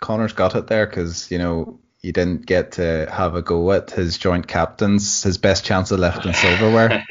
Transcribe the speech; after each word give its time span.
Conor's 0.00 0.32
got 0.32 0.54
it 0.54 0.66
there 0.66 0.86
because, 0.86 1.30
you 1.30 1.38
know, 1.38 1.80
you 2.02 2.12
didn't 2.12 2.46
get 2.46 2.72
to 2.72 3.08
have 3.10 3.34
a 3.34 3.42
go 3.42 3.72
at 3.72 3.90
his 3.90 4.16
joint 4.18 4.46
captains, 4.46 5.22
his 5.22 5.38
best 5.38 5.64
chance 5.64 5.90
of 5.90 5.98
lifting 5.98 6.32
silverware 6.32 7.04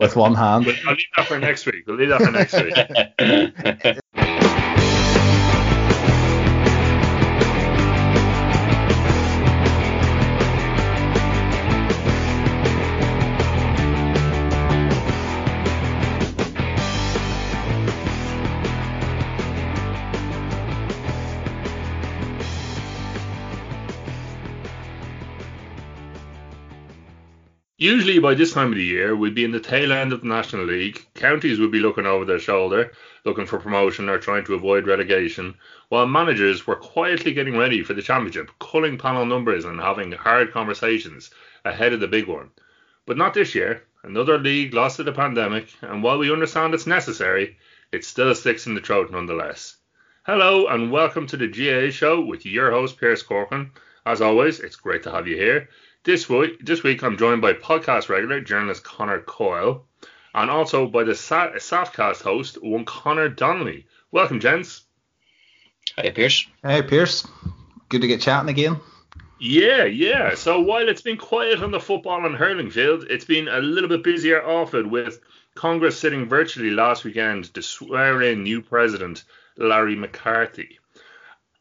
with 0.00 0.16
one 0.16 0.34
hand. 0.34 0.66
I'll 0.86 0.94
leave 0.94 1.06
that 1.16 1.26
for 1.26 1.38
next 1.38 1.66
week. 1.66 1.86
We'll 1.86 1.96
leave 1.96 2.08
that 2.08 2.22
for 2.22 2.30
next 2.30 2.54
week. 2.54 3.98
Usually 27.80 28.18
by 28.18 28.34
this 28.34 28.52
time 28.52 28.72
of 28.72 28.74
the 28.74 28.82
year, 28.82 29.14
we'd 29.14 29.36
be 29.36 29.44
in 29.44 29.52
the 29.52 29.60
tail 29.60 29.92
end 29.92 30.12
of 30.12 30.22
the 30.22 30.26
National 30.26 30.64
League. 30.64 31.06
Counties 31.14 31.60
would 31.60 31.70
be 31.70 31.78
looking 31.78 32.06
over 32.06 32.24
their 32.24 32.40
shoulder, 32.40 32.90
looking 33.24 33.46
for 33.46 33.60
promotion 33.60 34.08
or 34.08 34.18
trying 34.18 34.44
to 34.46 34.54
avoid 34.54 34.88
relegation, 34.88 35.54
while 35.88 36.04
managers 36.04 36.66
were 36.66 36.74
quietly 36.74 37.32
getting 37.32 37.56
ready 37.56 37.84
for 37.84 37.94
the 37.94 38.02
Championship, 38.02 38.50
culling 38.58 38.98
panel 38.98 39.24
numbers 39.24 39.64
and 39.64 39.78
having 39.78 40.10
hard 40.10 40.52
conversations 40.52 41.30
ahead 41.64 41.92
of 41.92 42.00
the 42.00 42.08
big 42.08 42.26
one. 42.26 42.50
But 43.06 43.16
not 43.16 43.32
this 43.32 43.54
year. 43.54 43.84
Another 44.02 44.38
league 44.38 44.74
lost 44.74 44.96
to 44.96 45.04
the 45.04 45.12
pandemic, 45.12 45.72
and 45.80 46.02
while 46.02 46.18
we 46.18 46.32
understand 46.32 46.74
it's 46.74 46.84
necessary, 46.84 47.58
it 47.92 48.04
still 48.04 48.34
sticks 48.34 48.66
in 48.66 48.74
the 48.74 48.80
throat 48.80 49.12
nonetheless. 49.12 49.76
Hello 50.24 50.66
and 50.66 50.90
welcome 50.90 51.28
to 51.28 51.36
the 51.36 51.46
GAA 51.46 51.92
show 51.92 52.20
with 52.20 52.44
your 52.44 52.72
host 52.72 52.98
Pearse 52.98 53.22
Corcoran. 53.22 53.70
As 54.04 54.20
always, 54.20 54.58
it's 54.58 54.74
great 54.74 55.04
to 55.04 55.12
have 55.12 55.28
you 55.28 55.36
here. 55.36 55.68
This 56.08 56.26
week, 56.26 56.64
this 56.64 56.82
week 56.82 57.02
I'm 57.02 57.18
joined 57.18 57.42
by 57.42 57.52
podcast 57.52 58.08
regular 58.08 58.40
journalist 58.40 58.82
Conor 58.82 59.20
Coyle, 59.20 59.84
and 60.34 60.50
also 60.50 60.86
by 60.86 61.04
the 61.04 61.14
Sa- 61.14 61.50
Saffcast 61.50 62.22
host 62.22 62.56
one 62.62 62.86
Conor 62.86 63.28
Donnelly. 63.28 63.84
Welcome, 64.10 64.40
gents. 64.40 64.84
Hey, 65.98 66.10
Pearse. 66.10 66.46
Hey, 66.62 66.80
Pearse. 66.80 67.28
Good 67.90 68.00
to 68.00 68.06
get 68.06 68.22
chatting 68.22 68.48
again. 68.48 68.80
Yeah, 69.38 69.84
yeah. 69.84 70.34
So 70.34 70.60
while 70.60 70.88
it's 70.88 71.02
been 71.02 71.18
quiet 71.18 71.62
on 71.62 71.72
the 71.72 71.78
football 71.78 72.24
and 72.24 72.34
hurling 72.34 72.70
field, 72.70 73.04
it's 73.10 73.26
been 73.26 73.48
a 73.48 73.58
little 73.58 73.90
bit 73.90 74.02
busier 74.02 74.42
off 74.42 74.72
it 74.72 74.88
with 74.88 75.20
Congress 75.56 75.98
sitting 75.98 76.26
virtually 76.26 76.70
last 76.70 77.04
weekend 77.04 77.52
to 77.52 77.60
swear 77.60 78.22
in 78.22 78.44
new 78.44 78.62
president 78.62 79.24
Larry 79.58 79.94
McCarthy. 79.94 80.78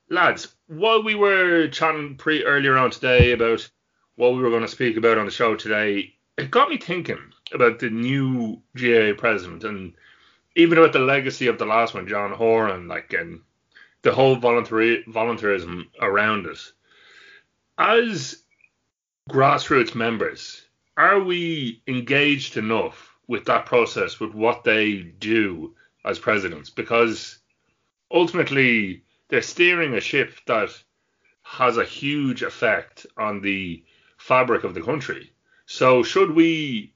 Lads, 0.10 0.56
while 0.68 1.04
we 1.04 1.16
were 1.16 1.68
chatting 1.68 2.16
pre 2.16 2.46
earlier 2.46 2.78
on 2.78 2.92
today 2.92 3.34
about 3.34 3.70
what 4.18 4.34
we 4.34 4.42
were 4.42 4.50
going 4.50 4.64
to 4.64 4.68
speak 4.68 4.98
about 4.98 5.18
on 5.18 5.26
the 5.26 5.32
show 5.32 5.56
today, 5.56 6.14
it 6.38 6.52
got 6.52 6.70
me 6.70 6.78
thinking 6.78 7.32
about 7.54 7.80
the 7.80 7.90
new 7.90 8.62
GAA 8.76 9.14
president 9.18 9.64
and 9.64 9.94
even 10.56 10.78
about 10.78 10.92
the 10.92 11.00
legacy 11.00 11.48
of 11.48 11.60
the 11.60 11.66
last 11.66 11.94
one, 11.94 12.08
John 12.08 12.32
Horan, 12.34 12.88
like 12.88 13.14
and 13.14 13.42
the 14.02 14.12
whole 14.12 14.36
voluntary 14.36 15.04
voluntarism 15.08 15.90
around 16.02 16.48
it. 16.48 16.60
As 17.78 18.42
grassroots 19.30 19.94
members, 19.94 20.64
are 20.98 21.20
we 21.20 21.82
engaged 21.88 22.58
enough 22.58 23.16
with 23.28 23.46
that 23.46 23.68
process, 23.68 24.20
with 24.20 24.34
what 24.34 24.64
they 24.64 24.96
do 25.20 25.76
as 26.06 26.18
presidents? 26.18 26.72
Because 26.72 27.38
ultimately, 28.10 29.04
they're 29.28 29.44
steering 29.44 29.94
a 29.94 30.02
ship 30.02 30.34
that 30.48 30.70
has 31.44 31.78
a 31.78 31.86
huge 31.86 32.42
effect 32.42 33.06
on 33.16 33.42
the 33.42 33.84
fabric 34.28 34.66
of 34.66 34.74
the 34.74 34.82
country. 34.82 35.32
So 35.66 36.04
should 36.04 36.32
we 36.32 36.92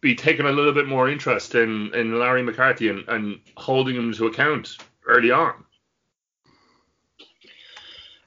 be 0.00 0.14
taking 0.14 0.46
a 0.46 0.52
little 0.52 0.72
bit 0.72 0.86
more 0.86 1.08
interest 1.08 1.56
in, 1.56 1.92
in 1.94 2.18
Larry 2.18 2.44
McCarthy 2.44 2.88
and, 2.88 3.08
and 3.08 3.40
holding 3.56 3.96
him 3.96 4.12
to 4.12 4.26
account 4.26 4.76
early 5.04 5.32
on? 5.32 5.64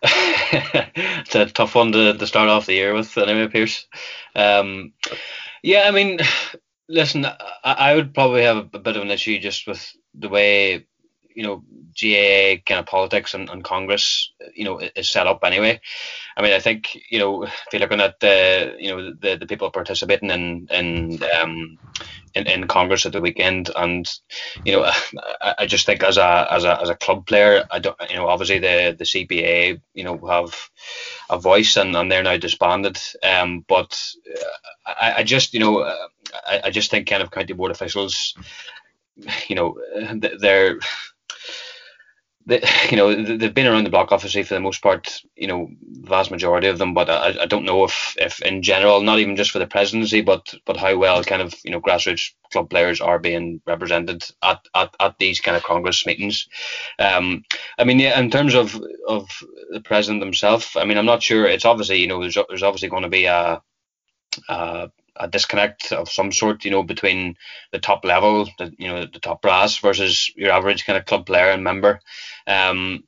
it's 0.04 1.36
a 1.36 1.46
tough 1.46 1.76
one 1.76 1.94
to, 1.94 2.18
to 2.18 2.28
start 2.28 2.50
off 2.50 2.66
the 2.66 2.74
year 2.74 2.94
with, 2.94 3.18
anyway, 3.18 3.48
Pearse. 3.48 3.86
Um, 4.36 4.92
yeah, 5.64 5.84
I 5.88 5.92
mean, 5.92 6.20
listen, 6.90 7.26
I, 7.26 7.38
I 7.64 7.96
would 7.96 8.14
probably 8.14 8.44
have 8.44 8.58
a, 8.58 8.70
a 8.74 8.80
bit 8.80 8.98
of 8.98 9.04
an 9.04 9.12
issue 9.12 9.40
just 9.40 9.68
with 9.68 9.96
the 10.14 10.30
way 10.30 10.86
you 11.38 11.44
know 11.44 11.64
GAA 12.02 12.62
kind 12.66 12.80
of 12.80 12.88
politics 12.88 13.36
and, 13.36 13.48
and 13.50 13.64
Congress 13.64 14.32
you 14.56 14.66
know 14.66 14.80
is 14.96 15.08
set 15.08 15.28
up 15.28 15.42
anyway. 15.44 15.80
I 16.36 16.42
mean, 16.42 16.54
I 16.54 16.60
think 16.60 16.98
you 17.10 17.20
know 17.20 17.44
if 17.44 17.54
you're 17.72 17.80
looking 17.80 18.02
at 18.02 18.20
the 18.20 18.76
you 18.80 18.90
know 18.90 19.14
the, 19.14 19.38
the 19.38 19.46
people 19.46 19.70
participating 19.70 20.32
in 20.32 20.68
in, 20.72 21.20
um, 21.40 21.78
in 22.34 22.48
in 22.48 22.68
Congress 22.68 23.06
at 23.06 23.12
the 23.12 23.22
weekend, 23.22 23.70
and 23.76 24.10
you 24.66 24.74
know 24.74 24.84
I, 25.42 25.54
I 25.60 25.66
just 25.68 25.86
think 25.86 26.02
as 26.02 26.18
a 26.18 26.48
as 26.50 26.64
a 26.64 26.82
as 26.82 26.90
a 26.90 26.96
club 26.96 27.28
player, 27.28 27.66
I 27.70 27.78
don't 27.78 27.96
you 28.10 28.16
know 28.16 28.28
obviously 28.28 28.58
the 28.58 28.96
the 28.98 29.06
CPA 29.06 29.80
you 29.94 30.04
know 30.04 30.18
have 30.26 30.72
a 31.30 31.38
voice 31.38 31.78
and, 31.78 31.96
and 31.96 32.12
they're 32.12 32.24
now 32.24 32.38
disbanded. 32.38 32.98
Um, 33.22 33.64
but 33.68 34.04
I, 34.88 35.18
I 35.18 35.24
just 35.24 35.54
you 35.54 35.60
know 35.60 35.84
I, 36.48 36.62
I 36.64 36.70
just 36.72 36.90
think 36.90 37.08
kind 37.08 37.22
of 37.22 37.30
county 37.30 37.54
board 37.54 37.70
officials, 37.70 38.36
you 39.48 39.56
know, 39.56 39.80
they're 40.40 40.80
you 42.90 42.96
know, 42.96 43.14
they've 43.14 43.54
been 43.54 43.68
around 43.68 43.84
the 43.84 43.90
block 43.90 44.14
obviously 44.14 44.42
for 44.42 44.54
the 44.54 44.62
most 44.62 44.82
part, 44.82 45.22
you 45.36 45.48
know, 45.48 45.70
vast 46.02 46.32
majority 46.32 46.68
of 46.68 46.78
them. 46.78 46.94
But 46.94 47.10
I, 47.10 47.44
I 47.44 47.46
don't 47.46 47.66
know 47.66 47.84
if, 47.84 48.16
if 48.20 48.42
in 48.42 48.62
general, 48.62 49.02
not 49.02 49.20
even 49.20 49.36
just 49.36 49.52
for 49.52 49.60
the 49.60 49.68
presidency, 49.68 50.22
but 50.22 50.54
but 50.66 50.78
how 50.78 50.96
well 50.96 51.22
kind 51.26 51.42
of 51.42 51.54
you 51.66 51.72
know 51.72 51.82
grassroots 51.82 52.32
club 52.54 52.70
players 52.70 53.02
are 53.02 53.20
being 53.20 53.62
represented 53.66 54.24
at, 54.42 54.66
at, 54.74 54.96
at 55.02 55.18
these 55.20 55.42
kind 55.42 55.58
of 55.58 55.64
Congress 55.64 56.06
meetings. 56.06 56.48
Um, 57.00 57.44
I 57.78 57.84
mean, 57.84 58.00
yeah, 58.00 58.18
in 58.18 58.32
terms 58.32 58.56
of 58.56 58.82
of 59.08 59.30
the 59.72 59.82
president 59.82 60.24
himself, 60.24 60.78
I 60.78 60.86
mean, 60.86 60.98
I'm 60.98 61.06
not 61.06 61.24
sure. 61.24 61.46
It's 61.46 61.66
obviously 61.66 61.98
you 61.98 62.08
know 62.08 62.22
there's 62.22 62.38
there's 62.48 62.64
obviously 62.64 62.90
going 62.90 63.04
to 63.04 63.10
be 63.10 63.26
a 63.26 63.62
a 65.20 65.28
disconnect 65.28 65.92
of 65.92 66.10
some 66.10 66.32
sort, 66.32 66.66
you 66.66 66.72
know, 66.72 66.84
between 66.84 67.36
the 67.72 67.80
top 67.80 68.06
level, 68.06 68.50
the 68.58 68.74
you 68.78 68.88
know 68.88 69.06
the 69.06 69.20
top 69.20 69.42
brass 69.42 69.78
versus 69.78 70.32
your 70.36 70.52
average 70.52 70.86
kind 70.86 70.98
of 70.98 71.06
club 71.06 71.26
player 71.26 71.52
and 71.52 71.64
member. 71.64 72.00
Um, 72.46 73.04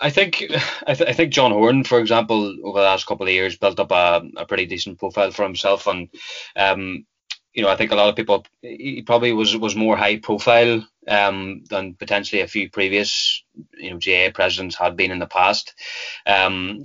I 0.00 0.10
think 0.10 0.44
I, 0.86 0.94
th- 0.94 1.08
I, 1.08 1.12
think 1.12 1.32
John 1.32 1.52
Horan, 1.52 1.84
for 1.84 1.98
example, 1.98 2.56
over 2.64 2.78
the 2.78 2.84
last 2.84 3.06
couple 3.06 3.26
of 3.26 3.32
years, 3.32 3.56
built 3.56 3.80
up 3.80 3.92
a, 3.92 4.22
a 4.36 4.46
pretty 4.46 4.66
decent 4.66 4.98
profile 4.98 5.30
for 5.30 5.44
himself, 5.44 5.86
and 5.86 6.08
um, 6.56 7.06
you 7.54 7.62
know, 7.62 7.68
I 7.68 7.76
think 7.76 7.92
a 7.92 7.96
lot 7.96 8.08
of 8.08 8.16
people 8.16 8.44
he 8.60 9.02
probably 9.02 9.32
was 9.32 9.56
was 9.56 9.76
more 9.76 9.96
high 9.96 10.18
profile 10.18 10.86
um, 11.08 11.64
than 11.68 11.94
potentially 11.94 12.42
a 12.42 12.48
few 12.48 12.70
previous 12.70 13.42
you 13.78 13.90
know 13.90 13.98
GAA 13.98 14.32
presidents 14.32 14.76
had 14.76 14.96
been 14.96 15.10
in 15.10 15.18
the 15.18 15.26
past. 15.26 15.74
Um, 16.26 16.82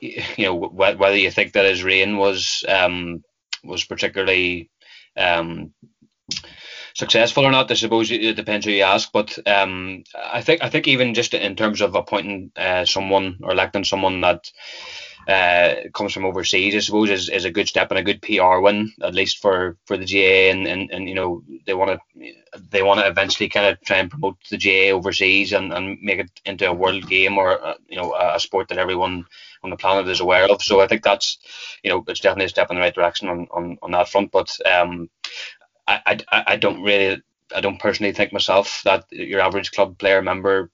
you 0.00 0.22
know, 0.38 0.54
whether 0.54 1.16
you 1.16 1.30
think 1.30 1.52
that 1.52 1.66
his 1.66 1.82
reign 1.82 2.18
was 2.18 2.64
um, 2.68 3.24
was 3.64 3.84
particularly 3.84 4.70
um, 5.16 5.72
successful 6.94 7.44
or 7.44 7.50
not, 7.50 7.70
I 7.70 7.74
suppose 7.74 8.10
it 8.10 8.36
depends 8.36 8.66
who 8.66 8.72
you 8.72 8.82
ask. 8.82 9.10
But 9.12 9.38
um, 9.46 10.04
I 10.16 10.42
think 10.42 10.62
I 10.62 10.68
think 10.68 10.88
even 10.88 11.14
just 11.14 11.34
in 11.34 11.56
terms 11.56 11.80
of 11.80 11.94
appointing 11.94 12.52
uh, 12.56 12.84
someone 12.84 13.38
or 13.42 13.52
electing 13.52 13.84
someone 13.84 14.20
that 14.22 14.50
uh, 15.28 15.74
comes 15.92 16.12
from 16.14 16.24
overseas, 16.24 16.74
I 16.74 16.78
suppose 16.78 17.10
is, 17.10 17.28
is 17.28 17.44
a 17.44 17.50
good 17.50 17.68
step 17.68 17.90
and 17.90 17.98
a 17.98 18.02
good 18.02 18.22
PR 18.22 18.60
win, 18.60 18.92
at 19.02 19.14
least 19.14 19.38
for, 19.42 19.76
for 19.84 19.98
the 19.98 20.06
GA. 20.06 20.50
And, 20.50 20.66
and, 20.66 20.90
and 20.90 21.08
you 21.08 21.14
know 21.14 21.42
they 21.66 21.74
want 21.74 21.90
to 21.90 22.32
they 22.70 22.82
want 22.82 23.00
to 23.00 23.06
eventually 23.06 23.48
kind 23.48 23.66
of 23.66 23.80
try 23.82 23.98
and 23.98 24.10
promote 24.10 24.36
the 24.50 24.56
GA 24.56 24.92
overseas 24.92 25.52
and, 25.52 25.72
and 25.72 26.00
make 26.00 26.18
it 26.18 26.30
into 26.46 26.68
a 26.68 26.72
world 26.72 27.06
game 27.08 27.36
or 27.36 27.62
uh, 27.62 27.74
you 27.88 27.96
know 27.96 28.14
a, 28.14 28.36
a 28.36 28.40
sport 28.40 28.68
that 28.68 28.78
everyone 28.78 29.26
on 29.62 29.70
the 29.70 29.76
planet 29.76 30.08
is 30.08 30.20
aware 30.20 30.50
of. 30.50 30.62
So 30.62 30.80
I 30.80 30.86
think 30.86 31.02
that's 31.02 31.38
you 31.82 31.90
know 31.90 32.04
it's 32.08 32.20
definitely 32.20 32.46
a 32.46 32.48
step 32.48 32.70
in 32.70 32.76
the 32.76 32.82
right 32.82 32.94
direction 32.94 33.28
on, 33.28 33.48
on, 33.50 33.78
on 33.82 33.90
that 33.90 34.08
front. 34.08 34.32
But 34.32 34.56
um, 34.66 35.10
I, 35.86 36.20
I, 36.32 36.44
I 36.48 36.56
don't 36.56 36.82
really, 36.82 37.22
I 37.54 37.60
don't 37.60 37.80
personally 37.80 38.12
think 38.12 38.32
myself 38.32 38.82
that 38.84 39.04
your 39.10 39.40
average 39.40 39.72
club 39.72 39.98
player 39.98 40.22
member 40.22 40.70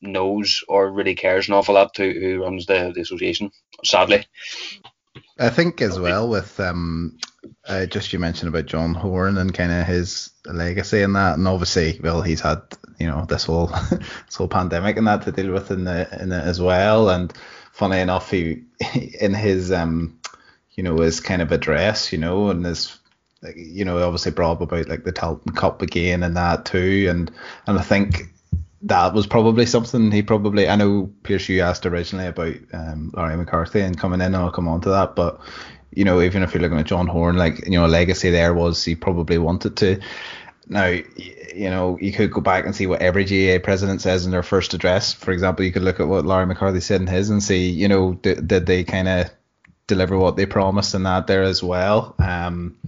knows 0.00 0.62
or 0.68 0.90
really 0.90 1.14
cares 1.14 1.48
an 1.48 1.54
awful 1.54 1.74
lot 1.74 1.94
to 1.94 2.12
who 2.12 2.42
runs 2.42 2.66
the, 2.66 2.92
the 2.94 3.00
association. 3.00 3.50
Sadly, 3.84 4.26
I 5.38 5.50
think 5.50 5.80
as 5.80 5.98
well 5.98 6.28
with 6.28 6.58
um, 6.60 7.18
uh, 7.66 7.86
just 7.86 8.12
you 8.12 8.18
mentioned 8.18 8.48
about 8.48 8.66
John 8.66 8.94
Horan 8.94 9.38
and 9.38 9.52
kind 9.52 9.72
of 9.72 9.86
his 9.86 10.30
legacy 10.46 11.02
and 11.02 11.16
that, 11.16 11.38
and 11.38 11.48
obviously, 11.48 12.00
well, 12.02 12.22
he's 12.22 12.40
had 12.40 12.62
you 12.98 13.06
know 13.06 13.24
this 13.24 13.44
whole 13.44 13.66
this 13.90 14.36
whole 14.36 14.48
pandemic 14.48 14.96
and 14.96 15.06
that 15.06 15.22
to 15.22 15.32
deal 15.32 15.52
with 15.52 15.70
in 15.70 15.84
the 15.84 16.08
in 16.22 16.32
it 16.32 16.44
as 16.44 16.60
well. 16.60 17.10
And 17.10 17.32
funny 17.72 17.98
enough, 17.98 18.30
he 18.30 18.62
in 19.20 19.34
his 19.34 19.72
um, 19.72 20.18
you 20.74 20.82
know, 20.82 20.96
his 20.98 21.20
kind 21.20 21.42
of 21.42 21.52
address, 21.52 22.12
you 22.12 22.18
know, 22.18 22.50
and 22.50 22.64
his 22.64 22.98
you 23.56 23.84
know, 23.84 24.02
obviously 24.02 24.32
brought 24.32 24.62
about 24.62 24.88
like 24.88 25.04
the 25.04 25.12
Tailteann 25.12 25.54
Cup 25.54 25.82
again 25.82 26.22
and 26.22 26.36
that 26.36 26.64
too, 26.64 27.06
and 27.10 27.30
and 27.66 27.78
I 27.78 27.82
think 27.82 28.32
that 28.84 29.14
was 29.14 29.26
probably 29.26 29.66
something 29.66 30.10
he 30.10 30.22
probably. 30.22 30.68
I 30.68 30.76
know 30.76 31.10
Pearse, 31.22 31.48
you 31.48 31.62
asked 31.62 31.86
originally 31.86 32.26
about 32.26 32.54
um, 32.72 33.10
Larry 33.14 33.36
McCarthy 33.36 33.80
and 33.80 33.98
coming 33.98 34.20
in, 34.20 34.26
and 34.26 34.36
I'll 34.36 34.50
come 34.50 34.68
on 34.68 34.80
to 34.82 34.90
that, 34.90 35.16
but 35.16 35.40
you 35.90 36.04
know, 36.04 36.20
even 36.20 36.42
if 36.42 36.52
you're 36.52 36.62
looking 36.62 36.78
at 36.78 36.86
John 36.86 37.06
Horan, 37.06 37.36
like 37.36 37.64
you 37.66 37.72
know, 37.72 37.86
a 37.86 37.88
legacy 37.88 38.30
there 38.30 38.54
was 38.54 38.84
he 38.84 38.94
probably 38.94 39.38
wanted 39.38 39.76
to. 39.78 40.00
Now, 40.66 40.86
you 40.86 41.70
know, 41.70 41.98
you 42.00 42.12
could 42.12 42.32
go 42.32 42.40
back 42.40 42.64
and 42.64 42.74
see 42.74 42.86
what 42.86 43.02
every 43.02 43.24
GAA 43.24 43.62
president 43.62 44.00
says 44.00 44.24
in 44.24 44.32
their 44.32 44.42
first 44.42 44.72
address. 44.72 45.12
For 45.12 45.30
example, 45.30 45.64
you 45.64 45.72
could 45.72 45.82
look 45.82 46.00
at 46.00 46.08
what 46.08 46.24
Larry 46.24 46.46
McCarthy 46.46 46.80
said 46.80 47.02
in 47.02 47.06
his 47.06 47.28
and 47.28 47.42
see, 47.42 47.68
you 47.68 47.86
know, 47.86 48.14
did, 48.14 48.48
did 48.48 48.64
they 48.64 48.82
kind 48.82 49.08
of 49.08 49.30
deliver 49.86 50.16
what 50.16 50.36
they 50.36 50.46
promised 50.46 50.94
in 50.94 51.02
that 51.02 51.26
there 51.26 51.42
as 51.42 51.62
well. 51.62 52.14
Um, 52.18 52.78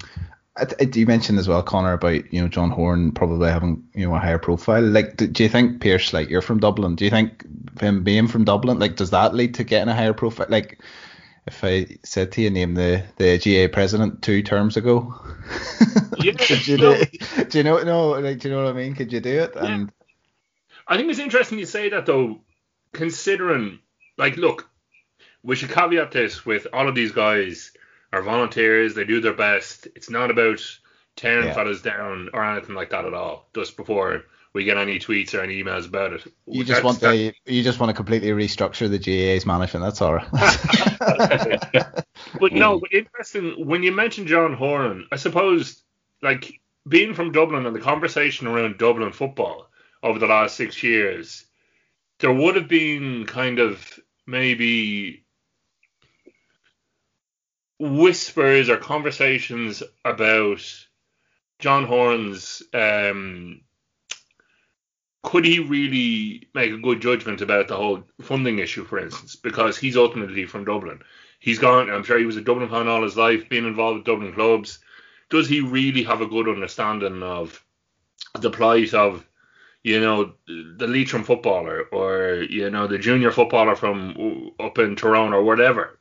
you 0.95 1.07
mentioned 1.07 1.39
as 1.39 1.49
well, 1.49 1.63
Conor, 1.63 1.95
about 1.95 2.33
you 2.33 2.41
know 2.41 2.49
John 2.49 2.71
Horan 2.71 3.13
probably 3.13 3.51
having 3.51 3.85
you 3.95 4.09
know 4.09 4.15
a 4.15 4.19
higher 4.19 4.39
profile. 4.39 4.83
Like, 4.83 5.17
do, 5.17 5.27
do, 5.27 5.43
you 5.43 5.49
think 5.49 5.81
Pearse, 5.81 6.13
like 6.13 6.31
you're 6.31 6.43
from 6.43 6.61
Dublin, 6.61 6.97
do 6.97 7.05
you 7.05 7.11
think 7.11 7.45
him 7.81 8.03
being 8.03 8.27
from 8.27 8.45
Dublin, 8.45 8.79
like, 8.79 8.97
does 8.97 9.11
that 9.11 9.35
lead 9.35 9.55
to 9.55 9.65
getting 9.65 9.89
a 9.89 9.95
higher 9.95 10.15
profile? 10.15 10.47
Like, 10.49 10.81
if 11.47 11.63
I 11.63 11.87
said 12.05 12.33
to 12.33 12.43
you, 12.43 12.51
name 12.51 12.75
the 12.75 13.05
the 13.17 13.39
GA 13.39 13.69
president 13.69 14.23
two 14.23 14.43
terms 14.43 14.77
ago, 14.77 15.15
yeah, 16.19 16.33
could 16.33 16.67
you 16.67 16.79
do, 16.79 17.05
do 17.49 17.59
you 17.59 17.65
know 17.65 17.83
no 17.83 18.11
like 18.11 18.41
do 18.41 18.49
you 18.49 18.55
know 18.55 18.65
what 18.65 18.71
I 18.71 18.77
mean? 18.77 18.95
Could 18.95 19.13
you 19.13 19.21
do 19.21 19.43
it? 19.43 19.53
Yeah. 19.55 19.67
And 19.67 19.93
I 20.89 20.97
think 20.97 21.11
it's 21.11 21.19
interesting 21.19 21.59
you 21.59 21.67
say 21.67 21.91
that 21.91 22.07
though, 22.07 22.41
considering 22.93 23.79
like, 24.17 24.37
look, 24.37 24.69
we 25.43 25.55
should 25.55 25.71
caveat 25.71 26.13
this 26.13 26.47
with 26.47 26.67
all 26.73 26.89
of 26.89 26.95
these 26.95 27.13
guys 27.13 27.73
are 28.17 28.23
volunteers. 28.23 28.95
They 28.95 29.05
do 29.05 29.21
their 29.21 29.35
best. 29.35 29.87
It's 29.95 30.11
not 30.11 30.31
about 30.31 30.61
tearing 31.17 31.47
yeah. 31.47 31.55
fellas 31.55 31.83
down 31.83 32.31
or 32.33 32.45
anything 32.45 32.75
like 32.75 32.91
that 32.91 33.05
at 33.05 33.15
all. 33.15 33.49
Just 33.55 33.77
before 33.77 34.25
we 34.53 34.65
get 34.65 34.79
any 34.79 34.99
tweets 34.99 35.35
or 35.35 35.43
any 35.43 35.63
emails 35.63 35.87
about 35.87 36.15
it. 36.15 36.33
You 36.47 36.65
just 36.65 36.83
want 36.83 37.01
the, 37.01 37.35
you 37.45 37.63
just 37.63 37.79
want 37.79 37.91
to 37.91 37.95
completely 37.95 38.31
restructure 38.31 38.89
the 38.89 38.99
GAA's 38.99 39.45
management. 39.45 39.85
That's 39.85 40.01
all 40.01 40.15
right. 40.15 40.29
but 42.41 42.53
no, 42.53 42.81
but 42.81 42.93
interesting 42.93 43.67
when 43.67 43.83
you 43.83 43.93
mentioned 43.93 44.29
John 44.29 44.55
Horan. 44.55 45.09
I 45.13 45.17
suppose 45.17 45.83
like 46.23 46.61
being 46.89 47.13
from 47.13 47.33
Dublin 47.33 47.67
and 47.67 47.77
the 47.77 47.81
conversation 47.81 48.47
around 48.47 48.79
Dublin 48.79 49.13
football 49.13 49.69
over 50.03 50.19
the 50.19 50.27
last 50.27 50.57
six 50.57 50.83
years, 50.83 51.45
there 52.21 52.33
would 52.33 52.57
have 52.57 52.69
been 52.69 53.27
kind 53.27 53.59
of 53.59 53.99
maybe 54.27 55.26
whispers 57.79 58.69
or 58.69 58.77
conversations 58.77 59.83
about 60.05 60.63
John 61.59 61.87
Horan's 61.87 62.63
um, 62.73 63.61
could 65.27 65.45
he 65.45 65.59
really 65.59 66.49
make 66.55 66.71
a 66.73 66.79
good 66.79 67.01
judgment 67.01 67.41
about 67.41 67.67
the 67.67 67.77
whole 67.77 68.05
funding 68.23 68.61
issue, 68.61 68.85
for 68.85 68.99
instance, 69.01 69.35
because 69.35 69.77
he's 69.77 69.97
ultimately 69.97 70.47
from 70.47 70.65
Dublin. 70.65 71.01
He's 71.41 71.59
gone. 71.59 71.91
I'm 71.91 72.05
sure 72.05 72.17
he 72.17 72.25
was 72.25 72.37
a 72.37 72.41
Dublin 72.41 72.69
fan 72.69 72.87
all 72.87 73.03
his 73.03 73.17
life, 73.17 73.49
being 73.49 73.67
involved 73.67 73.99
with 73.99 74.07
Dublin 74.07 74.33
clubs. 74.33 74.79
Does 75.29 75.49
he 75.49 75.61
really 75.61 76.05
have 76.05 76.21
a 76.21 76.27
good 76.27 76.49
understanding 76.49 77.25
of 77.25 77.61
the 78.39 78.51
plight 78.51 78.95
of, 78.95 79.27
you 79.83 79.99
know, 79.99 80.35
the 80.47 80.87
Leitrim 80.87 81.25
footballer 81.25 81.83
or 81.91 82.47
you 82.49 82.71
know 82.71 82.87
the 82.87 82.99
junior 82.99 83.33
footballer 83.33 83.75
from 83.75 84.53
up 84.61 84.79
in 84.79 84.95
Tyrone 84.95 85.33
or 85.33 85.43
whatever? 85.43 85.96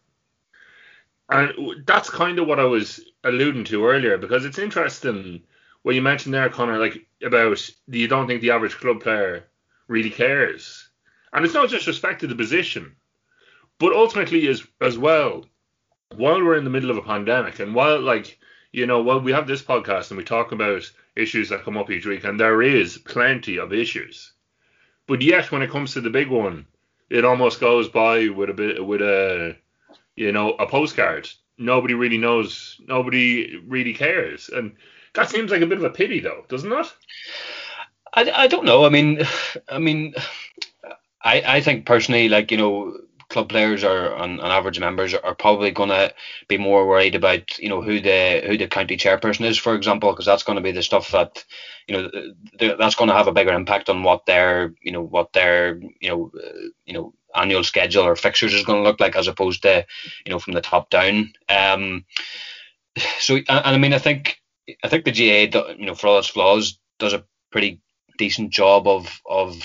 And 1.29 1.83
that's 1.85 2.09
kind 2.09 2.37
of 2.37 2.47
what 2.47 2.59
I 2.59 2.65
was 2.65 3.03
alluding 3.23 3.63
to 3.65 3.85
earlier 3.85 4.17
because 4.17 4.45
it's 4.45 4.59
interesting 4.59 5.41
what 5.81 5.95
you 5.95 6.01
mentioned 6.01 6.33
there, 6.33 6.49
Conor, 6.49 6.77
like 6.79 7.05
about 7.23 7.69
you 7.87 8.07
don't 8.07 8.27
think 8.27 8.41
the 8.41 8.51
average 8.51 8.75
club 8.75 9.01
player 9.01 9.45
really 9.87 10.09
cares. 10.09 10.89
And 11.33 11.43
it's 11.43 11.53
not 11.53 11.69
just 11.69 11.87
respect 11.87 12.21
to 12.21 12.27
the 12.27 12.35
position, 12.35 12.95
but 13.79 13.93
ultimately 13.93 14.47
as 14.47 14.65
as 14.81 14.97
well, 14.97 15.45
while 16.15 16.43
we're 16.43 16.57
in 16.57 16.63
the 16.63 16.69
middle 16.69 16.91
of 16.91 16.97
a 16.97 17.01
pandemic 17.01 17.59
and 17.59 17.73
while 17.75 17.99
like 17.99 18.39
you 18.71 18.85
know, 18.85 19.01
while 19.01 19.21
we 19.21 19.31
have 19.31 19.47
this 19.47 19.61
podcast 19.61 20.09
and 20.11 20.17
we 20.17 20.23
talk 20.23 20.51
about 20.51 20.91
issues 21.15 21.49
that 21.49 21.63
come 21.63 21.77
up 21.77 21.89
each 21.89 22.05
week, 22.05 22.25
and 22.25 22.37
there 22.37 22.61
is 22.61 22.97
plenty 22.97 23.57
of 23.57 23.71
issues. 23.71 24.33
But 25.07 25.21
yet 25.21 25.51
when 25.51 25.61
it 25.61 25.69
comes 25.69 25.93
to 25.93 26.01
the 26.01 26.09
big 26.09 26.27
one, 26.27 26.65
it 27.09 27.23
almost 27.23 27.61
goes 27.61 27.87
by 27.87 28.27
with 28.27 28.49
a 28.49 28.53
bit 28.53 28.85
with 28.85 29.01
a 29.01 29.55
you 30.15 30.31
know, 30.31 30.51
a 30.53 30.67
postcard. 30.67 31.29
Nobody 31.57 31.93
really 31.93 32.17
knows. 32.17 32.79
Nobody 32.87 33.57
really 33.65 33.93
cares, 33.93 34.49
and 34.49 34.75
that 35.13 35.29
seems 35.29 35.51
like 35.51 35.61
a 35.61 35.67
bit 35.67 35.77
of 35.77 35.83
a 35.83 35.89
pity, 35.89 36.19
though, 36.19 36.45
doesn't 36.49 36.71
it? 36.71 36.93
I, 38.13 38.31
I 38.31 38.47
don't 38.47 38.65
know. 38.65 38.85
I 38.85 38.89
mean, 38.89 39.23
I 39.69 39.79
mean, 39.79 40.13
I 41.23 41.41
I 41.45 41.61
think 41.61 41.85
personally, 41.85 42.29
like 42.29 42.51
you 42.51 42.57
know, 42.57 42.97
club 43.29 43.49
players 43.49 43.83
are 43.83 44.13
on, 44.15 44.39
on 44.39 44.51
average 44.51 44.79
members 44.79 45.13
are 45.13 45.35
probably 45.35 45.71
going 45.71 45.89
to 45.89 46.13
be 46.47 46.57
more 46.57 46.87
worried 46.87 47.15
about 47.15 47.57
you 47.59 47.69
know 47.69 47.81
who 47.81 47.99
the 47.99 48.43
who 48.45 48.57
the 48.57 48.67
county 48.67 48.97
chairperson 48.97 49.45
is, 49.45 49.57
for 49.57 49.75
example, 49.75 50.11
because 50.11 50.25
that's 50.25 50.43
going 50.43 50.55
to 50.57 50.61
be 50.61 50.71
the 50.71 50.83
stuff 50.83 51.11
that 51.11 51.43
you 51.87 51.95
know 51.95 52.75
that's 52.77 52.95
going 52.95 53.09
to 53.09 53.15
have 53.15 53.27
a 53.27 53.33
bigger 53.33 53.53
impact 53.53 53.89
on 53.89 54.03
what 54.03 54.25
their 54.25 54.73
you 54.81 54.91
know 54.91 55.01
what 55.01 55.33
their 55.33 55.79
you 55.99 56.09
know 56.09 56.31
uh, 56.41 56.67
you 56.85 56.93
know 56.93 57.13
annual 57.35 57.63
schedule 57.63 58.03
or 58.03 58.15
fixtures 58.15 58.53
is 58.53 58.63
going 58.63 58.83
to 58.83 58.87
look 58.87 58.99
like, 58.99 59.15
as 59.15 59.27
opposed 59.27 59.61
to 59.63 59.85
you 60.25 60.31
know 60.31 60.39
from 60.39 60.53
the 60.53 60.61
top 60.61 60.89
down. 60.89 61.33
Um, 61.49 62.05
so 63.19 63.35
and, 63.35 63.45
I 63.49 63.77
mean 63.77 63.93
I 63.93 63.99
think 63.99 64.41
I 64.83 64.87
think 64.87 65.05
the 65.05 65.11
ga 65.11 65.75
you 65.77 65.85
know 65.85 65.95
for 65.95 66.07
all 66.07 66.19
its 66.19 66.27
flaws 66.27 66.79
does 66.99 67.13
a 67.13 67.25
pretty 67.51 67.81
decent 68.17 68.51
job 68.51 68.87
of 68.87 69.21
of 69.25 69.61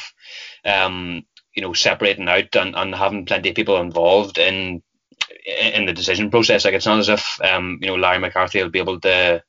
um, 0.64 1.24
you 1.54 1.62
know 1.62 1.72
separating 1.72 2.28
out 2.28 2.54
and, 2.56 2.74
and 2.74 2.94
having 2.94 3.26
plenty 3.26 3.50
of 3.50 3.56
people 3.56 3.80
involved 3.80 4.38
in 4.38 4.82
in 5.46 5.86
the 5.86 5.92
decision 5.92 6.30
process. 6.30 6.64
Like 6.64 6.74
it's 6.74 6.86
not 6.86 6.98
as 6.98 7.08
if 7.08 7.40
um, 7.42 7.78
you 7.80 7.88
know 7.88 7.96
Larry 7.96 8.18
McCarthy 8.18 8.62
will 8.62 8.70
be 8.70 8.78
able 8.78 9.00
to 9.00 9.42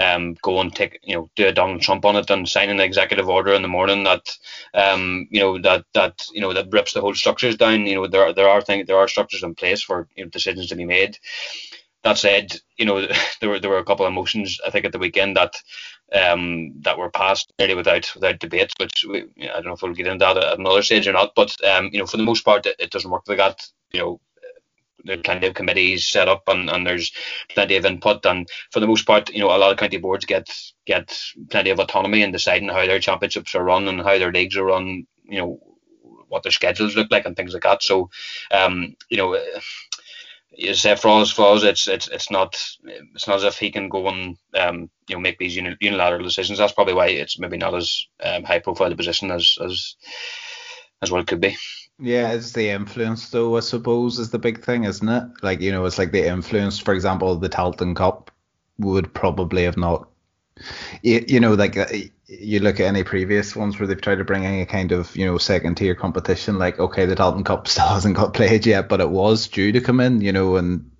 um, 0.00 0.34
go 0.42 0.60
and 0.60 0.74
take 0.74 0.98
you 1.02 1.14
know 1.14 1.30
do 1.36 1.46
a 1.46 1.52
Donald 1.52 1.82
Trump 1.82 2.04
on 2.04 2.16
it 2.16 2.30
and 2.30 2.48
sign 2.48 2.70
an 2.70 2.80
executive 2.80 3.28
order 3.28 3.52
in 3.52 3.62
the 3.62 3.68
morning 3.68 4.02
that 4.04 4.36
um, 4.74 5.28
you 5.30 5.40
know 5.40 5.58
that 5.58 5.84
that 5.94 6.24
you 6.32 6.40
know 6.40 6.52
that 6.54 6.72
rips 6.72 6.94
the 6.94 7.00
whole 7.00 7.14
structures 7.14 7.56
down. 7.56 7.86
You 7.86 7.96
know 7.96 8.06
there 8.06 8.24
are, 8.24 8.32
there 8.32 8.48
are 8.48 8.62
things 8.62 8.86
there 8.86 8.96
are 8.96 9.08
structures 9.08 9.42
in 9.42 9.54
place 9.54 9.82
for 9.82 10.08
you 10.16 10.24
know, 10.24 10.30
decisions 10.30 10.68
to 10.68 10.74
be 10.76 10.86
made. 10.86 11.18
that 12.02 12.18
said, 12.18 12.56
you 12.78 12.86
know 12.86 13.06
there 13.40 13.50
were 13.50 13.60
there 13.60 13.70
were 13.70 13.78
a 13.78 13.84
couple 13.84 14.06
of 14.06 14.12
motions 14.12 14.58
I 14.66 14.70
think 14.70 14.86
at 14.86 14.92
the 14.92 14.98
weekend 14.98 15.36
that 15.36 15.54
um, 16.12 16.72
that 16.80 16.98
were 16.98 17.10
passed 17.10 17.52
nearly 17.58 17.74
without 17.74 18.10
without 18.14 18.38
debate, 18.38 18.72
which 18.78 19.04
we, 19.08 19.24
I 19.42 19.54
don't 19.54 19.66
know 19.66 19.72
if 19.74 19.82
we'll 19.82 19.92
get 19.94 20.06
into 20.06 20.24
that 20.24 20.38
at 20.38 20.58
another 20.58 20.82
stage 20.82 21.06
or 21.06 21.12
not. 21.12 21.32
But 21.36 21.54
um, 21.64 21.90
you 21.92 21.98
know, 21.98 22.06
for 22.06 22.16
the 22.16 22.22
most 22.24 22.44
part, 22.44 22.66
it, 22.66 22.76
it 22.78 22.90
doesn't 22.90 23.10
work 23.10 23.24
like 23.28 23.38
that. 23.38 23.66
You 23.92 24.00
know, 24.00 24.20
there 25.04 25.18
are 25.18 25.22
plenty 25.22 25.46
of 25.46 25.54
committees 25.54 26.06
set 26.06 26.28
up 26.28 26.42
and, 26.48 26.70
and 26.70 26.86
there's 26.86 27.12
plenty 27.54 27.76
of 27.76 27.84
input 27.84 28.24
and 28.26 28.48
for 28.70 28.80
the 28.80 28.86
most 28.86 29.06
part 29.06 29.30
you 29.30 29.40
know 29.40 29.54
a 29.54 29.58
lot 29.58 29.72
of 29.72 29.78
county 29.78 29.98
boards 29.98 30.24
get 30.24 30.48
get 30.86 31.18
plenty 31.50 31.70
of 31.70 31.78
autonomy 31.78 32.22
in 32.22 32.32
deciding 32.32 32.68
how 32.68 32.86
their 32.86 33.00
championships 33.00 33.54
are 33.54 33.64
run 33.64 33.88
and 33.88 34.00
how 34.00 34.18
their 34.18 34.32
leagues 34.32 34.56
are 34.56 34.64
run 34.64 35.06
you 35.24 35.38
know 35.38 35.58
what 36.28 36.42
their 36.42 36.52
schedules 36.52 36.96
look 36.96 37.08
like 37.10 37.26
and 37.26 37.36
things 37.36 37.52
like 37.54 37.62
that 37.62 37.82
so 37.82 38.08
um 38.52 38.94
you 39.08 39.16
know 39.16 39.36
you 40.60 40.74
say 40.74 40.94
for 40.96 41.08
all 41.08 41.22
it's 41.22 41.88
it's 41.88 42.08
it's 42.08 42.30
not 42.30 42.54
it's 43.14 43.26
not 43.26 43.36
as 43.36 43.44
if 43.44 43.58
he 43.58 43.70
can 43.70 43.88
go 43.88 44.08
and 44.08 44.36
um, 44.54 44.90
you 45.08 45.16
know 45.16 45.20
make 45.20 45.38
these 45.38 45.56
unilateral 45.56 46.22
decisions. 46.22 46.58
That's 46.58 46.72
probably 46.72 46.94
why 46.94 47.08
it's 47.08 47.38
maybe 47.38 47.56
not 47.56 47.74
as 47.74 48.06
um, 48.22 48.44
high 48.44 48.58
profile 48.58 48.92
a 48.92 48.96
position 48.96 49.30
as 49.30 49.56
as 49.64 49.96
as 51.02 51.10
what 51.10 51.20
it 51.20 51.26
could 51.26 51.40
be. 51.40 51.56
Yeah, 52.00 52.32
it's 52.32 52.52
the 52.52 52.70
influence 52.70 53.28
though, 53.28 53.56
I 53.56 53.60
suppose, 53.60 54.18
is 54.18 54.30
the 54.30 54.38
big 54.38 54.64
thing, 54.64 54.84
isn't 54.84 55.08
it? 55.08 55.24
Like, 55.42 55.60
you 55.60 55.70
know, 55.70 55.84
it's 55.84 55.98
like 55.98 56.12
the 56.12 56.26
influence, 56.26 56.78
for 56.78 56.94
example, 56.94 57.36
the 57.36 57.48
Tailteann 57.48 57.94
Cup 57.94 58.30
would 58.78 59.12
probably 59.12 59.64
have 59.64 59.76
not 59.76 60.08
you, 61.02 61.24
you 61.26 61.40
know, 61.40 61.54
like 61.54 61.76
uh, 61.76 61.86
you 62.26 62.60
look 62.60 62.80
at 62.80 62.86
any 62.86 63.02
previous 63.02 63.56
ones 63.56 63.78
where 63.78 63.86
they've 63.86 64.00
tried 64.00 64.16
to 64.16 64.24
bring 64.24 64.44
in 64.44 64.60
a 64.60 64.66
kind 64.66 64.92
of, 64.92 65.14
you 65.16 65.24
know, 65.26 65.38
second 65.38 65.76
tier 65.76 65.94
competition, 65.94 66.58
like, 66.58 66.78
okay, 66.78 67.06
the 67.06 67.16
Tailteann 67.16 67.44
Cup 67.44 67.68
still 67.68 67.86
hasn't 67.86 68.16
got 68.16 68.34
played 68.34 68.66
yet, 68.66 68.88
but 68.88 69.00
it 69.00 69.10
was 69.10 69.48
due 69.48 69.72
to 69.72 69.80
come 69.80 70.00
in, 70.00 70.20
you 70.20 70.32
know, 70.32 70.56
and 70.56 70.90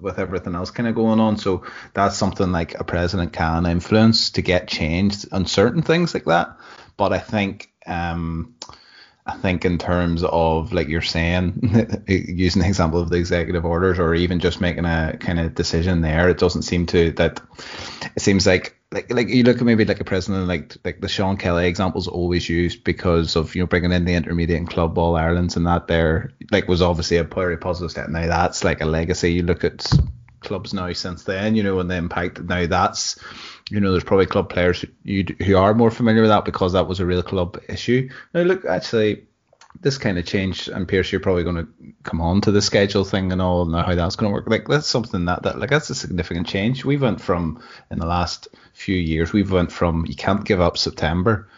with 0.00 0.18
everything 0.18 0.54
else 0.54 0.70
kind 0.70 0.88
of 0.88 0.94
going 0.94 1.20
on. 1.20 1.36
So 1.36 1.64
that's 1.92 2.16
something 2.16 2.52
like 2.52 2.78
a 2.80 2.84
president 2.84 3.32
can 3.32 3.66
influence 3.66 4.30
to 4.30 4.42
get 4.42 4.66
changed 4.66 5.26
on 5.30 5.46
certain 5.46 5.82
things 5.82 6.14
like 6.14 6.24
that. 6.24 6.56
But 6.96 7.12
I 7.12 7.18
think, 7.18 7.70
um, 7.86 8.54
I 9.30 9.36
think 9.36 9.64
in 9.64 9.78
terms 9.78 10.24
of 10.24 10.72
like 10.72 10.88
you're 10.88 11.02
saying, 11.02 12.04
using 12.08 12.62
the 12.62 12.68
example 12.68 13.00
of 13.00 13.10
the 13.10 13.16
executive 13.16 13.64
orders 13.64 13.98
or 13.98 14.14
even 14.14 14.40
just 14.40 14.60
making 14.60 14.84
a 14.84 15.16
kind 15.20 15.38
of 15.38 15.54
decision 15.54 16.00
there, 16.00 16.28
it 16.28 16.38
doesn't 16.38 16.62
seem 16.62 16.86
to 16.86 17.12
that. 17.12 17.40
It 18.16 18.22
seems 18.22 18.46
like 18.46 18.76
like 18.92 19.12
like 19.12 19.28
you 19.28 19.44
look 19.44 19.58
at 19.58 19.62
maybe 19.62 19.84
like 19.84 20.00
a 20.00 20.04
president 20.04 20.48
like 20.48 20.76
like 20.84 21.00
the 21.00 21.08
Sean 21.08 21.36
Kelly 21.36 21.68
example 21.68 22.00
is 22.00 22.08
always 22.08 22.48
used 22.48 22.82
because 22.82 23.36
of 23.36 23.54
you 23.54 23.62
know 23.62 23.66
bringing 23.66 23.92
in 23.92 24.04
the 24.04 24.14
intermediate 24.14 24.58
and 24.58 24.68
club 24.68 24.94
ball 24.94 25.16
Ireland's 25.16 25.56
and 25.56 25.66
that 25.66 25.86
there 25.86 26.32
like 26.50 26.66
was 26.66 26.82
obviously 26.82 27.18
a 27.18 27.24
very 27.24 27.56
positive 27.56 27.92
step. 27.92 28.08
Now 28.08 28.26
that's 28.26 28.64
like 28.64 28.80
a 28.80 28.86
legacy. 28.86 29.32
You 29.32 29.44
look 29.44 29.62
at 29.62 29.88
clubs 30.40 30.74
now 30.74 30.92
since 30.92 31.24
then, 31.24 31.54
you 31.54 31.62
know, 31.62 31.78
and 31.78 31.90
the 31.90 31.96
impact. 31.96 32.42
Now 32.42 32.66
that's 32.66 33.18
you 33.70 33.80
know, 33.80 33.92
there's 33.92 34.04
probably 34.04 34.26
club 34.26 34.50
players 34.50 34.84
who, 35.04 35.22
who 35.44 35.56
are 35.56 35.74
more 35.74 35.90
familiar 35.90 36.22
with 36.22 36.30
that 36.30 36.44
because 36.44 36.72
that 36.72 36.88
was 36.88 37.00
a 37.00 37.06
real 37.06 37.22
club 37.22 37.60
issue. 37.68 38.08
Now, 38.34 38.42
look, 38.42 38.64
actually, 38.64 39.26
this 39.80 39.98
kind 39.98 40.18
of 40.18 40.26
change, 40.26 40.68
and 40.68 40.88
Pearse, 40.88 41.12
you're 41.12 41.20
probably 41.20 41.44
going 41.44 41.56
to 41.56 41.68
come 42.02 42.20
on 42.20 42.40
to 42.42 42.50
the 42.50 42.60
schedule 42.60 43.04
thing 43.04 43.32
and 43.32 43.40
all, 43.40 43.62
and 43.62 43.74
how 43.74 43.94
that's 43.94 44.16
going 44.16 44.30
to 44.30 44.34
work. 44.34 44.48
Like 44.48 44.66
that's 44.66 44.88
something 44.88 45.24
that 45.26 45.44
that 45.44 45.58
like 45.58 45.70
that's 45.70 45.90
a 45.90 45.94
significant 45.94 46.46
change. 46.46 46.84
We 46.84 46.96
went 46.96 47.20
from 47.20 47.62
in 47.90 47.98
the 47.98 48.06
last 48.06 48.48
few 48.74 48.96
years, 48.96 49.32
we've 49.32 49.52
went 49.52 49.70
from 49.70 50.04
you 50.06 50.16
can't 50.16 50.44
give 50.44 50.60
up 50.60 50.76
September 50.76 51.48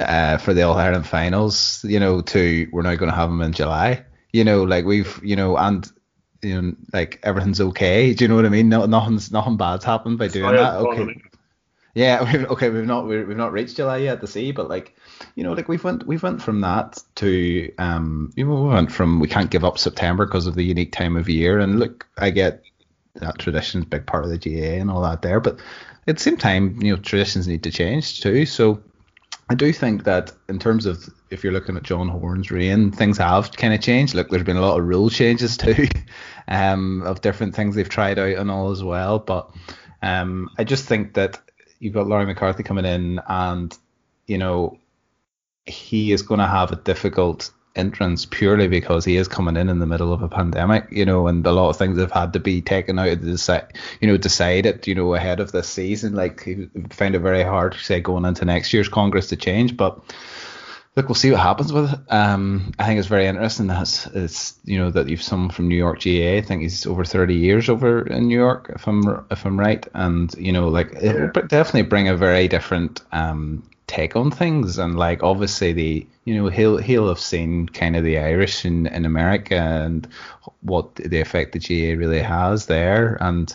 uh, 0.00 0.38
for 0.38 0.54
the 0.54 0.62
All 0.62 0.76
Ireland 0.76 1.06
finals, 1.06 1.84
you 1.84 2.00
know, 2.00 2.20
to 2.22 2.68
we're 2.72 2.82
now 2.82 2.94
going 2.94 3.10
to 3.10 3.16
have 3.16 3.28
them 3.28 3.42
in 3.42 3.52
July. 3.52 4.04
You 4.32 4.44
know, 4.44 4.64
like 4.64 4.84
we've, 4.84 5.20
you 5.22 5.36
know, 5.36 5.56
and 5.56 5.90
you 6.46 6.62
know, 6.62 6.76
like 6.92 7.20
everything's 7.22 7.60
okay. 7.60 8.14
Do 8.14 8.24
you 8.24 8.28
know 8.28 8.36
what 8.36 8.46
I 8.46 8.50
mean? 8.50 8.68
No, 8.68 8.86
nothing's 8.86 9.30
nothing 9.32 9.56
bad's 9.56 9.84
happened 9.84 10.18
by 10.18 10.28
doing 10.28 10.54
that. 10.54 10.76
Okay. 10.76 11.20
Yeah, 11.94 12.24
we've, 12.32 12.50
okay, 12.50 12.68
we've 12.68 12.86
not 12.86 13.06
we've 13.06 13.28
not 13.28 13.52
reached 13.52 13.76
July 13.76 13.98
yet 13.98 14.20
to 14.20 14.26
see, 14.26 14.52
but 14.52 14.68
like 14.68 14.94
you 15.34 15.44
know, 15.44 15.54
like 15.54 15.68
we've 15.68 15.82
went 15.82 16.06
we've 16.06 16.22
went 16.22 16.42
from 16.42 16.60
that 16.60 17.02
to 17.16 17.72
um, 17.78 18.32
you 18.36 18.44
know, 18.44 18.62
we 18.62 18.68
went 18.68 18.92
from 18.92 19.18
we 19.18 19.28
can't 19.28 19.50
give 19.50 19.64
up 19.64 19.78
September 19.78 20.26
because 20.26 20.46
of 20.46 20.54
the 20.54 20.64
unique 20.64 20.92
time 20.92 21.16
of 21.16 21.28
year, 21.28 21.58
and 21.58 21.80
look, 21.80 22.06
I 22.18 22.30
get 22.30 22.62
that 23.14 23.38
tradition's 23.38 23.84
a 23.84 23.88
big 23.88 24.06
part 24.06 24.24
of 24.24 24.30
the 24.30 24.38
GAA 24.38 24.78
and 24.80 24.90
all 24.90 25.02
that 25.02 25.22
there, 25.22 25.40
but 25.40 25.58
at 26.06 26.16
the 26.16 26.22
same 26.22 26.36
time, 26.36 26.80
you 26.82 26.94
know, 26.94 27.00
traditions 27.00 27.48
need 27.48 27.62
to 27.62 27.70
change 27.70 28.20
too. 28.20 28.46
So 28.46 28.82
I 29.48 29.54
do 29.54 29.72
think 29.72 30.04
that 30.04 30.32
in 30.48 30.58
terms 30.58 30.86
of 30.86 31.08
if 31.30 31.44
you're 31.44 31.52
looking 31.52 31.76
at 31.76 31.84
John 31.84 32.08
Horan's 32.08 32.50
reign, 32.50 32.90
things 32.90 33.18
have 33.18 33.52
kind 33.52 33.72
of 33.72 33.80
changed. 33.80 34.14
Look, 34.14 34.28
there's 34.28 34.42
been 34.42 34.56
a 34.56 34.60
lot 34.60 34.78
of 34.78 34.86
rule 34.86 35.08
changes 35.08 35.56
too, 35.56 35.86
um, 36.48 37.02
of 37.02 37.20
different 37.20 37.54
things 37.54 37.74
they've 37.74 37.88
tried 37.88 38.18
out 38.18 38.36
and 38.36 38.50
all 38.50 38.72
as 38.72 38.82
well. 38.82 39.20
But 39.20 39.50
um, 40.02 40.50
I 40.58 40.64
just 40.64 40.86
think 40.86 41.14
that 41.14 41.40
you've 41.78 41.94
got 41.94 42.08
Larry 42.08 42.26
McCarthy 42.26 42.64
coming 42.64 42.84
in, 42.84 43.20
and 43.28 43.76
you 44.26 44.38
know, 44.38 44.78
he 45.64 46.10
is 46.10 46.22
going 46.22 46.40
to 46.40 46.46
have 46.46 46.72
a 46.72 46.76
difficult 46.76 47.50
entrance 47.76 48.26
purely 48.26 48.68
because 48.68 49.04
he 49.04 49.16
is 49.16 49.28
coming 49.28 49.56
in 49.56 49.68
in 49.68 49.78
the 49.78 49.86
middle 49.86 50.12
of 50.12 50.22
a 50.22 50.28
pandemic, 50.28 50.86
you 50.90 51.04
know, 51.04 51.26
and 51.26 51.46
a 51.46 51.52
lot 51.52 51.70
of 51.70 51.76
things 51.76 51.98
have 51.98 52.12
had 52.12 52.32
to 52.32 52.40
be 52.40 52.60
taken 52.60 52.98
out 52.98 53.08
of 53.08 53.22
the 53.22 53.32
decide, 53.32 53.72
you 54.00 54.08
know, 54.08 54.16
decided, 54.16 54.86
you 54.86 54.94
know, 54.94 55.14
ahead 55.14 55.40
of 55.40 55.52
this 55.52 55.68
season. 55.68 56.14
Like 56.14 56.42
he 56.42 56.68
found 56.90 57.14
it 57.14 57.20
very 57.20 57.42
hard, 57.42 57.72
to 57.72 57.78
say, 57.78 58.00
going 58.00 58.24
into 58.24 58.44
next 58.44 58.72
year's 58.72 58.88
Congress 58.88 59.28
to 59.28 59.36
change, 59.36 59.76
but 59.76 60.00
look, 60.96 61.08
we'll 61.08 61.14
see 61.14 61.30
what 61.30 61.40
happens 61.40 61.72
with 61.72 61.92
it. 61.92 61.98
Um, 62.08 62.72
I 62.78 62.86
think 62.86 62.98
it's 62.98 63.08
very 63.08 63.26
interesting 63.26 63.66
that 63.66 63.82
it's, 63.82 64.06
it's, 64.06 64.58
you 64.64 64.78
know 64.78 64.90
that 64.90 65.08
you've 65.08 65.22
someone 65.22 65.50
from 65.50 65.68
New 65.68 65.76
York 65.76 66.00
GA. 66.00 66.38
I 66.38 66.40
think 66.40 66.62
he's 66.62 66.86
over 66.86 67.04
30 67.04 67.34
years 67.34 67.68
over 67.68 68.06
in 68.06 68.28
New 68.28 68.38
York, 68.38 68.72
if 68.74 68.88
I'm 68.88 69.26
if 69.30 69.44
I'm 69.44 69.58
right, 69.58 69.86
and 69.94 70.34
you 70.36 70.52
know 70.52 70.68
like 70.68 70.92
it 70.94 71.14
will 71.14 71.46
definitely 71.46 71.82
bring 71.82 72.08
a 72.08 72.16
very 72.16 72.48
different 72.48 73.02
um, 73.12 73.62
take 73.86 74.16
on 74.16 74.30
things. 74.30 74.78
And 74.78 74.98
like 74.98 75.22
obviously 75.22 75.72
the 75.72 76.06
you 76.24 76.34
know 76.34 76.48
he'll 76.48 76.78
he'll 76.78 77.08
have 77.08 77.20
seen 77.20 77.68
kind 77.68 77.96
of 77.96 78.04
the 78.04 78.18
Irish 78.18 78.64
in, 78.64 78.86
in 78.88 79.04
America 79.04 79.56
and 79.56 80.06
what 80.60 80.94
the 80.96 81.20
effect 81.20 81.52
the 81.52 81.58
GA 81.58 81.94
really 81.94 82.22
has 82.22 82.66
there. 82.66 83.16
And 83.20 83.54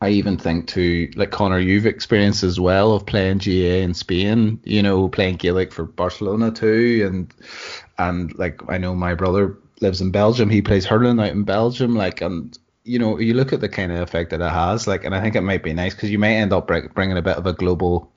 I 0.00 0.10
even 0.10 0.36
think 0.36 0.66
to 0.68 1.10
like 1.16 1.30
Conor 1.30 1.60
you've 1.60 1.86
experienced 1.86 2.42
as 2.42 2.58
well 2.58 2.92
of 2.92 3.06
playing 3.06 3.38
GA 3.38 3.82
in 3.82 3.94
Spain 3.94 4.60
you 4.64 4.82
know 4.82 5.08
playing 5.08 5.36
Gaelic 5.36 5.72
for 5.72 5.84
Barcelona 5.84 6.50
too. 6.50 7.08
And 7.10 7.34
and 7.98 8.36
like 8.38 8.60
I 8.68 8.78
know 8.78 8.94
my 8.94 9.14
brother 9.14 9.56
lives 9.80 10.00
in 10.00 10.10
Belgium. 10.10 10.50
He 10.50 10.62
plays 10.62 10.86
hurling 10.86 11.18
out 11.20 11.30
in 11.30 11.44
Belgium 11.44 11.96
like 11.96 12.20
and 12.20 12.56
you 12.84 12.98
know 12.98 13.18
you 13.18 13.32
look 13.32 13.52
at 13.52 13.60
the 13.60 13.68
kind 13.68 13.92
of 13.92 14.00
effect 14.00 14.30
that 14.30 14.40
it 14.40 14.50
has 14.50 14.86
like 14.86 15.04
and 15.04 15.14
I 15.14 15.22
think 15.22 15.36
it 15.36 15.42
might 15.42 15.62
be 15.62 15.72
nice 15.72 15.94
because 15.94 16.10
you 16.10 16.18
might 16.18 16.34
end 16.34 16.52
up 16.52 16.66
bringing 16.66 17.16
a 17.16 17.22
bit 17.22 17.36
of 17.36 17.46
a 17.46 17.52
global 17.52 18.11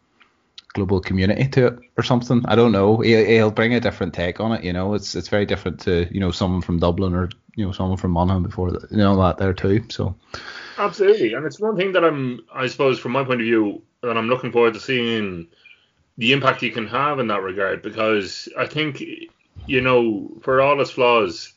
global 0.76 1.00
community 1.00 1.48
to 1.48 1.68
it 1.68 1.80
or 1.98 2.04
something. 2.04 2.44
I 2.46 2.56
don't 2.56 2.72
know. 2.72 2.98
He'll, 2.98 3.26
he'll 3.26 3.52
bring 3.52 3.74
a 3.74 3.80
different 3.80 4.14
take 4.14 4.40
on 4.40 4.52
it. 4.52 4.64
You 4.64 4.74
know, 4.74 4.94
it's 4.94 5.16
it's 5.16 5.30
very 5.30 5.46
different 5.46 5.80
to 5.82 6.08
you 6.14 6.20
know 6.20 6.32
someone 6.32 6.62
from 6.62 6.80
Dublin 6.80 7.16
or 7.16 7.30
you 7.56 7.66
know 7.66 7.72
someone 7.72 7.98
from 7.98 8.12
Monaghan 8.12 8.44
before 8.44 8.70
you 8.92 8.98
know 8.98 9.20
that 9.24 9.38
there 9.40 9.54
too. 9.54 9.84
So 9.90 10.16
absolutely, 10.78 11.34
and 11.34 11.46
it's 11.46 11.60
one 11.60 11.78
thing 11.78 11.94
that 11.94 12.04
I'm 12.04 12.42
I 12.54 12.68
suppose 12.68 13.00
from 13.00 13.14
my 13.14 13.24
point 13.24 13.42
of 13.42 13.46
view 13.46 13.82
that 14.02 14.18
I'm 14.18 14.28
looking 14.28 14.52
forward 14.52 14.76
to 14.76 14.80
seeing 14.80 15.48
the 16.18 16.34
impact 16.34 16.62
he 16.62 16.70
can 16.70 16.88
have 16.88 17.20
in 17.20 17.28
that 17.28 17.42
regard 17.42 17.82
because 17.82 18.48
I 18.58 18.68
think 18.68 19.04
you 19.66 19.82
know 19.82 20.30
for 20.42 20.62
all 20.62 20.80
its 20.80 20.92
flaws 20.92 21.54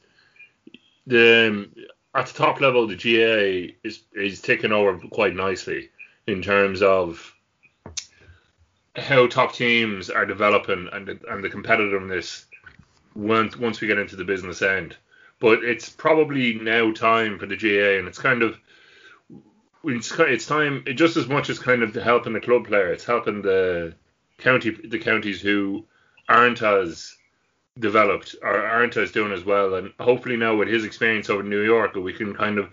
the 1.07 1.69
at 2.15 2.27
the 2.27 2.35
top 2.35 2.61
level 2.61 2.87
the 2.87 2.97
GA 2.97 3.75
is 3.83 4.03
is 4.15 4.41
taking 4.41 4.73
over 4.73 4.97
quite 5.09 5.35
nicely 5.35 5.91
in 6.27 6.43
terms 6.43 6.83
of 6.83 7.35
how 8.99 9.27
top 9.27 9.55
teams 9.55 10.11
are 10.11 10.27
developing 10.27 10.89
and 10.93 11.07
the, 11.07 11.19
and 11.31 11.43
the 11.43 11.49
competitiveness 11.49 12.45
once 13.15 13.57
once 13.57 13.81
we 13.81 13.89
get 13.89 13.99
into 13.99 14.17
the 14.17 14.25
business 14.25 14.63
end. 14.63 14.97
But 15.41 15.63
it's 15.63 15.89
probably 15.89 16.55
now 16.55 16.93
time 16.93 17.39
for 17.39 17.47
the 17.47 17.57
GAA, 17.57 17.99
and 17.99 18.09
it's 18.09 18.19
kind 18.19 18.43
of 18.43 18.59
it's, 19.85 20.13
it's 20.19 20.47
time 20.47 20.85
just 20.95 21.17
as 21.17 21.29
much 21.29 21.51
as 21.51 21.59
kind 21.59 21.83
of 21.83 21.95
helping 21.95 22.33
the 22.33 22.41
club 22.41 22.67
player. 22.67 22.93
It's 22.93 23.05
helping 23.05 23.43
the 23.43 23.95
county 24.39 24.71
the 24.71 24.99
counties 24.99 25.41
who 25.41 25.85
aren't 26.29 26.63
as 26.63 27.15
developed 27.79 28.35
or 28.43 28.67
aren't 28.67 28.97
as 28.97 29.13
doing 29.13 29.33
as 29.33 29.45
well. 29.45 29.75
And 29.75 29.93
hopefully 30.01 30.37
now 30.37 30.57
with 30.57 30.69
his 30.69 30.85
experience 30.85 31.31
over 31.31 31.43
in 31.43 31.51
New 31.51 31.63
York, 31.63 31.95
we 31.95 32.13
can 32.13 32.35
kind 32.35 32.59
of 32.59 32.71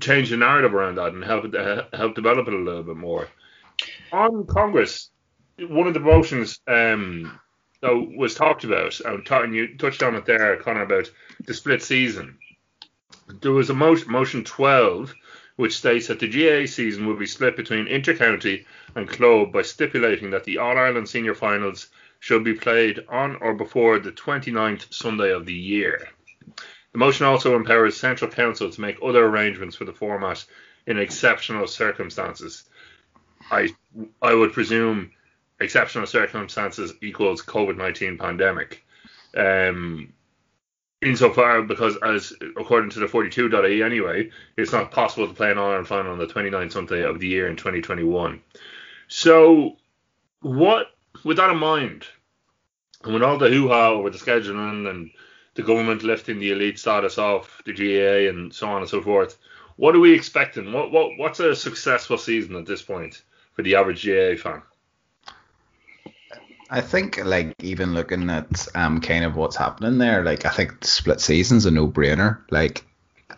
change 0.00 0.30
the 0.30 0.36
narrative 0.36 0.74
around 0.74 0.96
that 0.96 1.12
and 1.12 1.24
help 1.24 1.54
help 1.94 2.14
develop 2.14 2.48
it 2.48 2.54
a 2.54 2.58
little 2.58 2.82
bit 2.82 2.96
more. 2.96 3.28
On 4.12 4.46
Congress, 4.46 5.10
one 5.58 5.86
of 5.86 5.94
the 5.94 6.00
motions 6.00 6.60
um, 6.66 7.38
was 7.82 8.34
talked 8.34 8.64
about, 8.64 9.00
and 9.00 9.54
you 9.54 9.76
touched 9.76 10.02
on 10.02 10.14
it 10.14 10.26
there, 10.26 10.56
Conor, 10.56 10.82
about 10.82 11.10
the 11.44 11.54
split 11.54 11.82
season. 11.82 12.38
There 13.40 13.52
was 13.52 13.70
a 13.70 13.74
motion, 13.74 14.10
motion 14.10 14.44
12, 14.44 15.14
which 15.56 15.76
states 15.76 16.08
that 16.08 16.20
the 16.20 16.28
GA 16.28 16.66
season 16.66 17.06
will 17.06 17.16
be 17.16 17.26
split 17.26 17.56
between 17.56 17.86
intercounty 17.86 18.66
and 18.94 19.08
club 19.08 19.52
by 19.52 19.62
stipulating 19.62 20.30
that 20.30 20.44
the 20.44 20.58
All 20.58 20.76
Ireland 20.76 21.08
Senior 21.08 21.34
Finals 21.34 21.88
should 22.20 22.44
be 22.44 22.54
played 22.54 23.04
on 23.08 23.36
or 23.36 23.54
before 23.54 23.98
the 23.98 24.12
29th 24.12 24.92
Sunday 24.92 25.32
of 25.32 25.46
the 25.46 25.54
year. 25.54 26.08
The 26.92 26.98
motion 26.98 27.26
also 27.26 27.56
empowers 27.56 27.96
Central 27.96 28.30
Council 28.30 28.70
to 28.70 28.80
make 28.80 28.98
other 29.02 29.24
arrangements 29.24 29.76
for 29.76 29.84
the 29.84 29.92
format 29.92 30.44
in 30.86 30.98
exceptional 30.98 31.66
circumstances. 31.66 32.64
I 33.50 33.68
I 34.22 34.34
would 34.34 34.52
presume 34.52 35.12
exceptional 35.60 36.06
circumstances 36.06 36.92
equals 37.02 37.42
COVID 37.42 37.76
nineteen 37.76 38.18
pandemic. 38.18 38.84
Um, 39.36 40.12
insofar 41.02 41.62
because 41.62 41.96
as 42.02 42.32
according 42.56 42.90
to 42.90 43.00
the 43.00 43.06
42.e 43.06 43.82
anyway, 43.82 44.30
it's 44.56 44.72
not 44.72 44.90
possible 44.90 45.28
to 45.28 45.34
play 45.34 45.50
an 45.50 45.58
All-Ireland 45.58 45.86
final 45.86 46.12
on 46.12 46.18
the 46.18 46.26
29th 46.26 46.72
Sunday 46.72 47.02
of 47.02 47.20
the 47.20 47.28
year 47.28 47.48
in 47.48 47.56
2021. 47.56 48.40
So, 49.08 49.76
what 50.40 50.88
with 51.24 51.36
that 51.36 51.50
in 51.50 51.58
mind, 51.58 52.06
and 53.04 53.14
with 53.14 53.22
all 53.22 53.38
the 53.38 53.48
hoo-ha 53.48 53.90
over 53.90 54.10
the 54.10 54.18
scheduling 54.18 54.88
and 54.88 55.10
the 55.54 55.62
government 55.62 56.02
lifting 56.02 56.38
the 56.38 56.52
elite 56.52 56.78
status 56.78 57.18
off 57.18 57.62
the 57.64 57.72
GAA 57.72 58.28
and 58.28 58.52
so 58.52 58.68
on 58.68 58.82
and 58.82 58.90
so 58.90 59.00
forth, 59.00 59.38
what 59.76 59.94
are 59.94 60.00
we 60.00 60.12
expecting? 60.12 60.72
What 60.72 60.90
what 60.90 61.12
what's 61.18 61.40
a 61.40 61.54
successful 61.54 62.18
season 62.18 62.56
at 62.56 62.66
this 62.66 62.82
point 62.82 63.22
for 63.52 63.62
the 63.62 63.76
average 63.76 64.04
GAA 64.04 64.36
fan? 64.36 64.62
I 66.70 66.80
think 66.80 67.24
like 67.24 67.54
even 67.62 67.94
looking 67.94 68.28
at 68.30 68.66
um 68.74 69.00
kind 69.00 69.24
of 69.24 69.36
what's 69.36 69.56
happening 69.56 69.98
there, 69.98 70.24
like 70.24 70.44
I 70.44 70.50
think 70.50 70.84
split 70.84 71.20
season's 71.20 71.66
a 71.66 71.70
no 71.70 71.88
brainer. 71.88 72.40
Like 72.50 72.84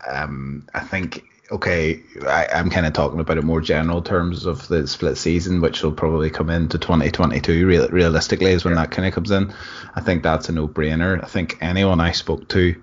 um 0.06 0.66
I 0.74 0.80
think 0.80 1.24
okay, 1.50 2.02
I, 2.26 2.46
I'm 2.54 2.70
kind 2.70 2.86
of 2.86 2.92
talking 2.92 3.20
about 3.20 3.38
it 3.38 3.44
more 3.44 3.60
general 3.60 4.02
terms 4.02 4.44
of 4.44 4.68
the 4.68 4.86
split 4.86 5.16
season, 5.16 5.60
which 5.60 5.82
will 5.82 5.92
probably 5.92 6.30
come 6.30 6.50
into 6.50 6.78
2022. 6.78 7.66
Real, 7.66 7.88
realistically, 7.88 8.50
is 8.50 8.64
when 8.64 8.74
yeah. 8.74 8.82
that 8.82 8.90
kind 8.90 9.08
of 9.08 9.14
comes 9.14 9.30
in. 9.30 9.52
I 9.94 10.00
think 10.00 10.22
that's 10.22 10.48
a 10.48 10.52
no-brainer. 10.52 11.22
I 11.22 11.26
think 11.26 11.56
anyone 11.62 12.00
I 12.00 12.12
spoke 12.12 12.48
to 12.48 12.74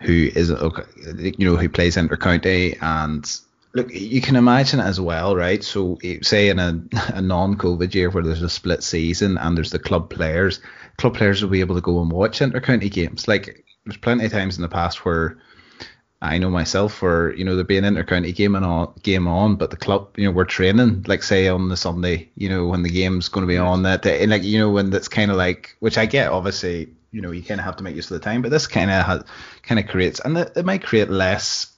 who 0.00 0.30
is 0.34 0.50
okay, 0.50 0.82
you 0.96 1.50
know 1.50 1.56
who 1.56 1.68
plays 1.68 1.96
intercounty 1.96 2.80
and 2.82 3.40
look, 3.74 3.92
you 3.92 4.20
can 4.20 4.36
imagine 4.36 4.80
it 4.80 4.84
as 4.84 5.00
well, 5.00 5.36
right? 5.36 5.62
So, 5.62 5.98
eh, 6.02 6.18
say 6.22 6.48
in 6.48 6.58
a, 6.58 6.82
a 7.14 7.20
non-COVID 7.20 7.94
year 7.94 8.10
where 8.10 8.22
there's 8.22 8.42
a 8.42 8.48
split 8.48 8.82
season 8.82 9.38
and 9.38 9.56
there's 9.56 9.70
the 9.70 9.78
club 9.78 10.10
players, 10.10 10.60
club 10.96 11.16
players 11.16 11.42
will 11.42 11.50
be 11.50 11.60
able 11.60 11.74
to 11.74 11.80
go 11.80 12.00
and 12.00 12.10
watch 12.10 12.40
intercounty 12.40 12.90
games. 12.90 13.28
Like, 13.28 13.64
there's 13.84 13.96
plenty 13.96 14.26
of 14.26 14.32
times 14.32 14.56
in 14.56 14.62
the 14.62 14.68
past 14.68 15.04
where 15.04 15.38
I 16.20 16.38
know 16.38 16.50
myself 16.50 17.00
where 17.00 17.32
you 17.34 17.44
know 17.44 17.54
there'd 17.54 17.68
be 17.68 17.78
an 17.78 17.84
intercounty 17.84 18.34
game 18.34 18.56
and 18.56 18.64
on 18.64 18.92
game 19.02 19.28
on, 19.28 19.54
but 19.54 19.70
the 19.70 19.76
club, 19.76 20.10
you 20.16 20.24
know, 20.24 20.32
we're 20.32 20.44
training 20.44 21.04
like 21.06 21.22
say 21.22 21.46
on 21.46 21.68
the 21.68 21.76
Sunday, 21.76 22.28
you 22.34 22.48
know, 22.48 22.66
when 22.66 22.82
the 22.82 22.90
game's 22.90 23.28
going 23.28 23.46
to 23.46 23.48
be 23.48 23.56
on 23.56 23.84
that 23.84 24.02
day, 24.02 24.20
and 24.20 24.30
like 24.30 24.42
you 24.42 24.58
know 24.58 24.70
when 24.70 24.90
that's 24.90 25.08
kind 25.08 25.30
of 25.30 25.36
like, 25.36 25.76
which 25.78 25.96
I 25.96 26.06
get, 26.06 26.32
obviously, 26.32 26.88
you 27.12 27.20
know, 27.20 27.30
you 27.30 27.42
kind 27.42 27.60
of 27.60 27.64
have 27.64 27.76
to 27.76 27.84
make 27.84 27.94
use 27.94 28.10
of 28.10 28.20
the 28.20 28.24
time, 28.24 28.42
but 28.42 28.50
this 28.50 28.66
kind 28.66 28.90
of 28.90 29.24
kind 29.62 29.78
of 29.78 29.86
creates, 29.86 30.18
and 30.20 30.36
it, 30.36 30.52
it 30.56 30.64
might 30.64 30.82
create 30.82 31.08
less 31.08 31.77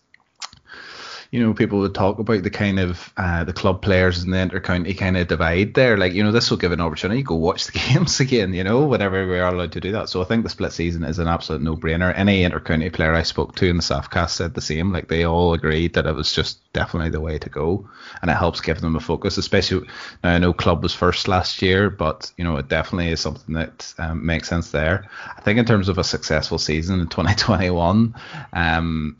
you 1.30 1.40
know, 1.40 1.54
people 1.54 1.78
would 1.78 1.94
talk 1.94 2.18
about 2.18 2.42
the 2.42 2.50
kind 2.50 2.80
of 2.80 3.12
uh, 3.16 3.44
the 3.44 3.52
club 3.52 3.82
players 3.82 4.22
and 4.22 4.32
the 4.32 4.36
intercounty 4.36 4.98
kind 4.98 5.16
of 5.16 5.28
divide 5.28 5.74
there. 5.74 5.96
Like, 5.96 6.12
you 6.12 6.24
know, 6.24 6.32
this 6.32 6.50
will 6.50 6.56
give 6.56 6.72
an 6.72 6.80
opportunity 6.80 7.20
to 7.20 7.26
go 7.26 7.36
watch 7.36 7.66
the 7.66 7.78
games 7.78 8.18
again, 8.18 8.52
you 8.52 8.64
know, 8.64 8.84
whenever 8.84 9.28
we 9.28 9.38
are 9.38 9.54
allowed 9.54 9.72
to 9.72 9.80
do 9.80 9.92
that. 9.92 10.08
So 10.08 10.20
I 10.20 10.24
think 10.24 10.42
the 10.42 10.50
split 10.50 10.72
season 10.72 11.04
is 11.04 11.20
an 11.20 11.28
absolute 11.28 11.62
no 11.62 11.76
brainer. 11.76 12.12
Any 12.16 12.42
intercounty 12.42 12.92
player 12.92 13.14
I 13.14 13.22
spoke 13.22 13.54
to 13.56 13.68
in 13.68 13.76
the 13.76 13.82
Saffcast 13.82 14.30
said 14.30 14.54
the 14.54 14.60
same. 14.60 14.92
Like, 14.92 15.06
they 15.06 15.24
all 15.24 15.54
agreed 15.54 15.94
that 15.94 16.06
it 16.06 16.16
was 16.16 16.32
just 16.32 16.60
definitely 16.72 17.10
the 17.10 17.20
way 17.20 17.38
to 17.38 17.48
go. 17.48 17.88
And 18.22 18.30
it 18.30 18.36
helps 18.36 18.60
give 18.60 18.80
them 18.80 18.96
a 18.96 19.00
focus, 19.00 19.38
especially 19.38 19.86
now 20.24 20.34
I 20.34 20.38
know 20.38 20.52
club 20.52 20.82
was 20.82 20.94
first 20.94 21.28
last 21.28 21.62
year, 21.62 21.90
but, 21.90 22.32
you 22.38 22.44
know, 22.44 22.56
it 22.56 22.68
definitely 22.68 23.12
is 23.12 23.20
something 23.20 23.54
that 23.54 23.94
um, 23.98 24.26
makes 24.26 24.48
sense 24.48 24.72
there. 24.72 25.08
I 25.36 25.40
think 25.42 25.60
in 25.60 25.64
terms 25.64 25.88
of 25.88 25.98
a 25.98 26.04
successful 26.04 26.58
season 26.58 26.98
in 26.98 27.06
2021, 27.08 28.16
um, 28.52 29.16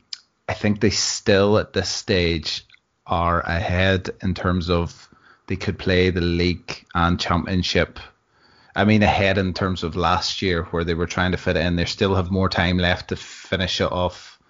I 0.51 0.55
think 0.55 0.81
they 0.81 0.91
still 0.91 1.59
at 1.59 1.75
this 1.75 1.89
stage 1.89 2.67
are 3.07 3.39
ahead 3.43 4.11
in 4.21 4.35
terms 4.35 4.69
of 4.69 5.09
they 5.47 5.55
could 5.55 5.79
play 5.79 6.11
the 6.11 6.21
league 6.21 6.85
and 6.93 7.21
championship. 7.21 8.01
I 8.75 8.85
mean, 8.85 9.05
ahead 9.05 9.39
in 9.39 9.55
terms 9.55 9.85
of 9.85 9.95
last 9.95 10.43
year 10.43 10.65
where 10.65 10.83
they 10.83 10.95
were 10.95 11.07
trying 11.07 11.31
to 11.31 11.39
fit 11.39 11.57
in. 11.57 11.77
They 11.77 11.85
still 11.85 12.17
have 12.17 12.33
more 12.33 12.49
time 12.49 12.79
left 12.79 13.11
to 13.11 13.17
finish 13.17 13.81
it 13.81 13.93
off. 13.93 14.41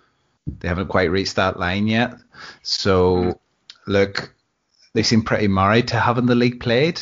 They 0.46 0.68
haven't 0.68 0.88
quite 0.88 1.10
reached 1.10 1.36
that 1.36 1.60
line 1.60 1.86
yet. 1.86 2.14
So, 2.62 3.16
mm-hmm. 3.16 3.92
look, 3.92 4.34
they 4.94 5.02
seem 5.02 5.20
pretty 5.20 5.48
married 5.48 5.88
to 5.88 6.00
having 6.00 6.24
the 6.24 6.34
league 6.34 6.60
played. 6.60 6.98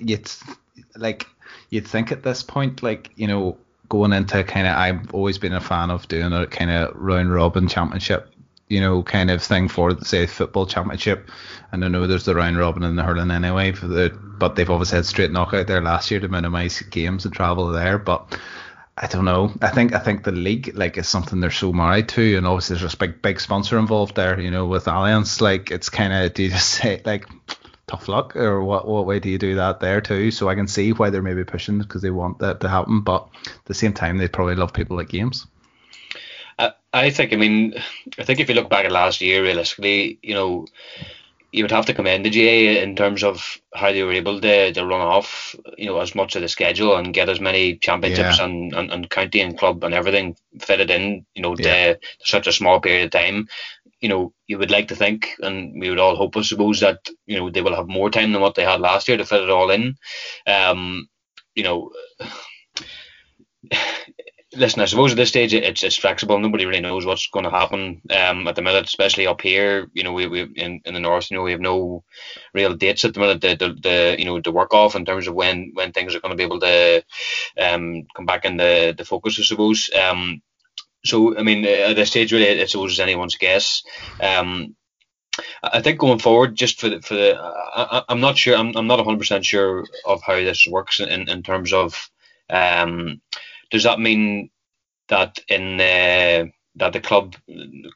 You'd 0.00 0.28
like 0.96 1.24
you'd 1.68 1.86
think 1.86 2.10
at 2.10 2.24
this 2.24 2.42
point, 2.42 2.82
like 2.82 3.12
you 3.14 3.28
know, 3.28 3.58
going 3.88 4.12
into 4.12 4.42
kind 4.42 4.66
of 4.66 4.76
I've 4.76 5.14
always 5.14 5.38
been 5.38 5.52
a 5.52 5.60
fan 5.60 5.90
of 5.90 6.08
doing 6.08 6.32
a 6.32 6.48
kind 6.48 6.72
of 6.72 6.96
round 6.96 7.32
robin 7.32 7.68
championship 7.68 8.29
you 8.70 8.80
know, 8.80 9.02
kind 9.02 9.30
of 9.30 9.42
thing 9.42 9.68
for 9.68 10.00
say 10.00 10.26
football 10.26 10.64
championship. 10.64 11.28
And 11.72 11.84
I 11.84 11.88
know 11.88 12.06
there's 12.06 12.24
the 12.24 12.34
round 12.34 12.56
robin 12.56 12.84
in 12.84 12.96
the 12.96 13.02
hurling 13.02 13.30
anyway, 13.30 13.72
the 13.72 14.16
but 14.38 14.54
they've 14.54 14.70
always 14.70 14.90
had 14.90 15.04
straight 15.04 15.32
knockout 15.32 15.66
there 15.66 15.82
last 15.82 16.10
year 16.10 16.20
to 16.20 16.28
minimise 16.28 16.80
games 16.80 17.24
and 17.24 17.34
travel 17.34 17.66
there. 17.68 17.98
But 17.98 18.38
I 18.96 19.08
don't 19.08 19.24
know. 19.24 19.52
I 19.60 19.68
think 19.68 19.92
I 19.92 19.98
think 19.98 20.22
the 20.22 20.32
league 20.32 20.72
like 20.74 20.96
is 20.96 21.08
something 21.08 21.40
they're 21.40 21.50
so 21.50 21.72
married 21.72 22.08
to, 22.10 22.36
and 22.36 22.46
obviously 22.46 22.78
there's 22.78 22.94
a 22.94 22.96
big 22.96 23.20
big 23.20 23.40
sponsor 23.40 23.78
involved 23.78 24.14
there. 24.14 24.38
You 24.38 24.52
know, 24.52 24.66
with 24.66 24.84
Allianz, 24.84 25.40
like 25.40 25.70
it's 25.72 25.90
kind 25.90 26.12
of 26.12 26.32
do 26.32 26.44
you 26.44 26.50
just 26.50 26.68
say 26.68 27.02
like 27.04 27.26
tough 27.88 28.06
luck, 28.06 28.36
or 28.36 28.62
what 28.62 28.86
what 28.86 29.04
way 29.04 29.18
do 29.18 29.28
you 29.30 29.38
do 29.38 29.56
that 29.56 29.80
there 29.80 30.00
too? 30.00 30.30
So 30.30 30.48
I 30.48 30.54
can 30.54 30.68
see 30.68 30.92
why 30.92 31.10
they're 31.10 31.22
maybe 31.22 31.44
pushing 31.44 31.80
because 31.80 32.02
they 32.02 32.10
want 32.10 32.38
that 32.38 32.60
to 32.60 32.68
happen, 32.68 33.00
but 33.00 33.28
at 33.46 33.64
the 33.64 33.74
same 33.74 33.94
time 33.94 34.16
they 34.16 34.28
probably 34.28 34.54
love 34.54 34.72
people 34.72 35.00
at 35.00 35.08
games. 35.08 35.46
I 36.92 37.10
think, 37.10 37.32
I 37.32 37.36
mean, 37.36 37.74
I 38.18 38.24
think 38.24 38.40
if 38.40 38.48
you 38.48 38.54
look 38.54 38.68
back 38.68 38.84
at 38.84 38.92
last 38.92 39.20
year, 39.20 39.42
realistically, 39.42 40.18
you 40.22 40.34
know, 40.34 40.66
you 41.52 41.64
would 41.64 41.70
have 41.70 41.86
to 41.86 41.94
commend 41.94 42.24
the 42.24 42.30
GA 42.30 42.82
in 42.82 42.94
terms 42.94 43.24
of 43.24 43.58
how 43.74 43.90
they 43.90 44.02
were 44.02 44.12
able 44.12 44.40
to, 44.40 44.72
to 44.72 44.86
run 44.86 45.00
off, 45.00 45.54
you 45.76 45.86
know, 45.86 45.98
as 45.98 46.14
much 46.14 46.36
of 46.36 46.42
the 46.42 46.48
schedule 46.48 46.96
and 46.96 47.14
get 47.14 47.28
as 47.28 47.40
many 47.40 47.76
championships 47.76 48.38
yeah. 48.38 48.44
and, 48.44 48.72
and, 48.74 48.92
and 48.92 49.10
county 49.10 49.40
and 49.40 49.58
club 49.58 49.82
and 49.82 49.94
everything 49.94 50.36
fitted 50.60 50.90
in, 50.90 51.26
you 51.34 51.42
know, 51.42 51.56
yeah. 51.58 51.94
to, 51.94 51.94
to 51.94 52.00
such 52.24 52.46
a 52.46 52.52
small 52.52 52.80
period 52.80 53.06
of 53.06 53.10
time. 53.10 53.48
You 54.00 54.08
know, 54.08 54.32
you 54.46 54.58
would 54.58 54.70
like 54.70 54.88
to 54.88 54.96
think, 54.96 55.30
and 55.40 55.78
we 55.78 55.90
would 55.90 55.98
all 55.98 56.16
hope, 56.16 56.36
I 56.36 56.42
suppose, 56.42 56.80
that 56.80 57.06
you 57.26 57.38
know 57.38 57.50
they 57.50 57.60
will 57.60 57.76
have 57.76 57.86
more 57.86 58.08
time 58.08 58.32
than 58.32 58.40
what 58.40 58.54
they 58.54 58.64
had 58.64 58.80
last 58.80 59.06
year 59.06 59.18
to 59.18 59.26
fit 59.26 59.42
it 59.42 59.50
all 59.50 59.70
in. 59.70 59.98
Um, 60.46 61.06
you 61.54 61.64
know, 61.64 61.90
listen, 64.54 64.82
I 64.82 64.86
suppose 64.86 65.12
at 65.12 65.16
this 65.16 65.28
stage 65.28 65.54
it's 65.54 65.82
it's 65.82 65.96
flexible. 65.96 66.38
Nobody 66.38 66.66
really 66.66 66.80
knows 66.80 67.06
what's 67.06 67.28
going 67.28 67.44
to 67.44 67.50
happen 67.50 68.00
um, 68.10 68.46
at 68.48 68.56
the 68.56 68.62
minute, 68.62 68.86
especially 68.86 69.26
up 69.26 69.40
here. 69.40 69.88
You 69.94 70.02
know, 70.02 70.12
we, 70.12 70.26
we 70.26 70.42
in, 70.42 70.80
in 70.84 70.94
the 70.94 71.00
north, 71.00 71.30
you 71.30 71.36
know, 71.36 71.42
we 71.42 71.52
have 71.52 71.60
no 71.60 72.04
real 72.54 72.74
dates 72.74 73.04
at 73.04 73.14
the 73.14 73.20
minute. 73.20 73.40
The, 73.40 73.56
the, 73.56 73.74
the 73.74 74.16
you 74.18 74.24
know 74.24 74.40
the 74.40 74.52
work 74.52 74.74
off 74.74 74.96
in 74.96 75.04
terms 75.04 75.26
of 75.26 75.34
when 75.34 75.70
when 75.74 75.92
things 75.92 76.14
are 76.14 76.20
going 76.20 76.30
to 76.30 76.36
be 76.36 76.44
able 76.44 76.60
to 76.60 77.04
um, 77.58 78.06
come 78.16 78.26
back 78.26 78.44
in 78.44 78.56
the 78.56 78.94
the 78.96 79.04
focus, 79.04 79.38
I 79.38 79.42
suppose. 79.42 79.90
Um, 79.94 80.42
so 81.04 81.36
I 81.38 81.42
mean, 81.42 81.64
at 81.64 81.96
this 81.96 82.10
stage, 82.10 82.32
really, 82.32 82.46
it's 82.46 82.74
always 82.74 83.00
anyone's 83.00 83.36
guess. 83.36 83.82
Um, 84.20 84.76
I 85.62 85.80
think 85.80 85.98
going 85.98 86.18
forward, 86.18 86.56
just 86.56 86.80
for 86.80 86.88
the, 86.88 87.00
for 87.00 87.14
the, 87.14 87.38
I, 87.38 88.02
am 88.08 88.20
not 88.20 88.36
sure. 88.36 88.56
I'm, 88.56 88.76
I'm 88.76 88.86
not 88.86 88.98
100 88.98 89.18
percent 89.18 89.44
sure 89.44 89.86
of 90.04 90.22
how 90.22 90.34
this 90.34 90.66
works 90.66 91.00
in, 91.00 91.28
in 91.28 91.42
terms 91.42 91.72
of 91.72 92.10
um, 92.50 93.20
does 93.70 93.84
that 93.84 94.00
mean 94.00 94.50
that 95.08 95.38
in 95.48 95.80
uh, 95.80 96.50
that 96.76 96.92
the 96.92 97.00
club 97.00 97.34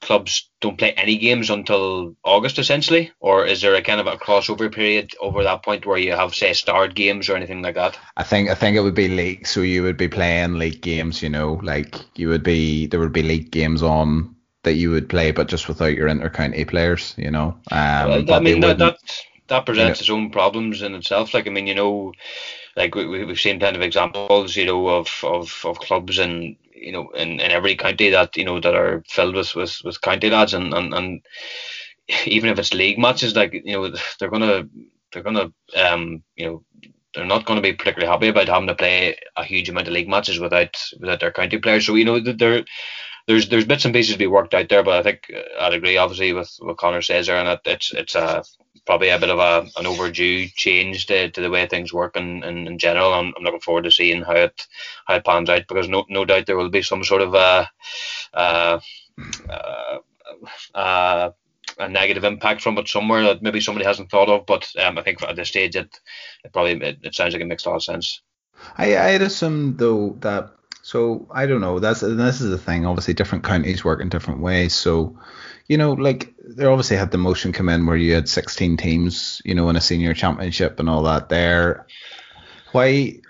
clubs 0.01 0.51
don't 0.61 0.79
play 0.79 0.93
any 0.93 1.17
games 1.17 1.49
until 1.49 2.15
August 2.25 2.59
essentially, 2.59 3.13
or 3.21 3.47
is 3.47 3.63
there 3.63 3.75
a 3.75 3.83
kind 3.83 4.01
of 4.01 4.07
a 4.07 4.17
crossover 4.17 4.73
period 4.73 5.13
over 5.21 5.43
that 5.43 5.63
point 5.63 5.87
where 5.87 5.99
you 5.99 6.13
have 6.13 6.35
say 6.35 6.53
starred 6.53 6.95
games 6.95 7.29
or 7.29 7.37
anything 7.37 7.63
like 7.63 7.77
that? 7.77 7.99
I 8.17 8.25
think 8.25 8.51
I 8.51 8.55
think 8.55 8.77
it 8.77 8.81
would 8.81 8.95
be 8.95 9.09
league, 9.09 9.47
so 9.47 9.61
you 9.61 9.83
would 9.83 9.97
be 9.97 10.09
playing 10.09 10.59
league 10.59 10.83
games. 10.83 11.23
You 11.23 11.31
know, 11.31 11.61
like 11.63 11.97
you 12.17 12.29
would 12.29 12.43
be 12.43 12.87
there 12.87 13.01
would 13.01 13.13
be 13.13 13.23
league 13.23 13.51
games 13.51 13.83
on 13.83 14.35
that 14.65 14.75
you 14.75 14.91
would 14.91 15.09
play, 15.09 15.31
but 15.31 15.49
just 15.49 15.69
without 15.69 15.95
your 15.95 16.09
intercounty 16.09 16.67
players. 16.69 17.15
You 17.17 17.31
know, 17.31 17.57
um, 17.71 18.27
well, 18.27 18.35
I 18.35 18.41
mean 18.41 18.61
that, 18.61 18.79
that 18.79 18.99
that 19.49 19.67
presents 19.67 20.01
you 20.01 20.15
know, 20.15 20.19
its 20.19 20.27
own 20.27 20.31
problems 20.31 20.83
in 20.83 20.95
itself. 20.95 21.33
Like 21.33 21.47
I 21.47 21.51
mean, 21.51 21.67
you 21.67 21.75
know 21.75 22.13
like 22.77 22.95
we, 22.95 23.25
we've 23.25 23.39
seen 23.39 23.59
plenty 23.59 23.77
of 23.77 23.83
examples, 23.83 24.57
you 24.57 24.67
know, 24.67 24.89
of, 24.89 25.09
of, 25.23 25.61
of 25.65 25.79
clubs 25.79 26.19
and 26.19 26.57
you 26.75 26.93
know 26.93 27.09
in, 27.11 27.41
in 27.41 27.51
every 27.51 27.77
county 27.77 28.11
that 28.11 28.37
you 28.37 28.45
know 28.45 28.61
that 28.61 28.75
are 28.75 29.03
filled 29.09 29.35
with 29.35 29.55
with, 29.55 29.81
with 29.85 30.01
county 30.01 30.29
lads 30.29 30.55
and, 30.55 30.75
and 30.75 30.93
and 30.93 31.23
even 32.27 32.51
if 32.51 32.59
it's 32.59 32.75
league 32.75 32.99
matches, 32.99 33.35
like 33.35 33.53
you 33.53 33.73
know 33.73 33.95
they're 34.19 34.31
gonna 34.31 34.69
they're 35.13 35.23
gonna 35.23 35.53
um 35.77 36.23
you 36.37 36.47
know 36.47 36.65
they're 37.15 37.25
not 37.25 37.47
going 37.47 37.57
to 37.57 37.63
be 37.63 37.73
particularly 37.73 38.11
happy 38.11 38.29
about 38.29 38.49
having 38.49 38.67
to 38.67 38.75
play 38.75 39.17
a 39.37 39.45
huge 39.45 39.69
amount 39.69 39.87
of 39.87 39.95
league 39.95 40.09
matches 40.09 40.41
without 40.41 40.77
without 41.01 41.21
their 41.21 41.33
county 41.33 41.59
players. 41.59 41.87
So 41.87 41.95
you 41.95 42.05
know 42.05 42.21
there 42.21 42.65
there's 43.27 43.49
there's 43.49 43.65
bits 43.65 43.85
and 43.85 43.95
pieces 43.95 44.15
to 44.15 44.19
be 44.19 44.27
worked 44.27 44.55
out 44.55 44.69
there, 44.69 44.83
but 44.83 44.99
I 44.99 45.03
think 45.03 45.33
I'd 45.61 45.75
agree 45.75 45.97
obviously 45.97 46.33
with 46.33 46.55
what 46.59 46.77
Conor 46.77 47.03
says 47.03 47.27
there, 47.27 47.37
and 47.37 47.49
that 47.49 47.61
it's 47.65 47.93
it's 47.95 48.15
a 48.15 48.45
probably 48.87 49.09
a 49.09 49.19
bit 49.19 49.31
of 49.31 49.39
a 49.39 49.67
an 49.79 49.87
overdue 49.87 50.49
change 50.49 51.07
to, 51.07 51.31
to 51.31 51.41
the 51.41 51.51
way 51.51 51.67
things 51.67 51.93
work 51.93 52.17
in, 52.17 52.43
in, 52.45 52.67
in 52.67 52.79
general. 52.79 53.13
I'm, 53.13 53.33
I'm 53.37 53.43
looking 53.43 53.61
forward 53.61 53.85
to 53.85 53.91
seeing 53.91 54.23
how 54.23 54.35
it 54.35 54.67
how 55.07 55.17
it 55.17 55.25
pans 55.25 55.49
out 55.49 55.67
because 55.69 55.89
no 55.89 56.05
no 56.09 56.25
doubt 56.25 56.47
there 56.47 56.57
will 56.57 56.71
be 56.71 56.83
some 56.83 57.05
sort 57.05 57.23
of 57.23 57.35
a, 57.35 57.69
uh, 58.33 58.81
uh, 60.75 61.31
a 61.79 61.89
negative 61.89 62.25
impact 62.25 62.63
from 62.63 62.79
it 62.79 62.89
somewhere 62.89 63.23
that 63.25 63.43
maybe 63.43 63.61
somebody 63.61 63.87
hasn't 63.87 64.11
thought 64.11 64.29
of. 64.29 64.47
But 64.47 64.71
um, 64.79 64.99
I 64.99 65.03
think 65.03 65.23
at 65.23 65.37
this 65.37 65.49
stage 65.49 65.77
it, 65.77 65.99
it 66.45 66.53
probably 66.53 66.73
it, 66.73 66.99
it 67.03 67.15
sounds 67.15 67.33
like 67.33 67.43
it 67.43 67.47
makes 67.47 67.65
a 67.65 67.71
lot 67.71 67.77
of 67.77 67.85
sense. 67.85 68.23
I 68.79 68.97
I'd 68.97 69.23
assume 69.23 69.77
though 69.77 70.17
that 70.21 70.51
so 70.85 71.27
I 71.31 71.47
don't 71.47 71.63
know. 71.63 71.79
That's 71.79 72.01
this 72.01 72.43
is 72.43 72.51
the 72.51 72.59
thing. 72.59 72.85
Obviously, 72.85 73.15
different 73.15 73.43
counties 73.43 73.83
work 73.83 74.03
in 74.03 74.11
different 74.11 74.41
ways. 74.41 74.75
So, 74.75 75.19
you 75.67 75.79
know, 75.79 75.93
like 75.93 76.35
they 76.45 76.67
obviously 76.67 76.97
had 76.97 77.11
the 77.11 77.19
motion 77.19 77.53
come 77.53 77.69
in 77.69 77.87
where 77.87 77.97
you 77.97 78.15
had 78.15 78.29
16 78.29 78.77
teams, 78.77 79.41
you 79.45 79.55
know, 79.55 79.69
in 79.69 79.77
a 79.77 79.81
senior 79.81 80.15
championship 80.15 80.79
and 80.79 80.91
all 80.91 81.03
that. 81.05 81.29
There, 81.29 81.87
why 82.73 83.21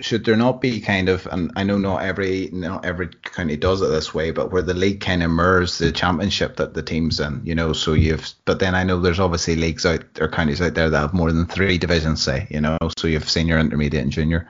should 0.00 0.24
there 0.24 0.36
not 0.36 0.60
be 0.60 0.80
kind 0.80 1.08
of? 1.08 1.26
And 1.30 1.52
I 1.56 1.62
know 1.62 1.78
not 1.78 2.02
every 2.02 2.50
not 2.52 2.84
every 2.84 3.08
county 3.08 3.56
does 3.56 3.80
it 3.80 3.86
this 3.86 4.12
way, 4.12 4.30
but 4.30 4.52
where 4.52 4.62
the 4.62 4.74
league 4.74 5.00
kind 5.00 5.22
of 5.22 5.30
mirrors 5.30 5.78
the 5.78 5.92
championship 5.92 6.56
that 6.56 6.74
the 6.74 6.82
teams 6.82 7.20
in, 7.20 7.40
you 7.44 7.54
know. 7.54 7.72
So 7.72 7.94
you've, 7.94 8.30
but 8.44 8.58
then 8.58 8.74
I 8.74 8.84
know 8.84 9.00
there's 9.00 9.20
obviously 9.20 9.56
leagues 9.56 9.86
out 9.86 10.04
or 10.20 10.28
counties 10.28 10.60
out 10.60 10.74
there 10.74 10.90
that 10.90 10.98
have 10.98 11.14
more 11.14 11.32
than 11.32 11.46
three 11.46 11.78
divisions, 11.78 12.22
say, 12.22 12.46
you 12.50 12.60
know. 12.60 12.76
So 12.98 13.06
you 13.06 13.14
have 13.14 13.30
senior, 13.30 13.58
intermediate, 13.58 14.02
and 14.02 14.12
junior. 14.12 14.48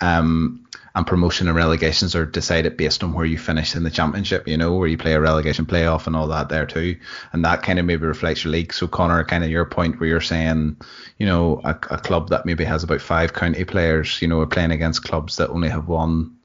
Um, 0.00 0.66
and 0.94 1.06
promotion 1.06 1.46
and 1.46 1.56
relegations 1.56 2.14
are 2.14 2.26
decided 2.26 2.76
based 2.76 3.04
on 3.04 3.12
where 3.12 3.24
you 3.24 3.38
finish 3.38 3.76
in 3.76 3.84
the 3.84 3.90
championship, 3.90 4.48
you 4.48 4.56
know, 4.56 4.74
where 4.74 4.88
you 4.88 4.98
play 4.98 5.12
a 5.12 5.20
relegation 5.20 5.66
playoff 5.66 6.06
and 6.06 6.16
all 6.16 6.26
that 6.28 6.48
there 6.48 6.66
too. 6.66 6.96
And 7.32 7.44
that 7.44 7.62
kind 7.62 7.78
of 7.78 7.84
maybe 7.84 8.06
reflects 8.06 8.44
your 8.44 8.52
league. 8.52 8.72
So 8.72 8.88
Conor, 8.88 9.24
kind 9.24 9.44
of 9.44 9.50
your 9.50 9.64
point 9.64 10.00
where 10.00 10.08
you're 10.08 10.20
saying, 10.20 10.76
you 11.18 11.26
know, 11.26 11.60
a, 11.64 11.70
a 11.70 11.98
club 11.98 12.30
that 12.30 12.46
maybe 12.46 12.64
has 12.64 12.82
about 12.82 13.00
five 13.00 13.32
county 13.32 13.64
players, 13.64 14.20
you 14.20 14.28
know, 14.28 14.40
are 14.40 14.46
playing 14.46 14.72
against 14.72 15.04
clubs 15.04 15.36
that 15.36 15.50
only 15.50 15.68
have 15.68 15.86
one, 15.86 16.36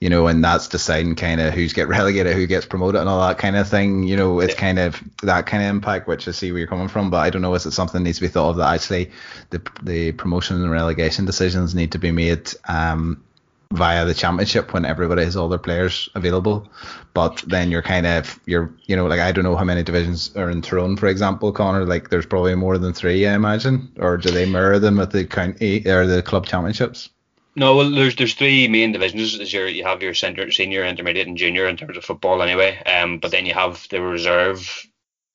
you 0.00 0.08
know, 0.08 0.28
and 0.28 0.42
that's 0.42 0.66
deciding 0.66 1.14
kind 1.14 1.40
of 1.40 1.52
who's 1.52 1.74
get 1.74 1.88
relegated, 1.88 2.34
who 2.34 2.46
gets 2.46 2.64
promoted, 2.64 3.02
and 3.02 3.08
all 3.08 3.28
that 3.28 3.36
kind 3.36 3.56
of 3.56 3.68
thing. 3.68 4.04
You 4.04 4.16
know, 4.16 4.40
it's 4.40 4.54
kind 4.54 4.78
of 4.78 5.02
that 5.22 5.44
kind 5.44 5.62
of 5.62 5.68
impact, 5.68 6.08
which 6.08 6.26
I 6.26 6.30
see 6.30 6.50
where 6.52 6.60
you're 6.60 6.68
coming 6.68 6.88
from. 6.88 7.10
But 7.10 7.18
I 7.18 7.28
don't 7.28 7.42
know, 7.42 7.54
is 7.54 7.66
it 7.66 7.72
something 7.72 8.00
that 8.00 8.04
needs 8.04 8.16
to 8.18 8.22
be 8.22 8.28
thought 8.28 8.50
of 8.50 8.56
that 8.56 8.74
actually 8.74 9.10
the 9.50 9.60
the 9.82 10.12
promotion 10.12 10.62
and 10.62 10.70
relegation 10.70 11.26
decisions 11.26 11.74
need 11.74 11.92
to 11.92 11.98
be 11.98 12.12
made 12.12 12.50
um, 12.66 13.22
via 13.72 14.04
the 14.04 14.14
championship 14.14 14.72
when 14.72 14.84
everybody 14.84 15.24
has 15.24 15.36
all 15.36 15.48
their 15.48 15.58
players 15.58 16.08
available. 16.14 16.68
But 17.14 17.42
then 17.46 17.70
you're 17.70 17.82
kind 17.82 18.06
of 18.06 18.38
you're 18.46 18.72
you 18.86 18.96
know 18.96 19.06
like 19.06 19.20
I 19.20 19.32
don't 19.32 19.44
know 19.44 19.56
how 19.56 19.64
many 19.64 19.82
divisions 19.82 20.34
are 20.36 20.50
in 20.50 20.62
Tyrone, 20.62 20.96
for 20.96 21.06
example, 21.06 21.52
Conor. 21.52 21.84
Like 21.84 22.10
there's 22.10 22.26
probably 22.26 22.54
more 22.54 22.78
than 22.78 22.92
three, 22.92 23.26
I 23.26 23.34
imagine, 23.34 23.92
or 23.98 24.16
do 24.16 24.30
they 24.30 24.46
mirror 24.46 24.78
them 24.78 25.00
at 25.00 25.10
the 25.10 25.24
county 25.24 25.86
or 25.86 26.06
the 26.06 26.22
club 26.22 26.46
championships? 26.46 27.10
No, 27.56 27.76
well, 27.76 27.90
there's 27.90 28.16
there's 28.16 28.34
three 28.34 28.68
main 28.68 28.92
divisions. 28.92 29.38
Is 29.38 29.52
your 29.52 29.66
you 29.66 29.84
have 29.84 30.02
your 30.02 30.14
senior, 30.14 30.50
senior, 30.50 30.84
intermediate, 30.84 31.26
and 31.26 31.36
junior 31.36 31.66
in 31.66 31.76
terms 31.76 31.96
of 31.96 32.04
football, 32.04 32.42
anyway. 32.42 32.80
Um, 32.84 33.18
but 33.18 33.32
then 33.32 33.44
you 33.44 33.54
have 33.54 33.86
the 33.90 34.00
reserve 34.00 34.86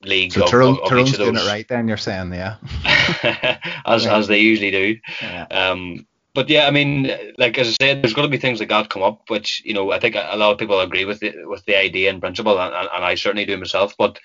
league. 0.02 0.32
So 0.32 0.46
of, 0.46 0.50
Tyrone, 0.50 0.80
of, 0.82 0.90
Tyrone's 0.90 1.12
of 1.12 1.18
doing 1.18 1.36
it 1.36 1.46
right. 1.46 1.68
Then 1.68 1.88
you're 1.90 1.98
saying, 1.98 2.34
yeah. 2.34 2.56
as 3.86 4.06
as 4.06 4.28
they 4.28 4.40
usually 4.40 4.72
do. 4.72 4.98
Yeah. 5.22 5.46
Um, 5.52 6.08
but 6.36 6.50
yeah, 6.50 6.68
I 6.68 6.72
mean, 6.72 7.10
like 7.38 7.58
as 7.58 7.70
I 7.70 7.86
said, 7.86 8.02
there's 8.02 8.14
going 8.14 8.28
to 8.28 8.32
be 8.32 8.38
things 8.38 8.60
like 8.60 8.70
that 8.70 8.90
come 8.90 9.02
up, 9.02 9.30
which 9.30 9.64
you 9.66 9.74
know 9.74 9.92
I 9.92 10.00
think 10.00 10.16
a 10.16 10.36
lot 10.36 10.52
of 10.52 10.58
people 10.60 10.80
agree 10.82 11.06
with 11.06 11.22
the 11.22 11.34
with 11.46 11.64
the 11.66 11.80
idea 11.80 12.10
and 12.10 12.20
principle, 12.20 12.60
and, 12.60 12.76
and, 12.76 12.90
and 12.94 13.06
I 13.06 13.16
certainly 13.16 13.46
do 13.46 13.58
myself. 13.58 13.96
But 13.98 14.20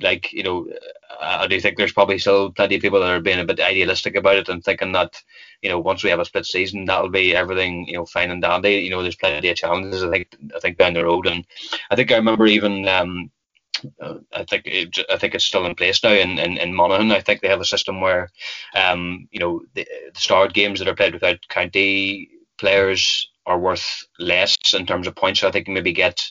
like 0.00 0.32
you 0.32 0.44
know, 0.44 0.68
I 1.20 1.48
do 1.48 1.60
think 1.60 1.76
there's 1.76 1.92
probably 1.92 2.18
still 2.18 2.52
plenty 2.52 2.76
of 2.76 2.82
people 2.82 3.00
that 3.00 3.10
are 3.10 3.20
being 3.20 3.40
a 3.40 3.44
bit 3.44 3.58
idealistic 3.58 4.14
about 4.14 4.36
it 4.36 4.48
and 4.48 4.64
thinking 4.64 4.92
that 4.92 5.20
you 5.60 5.68
know 5.68 5.80
once 5.80 6.04
we 6.04 6.10
have 6.10 6.20
a 6.20 6.24
split 6.24 6.46
season, 6.46 6.84
that'll 6.84 7.10
be 7.10 7.34
everything 7.34 7.86
you 7.88 7.94
know 7.94 8.06
fine 8.06 8.30
and 8.30 8.40
dandy. 8.40 8.76
You 8.76 8.90
know, 8.90 9.02
there's 9.02 9.16
plenty 9.16 9.48
of 9.48 9.56
challenges. 9.56 10.04
I 10.04 10.10
think 10.10 10.36
I 10.54 10.60
think 10.60 10.78
down 10.78 10.94
the 10.94 11.04
road, 11.04 11.26
and 11.26 11.44
I 11.90 11.96
think 11.96 12.12
I 12.12 12.16
remember 12.16 12.46
even. 12.46 12.86
Um, 12.88 13.30
I 14.32 14.44
think 14.44 14.62
it, 14.66 14.98
I 15.10 15.16
think 15.16 15.34
it's 15.34 15.44
still 15.44 15.66
in 15.66 15.74
place 15.74 16.02
now 16.02 16.12
in, 16.12 16.38
in, 16.38 16.56
in 16.58 16.74
Monaghan. 16.74 17.12
I 17.12 17.20
think 17.20 17.40
they 17.40 17.48
have 17.48 17.60
a 17.60 17.64
system 17.64 18.00
where, 18.00 18.28
um, 18.74 19.28
you 19.30 19.40
know, 19.40 19.62
the, 19.74 19.86
the 20.12 20.20
start 20.20 20.52
games 20.52 20.78
that 20.78 20.88
are 20.88 20.94
played 20.94 21.14
without 21.14 21.38
county 21.48 22.30
players 22.58 23.28
are 23.46 23.58
worth 23.58 24.04
less 24.18 24.56
in 24.74 24.86
terms 24.86 25.06
of 25.06 25.14
points. 25.14 25.40
So 25.40 25.48
I 25.48 25.52
think 25.52 25.68
you 25.68 25.74
maybe 25.74 25.92
get, 25.92 26.24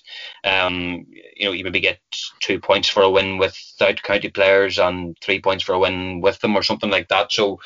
um, 0.44 1.06
you 1.36 1.46
know, 1.46 1.52
you 1.52 1.64
maybe 1.64 1.80
get 1.80 2.00
two 2.42 2.60
points 2.60 2.90
for 2.90 3.04
a 3.04 3.10
win 3.10 3.38
without 3.38 4.04
county 4.04 4.30
players 4.30 4.78
and 4.80 5.16
three 5.22 5.40
points 5.42 5.64
for 5.64 5.74
a 5.74 5.80
win 5.80 6.20
with 6.20 6.40
them 6.40 6.56
or 6.56 6.64
something 6.64 6.90
like 6.90 7.08
that. 7.08 7.32
So, 7.32 7.60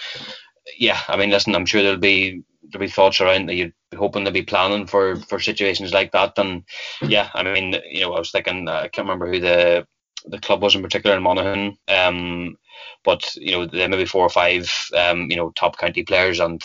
yeah, 0.77 0.99
I 1.07 1.17
mean, 1.17 1.31
listen, 1.31 1.55
I'm 1.55 1.65
sure 1.65 1.81
there'll 1.81 1.97
be 1.97 2.43
there'll 2.63 2.85
be 2.85 2.91
thoughts 2.91 3.21
around 3.21 3.47
that 3.47 3.55
you'd 3.55 3.73
be 3.91 3.97
hoping 3.97 4.25
to 4.25 4.31
be 4.31 4.43
planning 4.43 4.85
for 4.87 5.15
for 5.15 5.39
situations 5.39 5.93
like 5.93 6.11
that. 6.11 6.37
And 6.37 6.63
yeah, 7.01 7.29
I 7.33 7.43
mean, 7.43 7.75
you 7.89 8.01
know, 8.01 8.13
I 8.13 8.19
was 8.19 8.31
thinking 8.31 8.67
I 8.67 8.87
can't 8.87 9.07
remember 9.07 9.31
who 9.31 9.39
the 9.39 9.87
the 10.25 10.39
club 10.39 10.61
was 10.61 10.75
in 10.75 10.81
particular 10.81 11.15
in 11.15 11.23
Monaghan, 11.23 11.77
um, 11.87 12.57
but 13.03 13.35
you 13.35 13.51
know, 13.51 13.65
there 13.65 13.87
may 13.89 13.97
be 13.97 14.05
four 14.05 14.25
or 14.25 14.29
five, 14.29 14.69
um, 14.95 15.29
you 15.29 15.37
know, 15.37 15.51
top 15.51 15.77
county 15.77 16.03
players, 16.03 16.39
and 16.39 16.63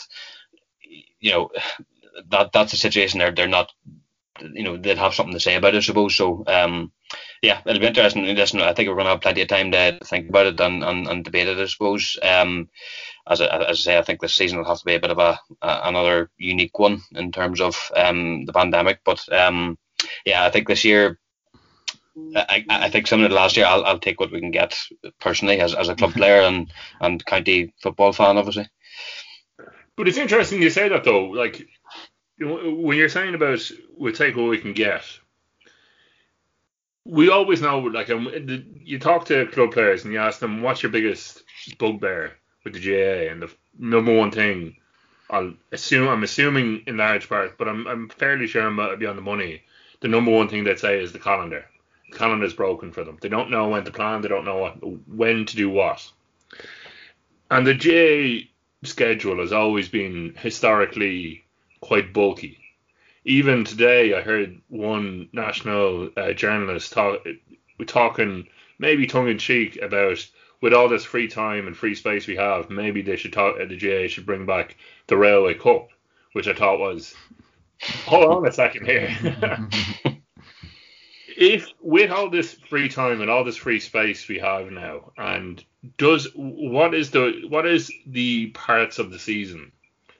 you 1.20 1.33
know, 1.33 1.50
that 2.30 2.52
that's 2.52 2.72
a 2.72 2.76
situation 2.76 3.18
they're 3.18 3.33
they're 3.33 3.48
not, 3.48 3.72
you 4.40 4.64
know, 4.64 4.76
they'd 4.76 4.98
have 4.98 5.14
something 5.14 5.35
to 5.35 5.40
say 5.40 5.54
about 5.54 5.74
it, 5.74 5.78
I 5.78 5.80
suppose. 5.80 6.16
So, 6.16 6.44
um, 6.46 6.92
yeah, 7.42 7.61
it'll 7.66 7.81
be 7.81 7.87
interesting. 7.87 8.24
Listen, 8.24 8.61
I 8.61 8.72
think 8.72 8.88
we're 8.88 8.94
going 8.94 9.07
to 9.07 9.12
have 9.12 9.20
plenty 9.20 9.42
of 9.42 9.48
time 9.48 9.70
to 9.72 9.98
think 10.05 10.29
about 10.29 10.46
it 10.46 10.61
and, 10.61 10.83
and, 10.83 11.07
and 11.07 11.24
debate 11.24 11.48
it, 11.48 11.59
I 11.59 11.66
suppose. 11.66 12.18
Um, 12.22 12.68
as 13.29 13.40
I, 13.40 13.46
as 13.46 13.79
I 13.79 13.81
say, 13.81 13.98
I 13.98 14.03
think 14.03 14.20
this 14.20 14.35
season 14.35 14.59
will 14.59 14.66
have 14.66 14.79
to 14.79 14.85
be 14.85 14.94
a 14.94 15.00
bit 15.00 15.11
of 15.11 15.18
a, 15.18 15.38
a 15.62 15.81
another 15.85 16.31
unique 16.38 16.79
one 16.79 17.03
in 17.12 17.33
terms 17.33 17.61
of 17.61 17.90
um, 17.96 18.44
the 18.44 18.53
pandemic. 18.53 19.00
But 19.05 19.31
um, 19.33 19.79
yeah, 20.24 20.44
I 20.44 20.50
think 20.50 20.68
this 20.68 20.85
year, 20.85 21.18
I, 22.37 22.64
I 22.68 22.90
think 22.90 23.07
similar 23.07 23.29
to 23.29 23.35
last 23.35 23.57
year, 23.57 23.66
I'll, 23.66 23.85
I'll 23.85 23.98
take 23.98 24.20
what 24.20 24.33
we 24.33 24.40
can 24.40 24.50
get 24.50 24.79
personally 25.20 25.61
as, 25.61 25.74
as 25.74 25.88
a 25.88 25.94
club 25.94 26.12
player 26.12 26.42
and, 26.42 26.72
and 27.00 27.24
county 27.24 27.74
football 27.83 28.12
fan, 28.12 28.37
obviously. 28.37 28.68
But 29.96 30.09
it's 30.09 30.18
interesting 30.18 30.61
you 30.62 30.70
say 30.70 30.88
that 30.88 31.05
though. 31.05 31.27
Like 31.27 31.66
you 32.38 32.77
when 32.83 32.98
you're 32.98 33.09
saying 33.09 33.35
about 33.35 33.61
we'll 33.96 34.12
take 34.12 34.37
what 34.37 34.48
we 34.48 34.59
can 34.59 34.72
get, 34.72 35.05
we 37.04 37.30
always 37.30 37.60
know. 37.60 37.78
Like 37.78 38.08
you 38.08 38.98
talk 38.98 39.26
to 39.26 39.46
club 39.46 39.72
players 39.72 40.04
and 40.04 40.12
you 40.12 40.18
ask 40.18 40.40
them 40.40 40.62
what's 40.62 40.82
your 40.82 40.92
biggest 40.92 41.42
bugbear 41.78 42.32
with 42.64 42.72
the 42.72 42.80
GA, 42.80 43.28
and 43.28 43.42
the 43.42 43.50
number 43.78 44.14
one 44.14 44.30
thing 44.30 44.76
I'll 45.30 45.54
assume 45.72 46.08
I'm 46.08 46.22
assuming 46.22 46.82
in 46.86 46.96
large 46.96 47.28
part, 47.28 47.58
but 47.58 47.68
I'm 47.68 47.86
I'm 47.86 48.08
fairly 48.08 48.46
sure 48.46 48.66
I'm 48.66 48.98
beyond 48.98 49.18
the 49.18 49.22
money. 49.22 49.62
The 50.00 50.08
number 50.08 50.30
one 50.30 50.48
thing 50.48 50.64
they'd 50.64 50.78
say 50.78 51.02
is 51.02 51.12
the 51.12 51.18
calendar. 51.18 51.64
The 52.10 52.18
calendar 52.18 52.46
is 52.46 52.52
broken 52.52 52.92
for 52.92 53.04
them. 53.04 53.18
They 53.20 53.28
don't 53.28 53.50
know 53.50 53.68
when 53.68 53.84
to 53.84 53.90
plan. 53.90 54.20
They 54.20 54.28
don't 54.28 54.44
know 54.44 54.58
what, 54.58 54.74
when 55.08 55.46
to 55.46 55.56
do 55.56 55.70
what. 55.70 56.10
And 57.50 57.66
the 57.66 57.74
GA 57.74 58.48
schedule 58.82 59.40
has 59.40 59.52
always 59.52 59.88
been 59.88 60.34
historically 60.36 61.44
quite 61.80 62.12
bulky. 62.12 62.58
Even 63.24 63.64
today, 63.64 64.14
I 64.14 64.20
heard 64.20 64.60
one 64.68 65.28
national 65.32 66.10
uh, 66.16 66.32
journalist 66.32 66.92
talk, 66.92 67.24
talking, 67.87 68.48
maybe 68.78 69.06
tongue 69.06 69.28
in 69.28 69.38
cheek, 69.38 69.78
about 69.80 70.26
with 70.60 70.72
all 70.72 70.88
this 70.88 71.04
free 71.04 71.28
time 71.28 71.66
and 71.66 71.76
free 71.76 71.94
space 71.94 72.26
we 72.26 72.37
have, 72.37 72.70
maybe 72.70 73.02
they 73.02 73.16
should 73.16 73.32
talk. 73.32 73.56
The 73.58 73.76
GA 73.76 74.08
should 74.08 74.24
bring 74.24 74.46
back 74.46 74.76
the 75.08 75.16
Railway 75.16 75.54
Cup, 75.54 75.88
which 76.32 76.48
I 76.48 76.54
thought 76.54 76.78
was. 76.78 77.14
Hold 78.06 78.32
on 78.32 78.46
a 78.46 78.52
second 78.52 78.87
here. 78.87 79.14
if 81.37 81.68
with 81.80 82.10
all 82.10 82.30
this 82.30 82.54
free 82.54 82.88
time 82.88 83.20
and 83.20 83.30
all 83.30 83.44
this 83.44 83.56
free 83.56 83.80
space 83.80 84.26
we 84.28 84.38
have 84.38 84.70
now, 84.70 85.12
and 85.18 85.62
does 85.98 86.28
what 86.34 86.94
is 86.94 87.10
the 87.10 87.42
what 87.48 87.66
is 87.66 87.92
the 88.06 88.46
parts 88.48 88.98
of 88.98 89.10
the 89.10 89.18
season 89.18 89.72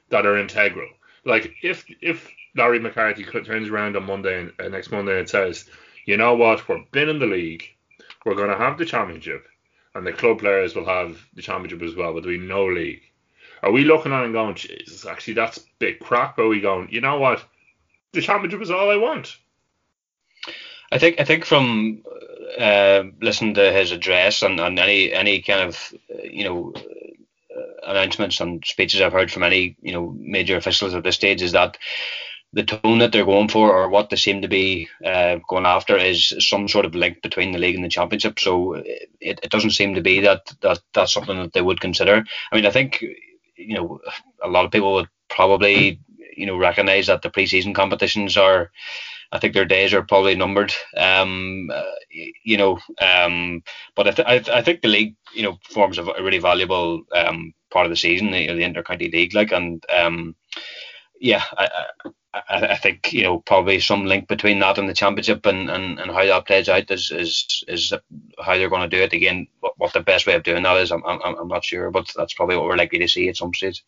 that 0.09 0.25
are 0.25 0.37
integral? 0.37 0.89
Like 1.23 1.55
if 1.63 1.85
if 2.01 2.29
Larry 2.55 2.79
McCarthy 2.79 3.23
turns 3.23 3.69
around 3.69 3.97
on 3.97 4.05
Monday 4.05 4.39
and 4.39 4.53
uh, 4.59 4.69
next 4.69 4.91
Monday 4.91 5.19
and 5.19 5.29
says, 5.29 5.65
you 6.05 6.17
know 6.17 6.35
what, 6.35 6.67
we're 6.67 6.83
been 6.91 7.09
in 7.09 7.19
the 7.19 7.25
league, 7.25 7.63
we're 8.25 8.35
going 8.35 8.49
to 8.49 8.57
have 8.57 8.77
the 8.77 8.85
championship, 8.85 9.45
and 9.93 10.05
the 10.05 10.13
club 10.13 10.39
players 10.39 10.75
will 10.75 10.85
have 10.85 11.19
the 11.33 11.41
championship 11.41 11.81
as 11.81 11.95
well, 11.95 12.13
but 12.13 12.23
be 12.23 12.37
no 12.37 12.65
league. 12.65 13.01
Are 13.63 13.71
we 13.71 13.83
looking 13.83 14.13
at 14.13 14.21
it 14.21 14.25
and 14.25 14.33
going, 14.33 14.55
Jesus, 14.55 15.05
actually 15.05 15.33
that's 15.33 15.65
big 15.79 15.99
crap? 15.99 16.37
Are 16.37 16.47
we 16.47 16.61
going, 16.61 16.89
you 16.91 17.01
know 17.01 17.19
what, 17.19 17.43
the 18.13 18.21
championship 18.21 18.61
is 18.61 18.71
all 18.71 18.91
I 18.91 18.97
want? 18.97 19.37
I 20.91 20.97
think 20.97 21.19
I 21.19 21.23
think 21.23 21.45
from 21.45 22.03
uh, 22.59 23.03
listening 23.21 23.55
to 23.55 23.71
his 23.73 23.91
address 23.91 24.43
and, 24.43 24.59
and 24.59 24.77
any 24.79 25.11
any 25.11 25.41
kind 25.41 25.61
of 25.61 25.93
you 26.23 26.43
know 26.43 26.73
uh, 26.75 27.91
announcements 27.91 28.39
and 28.39 28.63
speeches 28.63 29.01
I've 29.01 29.11
heard 29.11 29.31
from 29.31 29.43
any 29.43 29.75
you 29.81 29.93
know 29.93 30.15
major 30.17 30.55
officials 30.55 30.93
at 30.93 31.03
this 31.03 31.15
stage 31.15 31.41
is 31.41 31.53
that 31.53 31.77
the 32.55 32.63
tone 32.63 32.99
that 32.99 33.11
they're 33.11 33.25
going 33.25 33.49
for 33.49 33.69
or 33.69 33.89
what 33.89 34.09
they 34.09 34.15
seem 34.15 34.41
to 34.41 34.47
be 34.47 34.87
uh, 35.03 35.35
going 35.49 35.65
after 35.65 35.97
is 35.97 36.33
some 36.39 36.69
sort 36.69 36.85
of 36.85 36.95
link 36.95 37.21
between 37.21 37.51
the 37.51 37.59
league 37.59 37.75
and 37.75 37.83
the 37.83 37.89
championship. 37.89 38.39
So 38.39 38.75
it, 38.75 39.09
it 39.19 39.49
doesn't 39.49 39.71
seem 39.71 39.93
to 39.95 40.01
be 40.01 40.21
that, 40.21 40.53
that 40.61 40.79
that's 40.93 41.13
something 41.13 41.37
that 41.37 41.51
they 41.51 41.61
would 41.61 41.81
consider. 41.81 42.23
I 42.51 42.55
mean, 42.55 42.65
I 42.65 42.71
think 42.71 43.03
you 43.57 43.75
know 43.75 43.99
a 44.41 44.47
lot 44.47 44.63
of 44.63 44.71
people 44.71 44.93
would 44.93 45.09
probably 45.29 45.99
you 46.35 46.45
know 46.45 46.57
recognise 46.57 47.07
that 47.07 47.21
the 47.21 47.29
preseason 47.29 47.75
competitions 47.75 48.37
are. 48.37 48.71
I 49.31 49.39
think 49.39 49.53
their 49.53 49.65
days 49.65 49.93
are 49.93 50.03
probably 50.03 50.35
numbered. 50.35 50.73
Um, 50.95 51.69
uh, 51.73 51.81
you 52.09 52.55
know, 52.55 52.79
um, 53.01 53.63
but 53.95 54.07
I, 54.07 54.11
th- 54.11 54.47
I, 54.49 54.59
I, 54.59 54.61
think 54.61 54.81
the 54.81 54.87
league, 54.87 55.15
you 55.33 55.43
know, 55.43 55.57
forms 55.67 55.97
a, 55.97 56.03
really 56.03 56.37
valuable 56.37 57.01
um, 57.13 57.53
part 57.69 57.85
of 57.85 57.89
the 57.89 57.97
season, 57.97 58.31
the, 58.31 58.47
the 58.47 58.63
inter-county 58.63 59.09
league, 59.09 59.33
like, 59.33 59.51
and 59.51 59.83
um, 59.91 60.35
yeah, 61.19 61.43
I, 61.57 61.69
I, 62.49 62.67
I, 62.67 62.75
think 62.75 63.13
you 63.13 63.23
know 63.23 63.39
probably 63.39 63.79
some 63.79 64.05
link 64.05 64.27
between 64.27 64.59
that 64.59 64.77
and 64.77 64.89
the 64.89 64.93
championship 64.93 65.45
and, 65.45 65.69
and, 65.69 65.99
and 65.99 66.11
how 66.11 66.25
that 66.25 66.45
plays 66.45 66.67
out 66.67 66.91
is 66.91 67.11
is, 67.11 67.63
is 67.67 67.93
how 68.43 68.57
they're 68.57 68.69
going 68.69 68.89
to 68.89 68.97
do 68.97 69.03
it 69.03 69.13
again. 69.13 69.47
What, 69.61 69.73
what 69.77 69.93
the 69.93 70.01
best 70.01 70.27
way 70.27 70.33
of 70.33 70.43
doing 70.43 70.63
that 70.63 70.77
is, 70.77 70.91
I'm, 70.91 71.05
I'm 71.05 71.19
I'm 71.23 71.47
not 71.47 71.63
sure, 71.63 71.89
but 71.91 72.11
that's 72.15 72.33
probably 72.33 72.57
what 72.57 72.65
we're 72.65 72.75
likely 72.75 72.99
to 72.99 73.07
see 73.07 73.29
at 73.29 73.37
some 73.37 73.53
stage. 73.53 73.85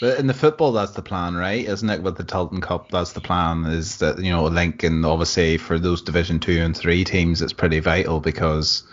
But 0.00 0.18
in 0.18 0.26
the 0.26 0.34
football, 0.34 0.72
that's 0.72 0.92
the 0.92 1.02
plan, 1.02 1.36
right? 1.36 1.64
Isn't 1.64 1.90
it? 1.90 2.02
With 2.02 2.16
the 2.16 2.24
Tailteann 2.24 2.62
Cup, 2.62 2.90
that's 2.90 3.12
the 3.12 3.20
plan. 3.20 3.64
Is 3.66 3.98
that 3.98 4.18
you 4.18 4.30
know 4.30 4.46
a 4.46 4.48
link, 4.48 4.82
and 4.82 5.06
obviously 5.06 5.56
for 5.56 5.78
those 5.78 6.02
Division 6.02 6.40
Two 6.40 6.60
and 6.60 6.76
Three 6.76 7.04
teams, 7.04 7.42
it's 7.42 7.52
pretty 7.52 7.80
vital 7.80 8.20
because. 8.20 8.84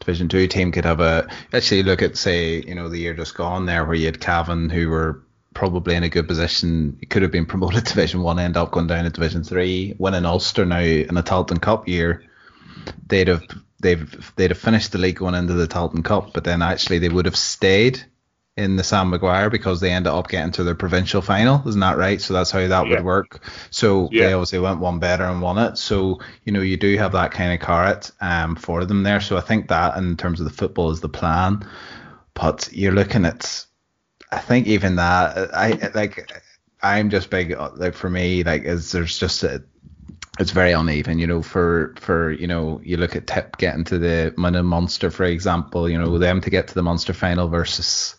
Division 0.00 0.30
Two 0.30 0.46
team 0.46 0.72
could 0.72 0.86
have 0.86 1.00
a 1.00 1.28
actually 1.52 1.82
look 1.82 2.00
at 2.00 2.16
say 2.16 2.62
you 2.62 2.74
know 2.74 2.88
the 2.88 2.96
year 2.96 3.12
just 3.12 3.34
gone 3.34 3.66
there 3.66 3.84
where 3.84 3.94
you 3.94 4.06
had 4.06 4.18
Cavan 4.18 4.70
who 4.70 4.88
were 4.88 5.22
probably 5.54 5.94
in 5.94 6.02
a 6.02 6.08
good 6.08 6.28
position. 6.28 6.96
He 7.00 7.06
could 7.06 7.22
have 7.22 7.32
been 7.32 7.46
promoted 7.46 7.86
to 7.86 7.94
Division 7.94 8.22
One, 8.22 8.38
end 8.38 8.56
up 8.56 8.70
going 8.70 8.86
down 8.86 9.04
to 9.04 9.10
Division 9.10 9.44
Three, 9.44 9.94
winning 9.98 10.24
Ulster 10.24 10.64
now 10.64 10.80
in 10.80 11.14
the 11.14 11.22
Tailteann 11.22 11.60
Cup 11.60 11.88
year. 11.88 12.24
They'd 13.06 13.28
have 13.28 13.44
they've 13.80 14.32
they'd 14.36 14.50
have 14.50 14.58
finished 14.58 14.92
the 14.92 14.98
league 14.98 15.16
going 15.16 15.34
into 15.34 15.54
the 15.54 15.68
Tailteann 15.68 16.04
Cup, 16.04 16.32
but 16.32 16.44
then 16.44 16.62
actually 16.62 16.98
they 16.98 17.08
would 17.08 17.26
have 17.26 17.36
stayed 17.36 18.04
in 18.56 18.76
the 18.76 18.84
Sam 18.84 19.10
Maguire 19.10 19.48
because 19.48 19.80
they 19.80 19.90
ended 19.90 20.12
up 20.12 20.28
getting 20.28 20.52
to 20.52 20.64
their 20.64 20.74
provincial 20.74 21.22
final, 21.22 21.66
isn't 21.66 21.80
that 21.80 21.96
right? 21.96 22.20
So 22.20 22.34
that's 22.34 22.50
how 22.50 22.66
that 22.66 22.86
yeah. 22.86 22.96
would 22.96 23.04
work. 23.04 23.48
So 23.70 24.08
yeah. 24.10 24.26
they 24.26 24.32
obviously 24.32 24.58
went 24.58 24.80
one 24.80 24.98
better 24.98 25.24
and 25.24 25.40
won 25.40 25.58
it. 25.58 25.78
So 25.78 26.20
you 26.44 26.52
know 26.52 26.60
you 26.60 26.76
do 26.76 26.96
have 26.98 27.12
that 27.12 27.32
kind 27.32 27.52
of 27.52 27.66
carrot 27.66 28.10
um, 28.20 28.56
for 28.56 28.84
them 28.84 29.02
there. 29.02 29.20
So 29.20 29.36
I 29.36 29.40
think 29.40 29.68
that 29.68 29.96
in 29.96 30.16
terms 30.16 30.40
of 30.40 30.44
the 30.44 30.52
football 30.52 30.90
is 30.90 31.00
the 31.00 31.08
plan, 31.08 31.66
but 32.34 32.68
you're 32.72 32.92
looking 32.92 33.24
at 33.24 33.66
I 34.32 34.38
think 34.38 34.66
even 34.66 34.96
that 34.96 35.54
I 35.54 35.90
like 35.94 36.30
I'm 36.82 37.10
just 37.10 37.30
big 37.30 37.56
like 37.76 37.94
for 37.94 38.08
me 38.08 38.42
like 38.44 38.62
is 38.62 38.92
there's 38.92 39.18
just 39.18 39.42
a 39.42 39.62
it's 40.38 40.52
very 40.52 40.72
uneven, 40.72 41.18
you 41.18 41.26
know. 41.26 41.42
For 41.42 41.94
for 41.98 42.32
you 42.32 42.46
know, 42.46 42.80
you 42.82 42.96
look 42.96 43.14
at 43.14 43.26
Tip 43.26 43.58
getting 43.58 43.84
to 43.84 43.98
the 43.98 44.32
Minna 44.38 44.62
Munster, 44.62 45.10
for 45.10 45.24
example, 45.24 45.88
you 45.88 45.98
know, 45.98 46.18
them 46.18 46.40
to 46.40 46.50
get 46.50 46.68
to 46.68 46.74
the 46.74 46.82
Munster 46.82 47.12
final 47.12 47.48
versus 47.48 48.16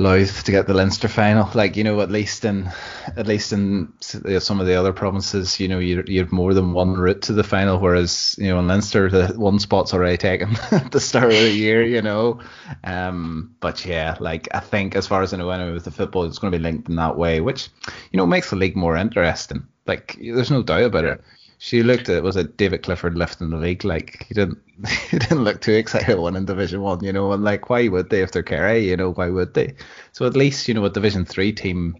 Louth 0.00 0.44
to 0.44 0.52
get 0.52 0.68
the 0.68 0.74
Leinster 0.74 1.08
final. 1.08 1.50
Like 1.54 1.76
you 1.76 1.82
know, 1.82 2.00
at 2.00 2.10
least 2.10 2.44
in 2.44 2.70
at 3.16 3.26
least 3.26 3.52
in 3.52 3.92
some 4.00 4.60
of 4.60 4.66
the 4.66 4.76
other 4.76 4.92
provinces, 4.92 5.58
you 5.58 5.66
know, 5.66 5.80
you 5.80 6.04
you 6.06 6.20
have 6.20 6.30
more 6.30 6.54
than 6.54 6.72
one 6.72 6.94
route 6.94 7.22
to 7.22 7.32
the 7.32 7.42
final. 7.42 7.80
Whereas 7.80 8.36
you 8.38 8.46
know 8.46 8.60
in 8.60 8.68
Leinster, 8.68 9.10
the 9.10 9.34
one 9.36 9.58
spot's 9.58 9.92
already 9.92 10.16
taken 10.16 10.50
at 10.70 10.92
the 10.92 11.00
start 11.00 11.32
of 11.32 11.32
the 11.32 11.50
year. 11.50 11.82
You 11.82 12.00
know, 12.00 12.40
um, 12.84 13.56
but 13.58 13.84
yeah, 13.84 14.16
like 14.20 14.48
I 14.54 14.60
think 14.60 14.94
as 14.94 15.08
far 15.08 15.22
as 15.22 15.34
I 15.34 15.36
know, 15.36 15.50
anyway, 15.50 15.72
with 15.72 15.84
the 15.84 15.90
football, 15.90 16.24
it's 16.24 16.38
going 16.38 16.52
to 16.52 16.58
be 16.58 16.62
linked 16.62 16.88
in 16.88 16.94
that 16.96 17.18
way, 17.18 17.40
which 17.40 17.68
you 18.12 18.18
know 18.18 18.26
makes 18.26 18.50
the 18.50 18.56
league 18.56 18.76
more 18.76 18.96
interesting. 18.96 19.66
Like 19.84 20.16
there's 20.20 20.50
no 20.50 20.62
doubt 20.62 20.84
about 20.84 21.06
it 21.06 21.24
she 21.58 21.82
looked 21.82 22.08
at 22.08 22.22
was 22.22 22.36
it 22.36 22.56
David 22.56 22.84
Clifford 22.84 23.18
lifting 23.18 23.50
the 23.50 23.56
league 23.56 23.84
like 23.84 24.24
he 24.28 24.34
didn't 24.34 24.58
he 25.10 25.18
didn't 25.18 25.44
look 25.44 25.60
too 25.60 25.72
excited 25.72 26.18
winning 26.18 26.46
Division 26.46 26.80
One, 26.80 27.02
you 27.02 27.12
know, 27.12 27.32
and 27.32 27.44
like 27.44 27.68
why 27.68 27.88
would 27.88 28.10
they 28.10 28.22
if 28.22 28.32
they're 28.32 28.42
Kerry, 28.44 28.88
you 28.88 28.96
know, 28.96 29.12
why 29.12 29.28
would 29.28 29.54
they? 29.54 29.74
So 30.12 30.24
at 30.26 30.36
least 30.36 30.68
you 30.68 30.74
know 30.74 30.84
a 30.84 30.90
Division 30.90 31.24
Three 31.24 31.52
team, 31.52 31.96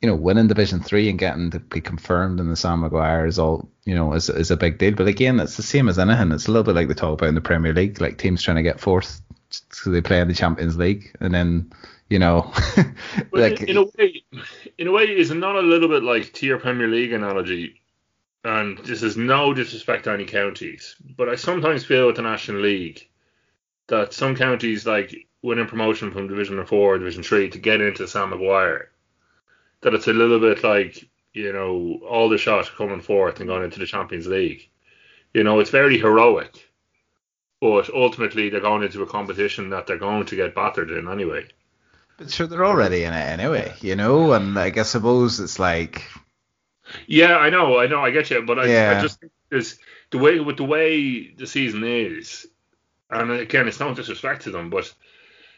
you 0.00 0.08
know, 0.08 0.16
winning 0.16 0.48
Division 0.48 0.80
Three 0.80 1.10
and 1.10 1.18
getting 1.18 1.50
to 1.50 1.60
be 1.60 1.82
confirmed 1.82 2.40
in 2.40 2.48
the 2.48 2.56
Sam 2.56 2.80
Maguire 2.80 3.26
is 3.26 3.38
all 3.38 3.68
you 3.84 3.94
know 3.94 4.14
is 4.14 4.30
is 4.30 4.50
a 4.50 4.56
big 4.56 4.78
deal. 4.78 4.94
But 4.94 5.08
again, 5.08 5.40
it's 5.40 5.58
the 5.58 5.62
same 5.62 5.88
as 5.88 5.98
anything. 5.98 6.32
It's 6.32 6.48
a 6.48 6.50
little 6.50 6.64
bit 6.64 6.74
like 6.74 6.88
they 6.88 6.94
talk 6.94 7.12
about 7.12 7.28
in 7.28 7.34
the 7.34 7.42
Premier 7.42 7.74
League, 7.74 8.00
like 8.00 8.16
teams 8.16 8.42
trying 8.42 8.56
to 8.56 8.62
get 8.62 8.80
fourth, 8.80 9.20
so 9.50 9.90
they 9.90 10.00
play 10.00 10.20
in 10.20 10.28
the 10.28 10.34
Champions 10.34 10.78
League, 10.78 11.14
and 11.20 11.34
then 11.34 11.70
you 12.08 12.18
know, 12.18 12.50
like 13.32 13.60
in, 13.60 13.68
in 13.68 13.76
a 13.76 13.82
way, 13.82 14.22
in 14.78 14.86
a 14.86 14.92
way, 14.92 15.04
is 15.04 15.30
it 15.30 15.36
not 15.36 15.56
a 15.56 15.60
little 15.60 15.88
bit 15.88 16.02
like 16.02 16.32
to 16.32 16.46
your 16.46 16.58
Premier 16.58 16.88
League 16.88 17.12
analogy? 17.12 17.82
And 18.44 18.78
this 18.78 19.02
is 19.02 19.16
no 19.16 19.52
disrespect 19.52 20.04
to 20.04 20.12
any 20.12 20.24
counties, 20.24 20.96
but 21.16 21.28
I 21.28 21.34
sometimes 21.34 21.84
feel 21.84 22.06
with 22.06 22.16
the 22.16 22.22
National 22.22 22.60
League 22.60 23.08
that 23.88 24.12
some 24.12 24.36
counties 24.36 24.86
like 24.86 25.26
winning 25.42 25.66
promotion 25.66 26.12
from 26.12 26.28
Division 26.28 26.64
Four, 26.64 26.94
or 26.94 26.98
Division 26.98 27.22
Three 27.22 27.50
to 27.50 27.58
get 27.58 27.80
into 27.80 28.06
Sam 28.06 28.30
Maguire, 28.30 28.90
that 29.80 29.94
it's 29.94 30.08
a 30.08 30.12
little 30.12 30.40
bit 30.40 30.62
like 30.62 31.08
you 31.32 31.52
know 31.52 32.00
all 32.08 32.28
the 32.28 32.38
shots 32.38 32.70
coming 32.70 33.00
forth 33.00 33.40
and 33.40 33.48
going 33.48 33.64
into 33.64 33.78
the 33.78 33.86
Champions 33.86 34.26
League. 34.26 34.68
You 35.34 35.44
know, 35.44 35.60
it's 35.60 35.70
very 35.70 35.98
heroic, 35.98 36.70
but 37.60 37.90
ultimately 37.92 38.48
they're 38.50 38.60
going 38.60 38.82
into 38.82 39.02
a 39.02 39.06
competition 39.06 39.70
that 39.70 39.86
they're 39.86 39.98
going 39.98 40.26
to 40.26 40.36
get 40.36 40.54
battered 40.54 40.90
in 40.90 41.08
anyway. 41.08 41.46
But 42.16 42.30
sure, 42.30 42.46
they're 42.46 42.64
already 42.64 43.04
in 43.04 43.12
it 43.12 43.16
anyway, 43.16 43.74
you 43.80 43.94
know, 43.94 44.32
and 44.32 44.54
like 44.54 44.78
I 44.78 44.82
suppose 44.82 45.38
it's 45.40 45.58
like 45.58 46.04
yeah, 47.06 47.36
I 47.36 47.50
know, 47.50 47.78
I 47.78 47.86
know, 47.86 48.02
I 48.02 48.10
get 48.10 48.30
you, 48.30 48.42
but 48.42 48.58
I, 48.58 48.66
yeah. 48.66 48.94
I 48.96 49.02
just 49.02 49.20
think 49.20 49.32
there's 49.50 49.78
the 50.10 50.18
way 50.18 50.40
with 50.40 50.56
the 50.56 50.64
way 50.64 51.30
the 51.32 51.46
season 51.46 51.84
is, 51.84 52.46
and 53.10 53.30
again, 53.30 53.68
it's 53.68 53.80
no 53.80 53.94
disrespect 53.94 54.42
to 54.42 54.50
them, 54.50 54.70
but 54.70 54.92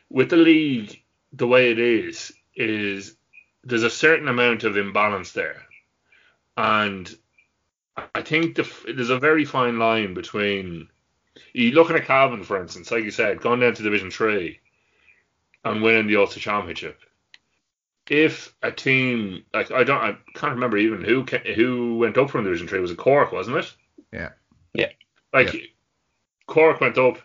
with 0.08 0.30
the 0.30 0.36
league 0.36 1.02
the 1.32 1.46
way 1.46 1.70
it 1.70 1.78
is, 1.78 2.32
is 2.56 3.16
there's 3.64 3.82
a 3.82 3.90
certain 3.90 4.28
amount 4.28 4.64
of 4.64 4.76
imbalance 4.76 5.32
there, 5.32 5.62
and 6.56 7.14
I 8.14 8.22
think 8.22 8.56
the, 8.56 8.68
there's 8.94 9.10
a 9.10 9.18
very 9.18 9.44
fine 9.44 9.78
line 9.78 10.14
between 10.14 10.88
you 11.52 11.72
looking 11.72 11.96
at 11.96 12.06
Cavan, 12.06 12.44
for 12.44 12.60
instance, 12.60 12.90
like 12.90 13.04
you 13.04 13.10
said, 13.10 13.40
going 13.40 13.60
down 13.60 13.74
to 13.74 13.82
Division 13.82 14.10
Three 14.10 14.60
and 15.64 15.82
winning 15.82 16.06
the 16.06 16.16
Ulster 16.16 16.40
Championship 16.40 17.00
if 18.10 18.52
a 18.60 18.72
team 18.72 19.44
like 19.54 19.70
I 19.70 19.84
don't 19.84 20.02
I 20.02 20.16
can't 20.34 20.54
remember 20.54 20.76
even 20.76 21.02
who 21.02 21.24
who 21.54 21.96
went 21.96 22.18
up 22.18 22.28
from 22.28 22.42
the 22.42 22.50
Division 22.50 22.66
Three 22.66 22.80
was 22.80 22.90
it 22.90 22.98
Cork 22.98 23.32
wasn't 23.32 23.58
it? 23.58 23.72
Yeah. 24.12 24.30
Yeah. 24.74 24.88
Like 25.32 25.54
yeah. 25.54 25.60
Cork 26.46 26.80
went 26.80 26.98
up 26.98 27.18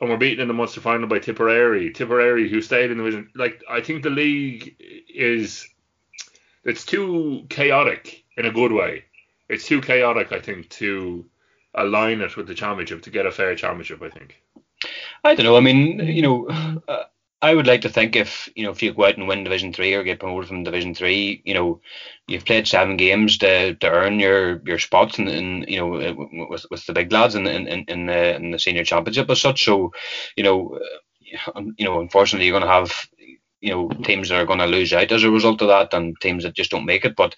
and 0.00 0.10
were 0.10 0.18
beaten 0.18 0.42
in 0.42 0.48
the 0.48 0.54
Munster 0.54 0.82
final 0.82 1.08
by 1.08 1.18
Tipperary. 1.18 1.92
Tipperary 1.92 2.48
who 2.48 2.60
stayed 2.60 2.90
in 2.90 2.98
the 2.98 3.04
division. 3.04 3.30
Like 3.34 3.62
I 3.68 3.80
think 3.80 4.02
the 4.02 4.10
league 4.10 4.76
is 5.08 5.66
it's 6.62 6.84
too 6.84 7.46
chaotic 7.48 8.24
in 8.36 8.44
a 8.44 8.52
good 8.52 8.72
way. 8.72 9.04
It's 9.48 9.66
too 9.66 9.80
chaotic 9.80 10.30
I 10.30 10.40
think 10.40 10.68
to 10.70 11.24
align 11.74 12.20
it 12.20 12.36
with 12.36 12.46
the 12.46 12.54
championship 12.54 13.00
to 13.02 13.10
get 13.10 13.24
a 13.24 13.32
fair 13.32 13.54
championship. 13.54 14.02
I 14.02 14.10
think. 14.10 14.42
I 15.24 15.34
don't 15.34 15.46
know. 15.46 15.56
I 15.56 15.60
mean, 15.60 16.00
you 16.00 16.20
know, 16.20 16.48
uh, 16.88 17.04
I 17.42 17.54
would 17.54 17.66
like 17.66 17.80
to 17.82 17.88
think 17.88 18.16
if 18.16 18.50
you 18.54 18.64
know 18.64 18.70
if 18.70 18.82
you 18.82 18.92
go 18.92 19.06
out 19.06 19.16
and 19.16 19.26
win 19.26 19.44
Division 19.44 19.72
Three 19.72 19.94
or 19.94 20.02
get 20.02 20.20
promoted 20.20 20.48
from 20.48 20.62
Division 20.62 20.94
Three, 20.94 21.40
you 21.44 21.54
know, 21.54 21.80
you've 22.26 22.44
played 22.44 22.68
seven 22.68 22.96
games 22.98 23.38
to, 23.38 23.74
to 23.76 23.90
earn 23.90 24.20
your 24.20 24.60
your 24.66 24.78
spots 24.78 25.18
and 25.18 25.66
you 25.68 25.78
know 25.78 25.94
uh, 25.94 26.14
with 26.48 26.66
with 26.70 26.84
the 26.86 26.92
big 26.92 27.10
lads 27.12 27.34
in 27.34 27.46
in, 27.46 27.66
in 27.66 28.06
the 28.06 28.36
in 28.36 28.50
the 28.50 28.58
senior 28.58 28.84
championship 28.84 29.30
as 29.30 29.40
such. 29.40 29.64
So, 29.64 29.92
you 30.36 30.44
know, 30.44 30.78
uh, 31.54 31.62
you 31.78 31.84
know, 31.84 32.00
unfortunately, 32.00 32.46
you're 32.46 32.58
going 32.58 32.68
to 32.68 32.74
have 32.74 33.08
you 33.60 33.70
know 33.70 33.88
teams 34.04 34.28
that 34.28 34.40
are 34.40 34.46
going 34.46 34.58
to 34.58 34.66
lose 34.66 34.92
out 34.92 35.10
as 35.10 35.24
a 35.24 35.30
result 35.30 35.62
of 35.62 35.68
that, 35.68 35.94
and 35.94 36.20
teams 36.20 36.44
that 36.44 36.54
just 36.54 36.70
don't 36.70 36.86
make 36.86 37.06
it. 37.06 37.16
But 37.16 37.36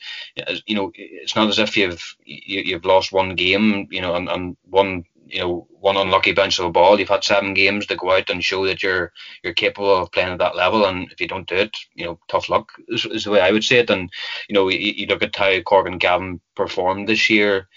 you 0.66 0.74
know, 0.74 0.90
it's 0.94 1.36
not 1.36 1.48
as 1.48 1.60
if 1.60 1.76
you've 1.76 2.16
you, 2.24 2.58
have 2.58 2.66
you 2.66 2.74
have 2.74 2.84
lost 2.84 3.12
one 3.12 3.36
game, 3.36 3.86
you 3.90 4.00
know, 4.00 4.16
and, 4.16 4.28
and 4.28 4.56
one 4.68 5.04
you 5.26 5.40
know 5.40 5.66
one 5.70 5.96
unlucky 5.96 6.32
bounce 6.32 6.58
of 6.58 6.66
a 6.66 6.70
ball. 6.70 6.98
You've 6.98 7.08
had 7.08 7.24
seven 7.24 7.54
games 7.54 7.87
to 7.87 7.96
go 7.96 8.12
out 8.12 8.30
and 8.30 8.44
show 8.44 8.64
that 8.66 8.82
you're 8.82 9.12
you're 9.42 9.54
capable 9.54 9.96
of 9.96 10.12
playing 10.12 10.28
at 10.28 10.38
that 10.38 10.56
level, 10.56 10.87
and 10.87 11.11
if 11.11 11.20
you 11.20 11.28
don't 11.28 11.48
do 11.48 11.56
it, 11.56 11.76
you 11.94 12.04
know, 12.04 12.18
tough 12.28 12.48
luck 12.48 12.72
is, 12.88 13.04
is 13.06 13.24
the 13.24 13.30
way 13.30 13.40
I 13.40 13.50
would 13.50 13.64
say 13.64 13.78
it. 13.78 13.90
And 13.90 14.11
you 14.48 14.54
know, 14.54 14.68
you, 14.68 14.78
you 14.78 15.06
look 15.06 15.22
at 15.22 15.35
how 15.35 15.61
Cork 15.61 15.87
and 15.87 16.00
Cavan 16.00 16.40
performed 16.54 17.08
this 17.08 17.28
year, 17.30 17.68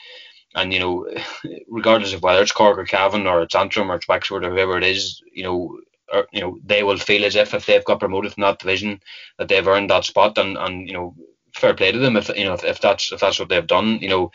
and 0.55 0.73
you 0.73 0.79
know, 0.79 1.07
regardless 1.67 2.13
of 2.13 2.23
whether 2.23 2.41
it's 2.41 2.51
Cork 2.51 2.77
or 2.77 2.85
Cavan 2.85 3.27
or 3.27 3.41
it's 3.41 3.55
Antrim 3.55 3.91
or 3.91 3.95
it's 3.95 4.07
Wexford 4.07 4.45
or 4.45 4.51
whoever 4.51 4.77
it 4.77 4.83
is, 4.83 5.21
you 5.33 5.43
know. 5.43 5.77
Or, 6.13 6.27
you 6.31 6.39
know 6.39 6.59
they 6.63 6.83
will 6.83 6.97
feel 6.99 7.25
as 7.25 7.35
if 7.35 7.55
if 7.55 7.65
they've 7.65 7.83
got 7.83 7.99
promoted 7.99 8.31
from 8.31 8.41
that 8.41 8.59
division 8.59 9.01
that 9.39 9.47
they've 9.47 9.67
earned 9.67 9.89
that 9.89 10.05
spot 10.05 10.37
and 10.37 10.55
and 10.55 10.87
you 10.87 10.93
know 10.93 11.15
fair 11.55 11.73
play 11.73 11.91
to 11.91 11.97
them 11.97 12.15
if 12.15 12.29
you 12.37 12.45
know 12.45 12.53
if, 12.53 12.63
if 12.63 12.79
that's 12.79 13.11
if 13.11 13.19
that's 13.19 13.39
what 13.39 13.49
they've 13.49 13.65
done 13.65 13.97
you 13.99 14.07
know 14.07 14.31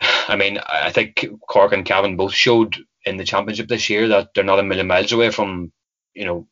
I 0.00 0.36
mean, 0.36 0.58
I 0.58 0.90
think 0.90 1.26
Cork 1.48 1.72
and 1.72 1.84
Cavan 1.84 2.16
both 2.16 2.32
showed 2.32 2.76
in 3.04 3.16
the 3.16 3.24
championship 3.24 3.68
this 3.68 3.88
year 3.90 4.08
that 4.08 4.30
they're 4.34 4.44
not 4.44 4.58
a 4.58 4.62
million 4.62 4.86
miles 4.86 5.12
away 5.12 5.30
from, 5.30 5.72
you 6.14 6.24
know, 6.24 6.48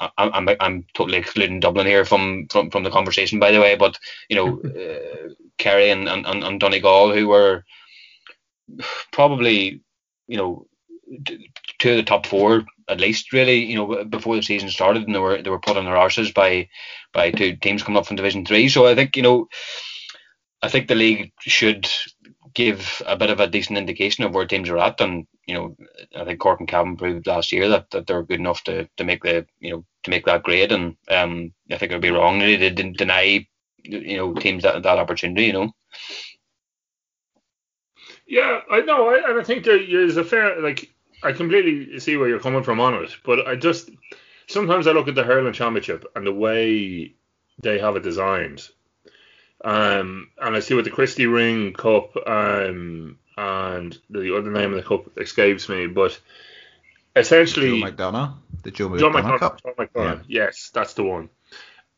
I, 0.00 0.10
I'm 0.18 0.48
I'm 0.58 0.86
totally 0.94 1.18
excluding 1.18 1.60
Dublin 1.60 1.86
here 1.86 2.04
from 2.04 2.48
from, 2.50 2.70
from 2.70 2.82
the 2.82 2.90
conversation, 2.90 3.38
by 3.38 3.52
the 3.52 3.60
way. 3.60 3.76
But 3.76 3.98
you 4.28 4.36
know, 4.36 4.60
uh, 4.64 5.28
Kerry 5.58 5.90
and, 5.90 6.08
and 6.08 6.26
and 6.26 6.60
Donegal, 6.60 7.12
who 7.12 7.28
were 7.28 7.64
probably 9.12 9.80
you 10.26 10.36
know 10.36 10.66
two 11.78 11.90
of 11.90 11.96
the 11.96 12.02
top 12.02 12.26
four 12.26 12.64
at 12.88 13.00
least, 13.00 13.32
really, 13.32 13.64
you 13.64 13.76
know, 13.76 14.04
before 14.04 14.36
the 14.36 14.42
season 14.42 14.68
started, 14.68 15.04
and 15.04 15.14
they 15.14 15.18
were 15.18 15.40
they 15.40 15.50
were 15.50 15.60
put 15.60 15.76
on 15.76 15.84
their 15.84 15.94
arses 15.94 16.34
by 16.34 16.68
by 17.12 17.30
two 17.30 17.56
teams 17.56 17.82
coming 17.82 17.98
up 17.98 18.06
from 18.06 18.16
Division 18.16 18.44
Three. 18.44 18.68
So 18.68 18.86
I 18.86 18.94
think 18.94 19.16
you 19.16 19.22
know, 19.22 19.48
I 20.62 20.68
think 20.68 20.88
the 20.88 20.94
league 20.94 21.32
should 21.40 21.88
give 22.54 23.02
a 23.06 23.16
bit 23.16 23.30
of 23.30 23.40
a 23.40 23.46
decent 23.46 23.78
indication 23.78 24.24
of 24.24 24.34
where 24.34 24.46
teams 24.46 24.68
are 24.68 24.78
at, 24.78 25.00
and 25.00 25.26
you 25.46 25.54
know, 25.54 25.76
I 26.16 26.24
think 26.24 26.40
Cork 26.40 26.60
and 26.60 26.68
Cavan 26.68 26.96
proved 26.96 27.26
last 27.26 27.52
year 27.52 27.68
that, 27.68 27.90
that 27.90 28.06
they're 28.06 28.22
good 28.22 28.40
enough 28.40 28.62
to, 28.64 28.88
to 28.96 29.04
make 29.04 29.22
the 29.22 29.46
you 29.60 29.70
know 29.70 29.84
to 30.04 30.10
make 30.10 30.26
that 30.26 30.42
grade, 30.42 30.72
and 30.72 30.96
um, 31.08 31.52
I 31.70 31.78
think 31.78 31.92
it 31.92 31.94
would 31.94 32.02
be 32.02 32.10
wrong 32.10 32.40
to 32.40 32.70
deny 32.70 33.46
you 33.82 34.16
know 34.16 34.34
teams 34.34 34.62
that 34.62 34.82
that 34.82 34.98
opportunity, 34.98 35.46
you 35.46 35.52
know. 35.52 35.72
Yeah, 38.26 38.60
I 38.70 38.80
know, 38.80 39.10
I, 39.10 39.30
and 39.30 39.40
I 39.40 39.44
think 39.44 39.64
there 39.64 39.78
is 39.78 40.16
a 40.16 40.24
fair 40.24 40.60
like 40.60 40.90
I 41.22 41.32
completely 41.32 41.98
see 42.00 42.16
where 42.16 42.28
you're 42.28 42.40
coming 42.40 42.62
from 42.62 42.80
on 42.80 42.94
it, 42.94 43.16
but 43.24 43.46
I 43.46 43.56
just 43.56 43.90
sometimes 44.46 44.86
I 44.86 44.92
look 44.92 45.08
at 45.08 45.14
the 45.14 45.24
hurling 45.24 45.52
championship 45.52 46.04
and 46.14 46.26
the 46.26 46.32
way 46.32 47.14
they 47.62 47.78
have 47.78 47.96
it 47.96 48.02
designed, 48.02 48.68
um, 49.64 50.28
and 50.40 50.56
I 50.56 50.60
see 50.60 50.74
with 50.74 50.84
the 50.84 50.90
Christy 50.90 51.26
Ring 51.26 51.72
Cup 51.72 52.16
um, 52.26 53.18
and 53.36 53.96
the 54.10 54.36
other 54.36 54.50
name 54.50 54.70
of 54.70 54.76
the 54.76 54.82
cup 54.82 55.18
escapes 55.18 55.68
me, 55.68 55.86
but 55.86 56.18
essentially 57.14 57.80
Joe 57.80 57.90
McDonagh, 57.90 58.34
the 58.62 58.70
Joe 58.70 58.88
McDonagh, 58.88 58.98
Joe 58.98 59.10
McDonagh 59.10 59.38
Cup. 59.38 59.62
Joe 59.62 59.74
McDonagh, 59.78 60.24
yeah. 60.26 60.44
yes, 60.44 60.70
that's 60.74 60.94
the 60.94 61.04
one. 61.04 61.28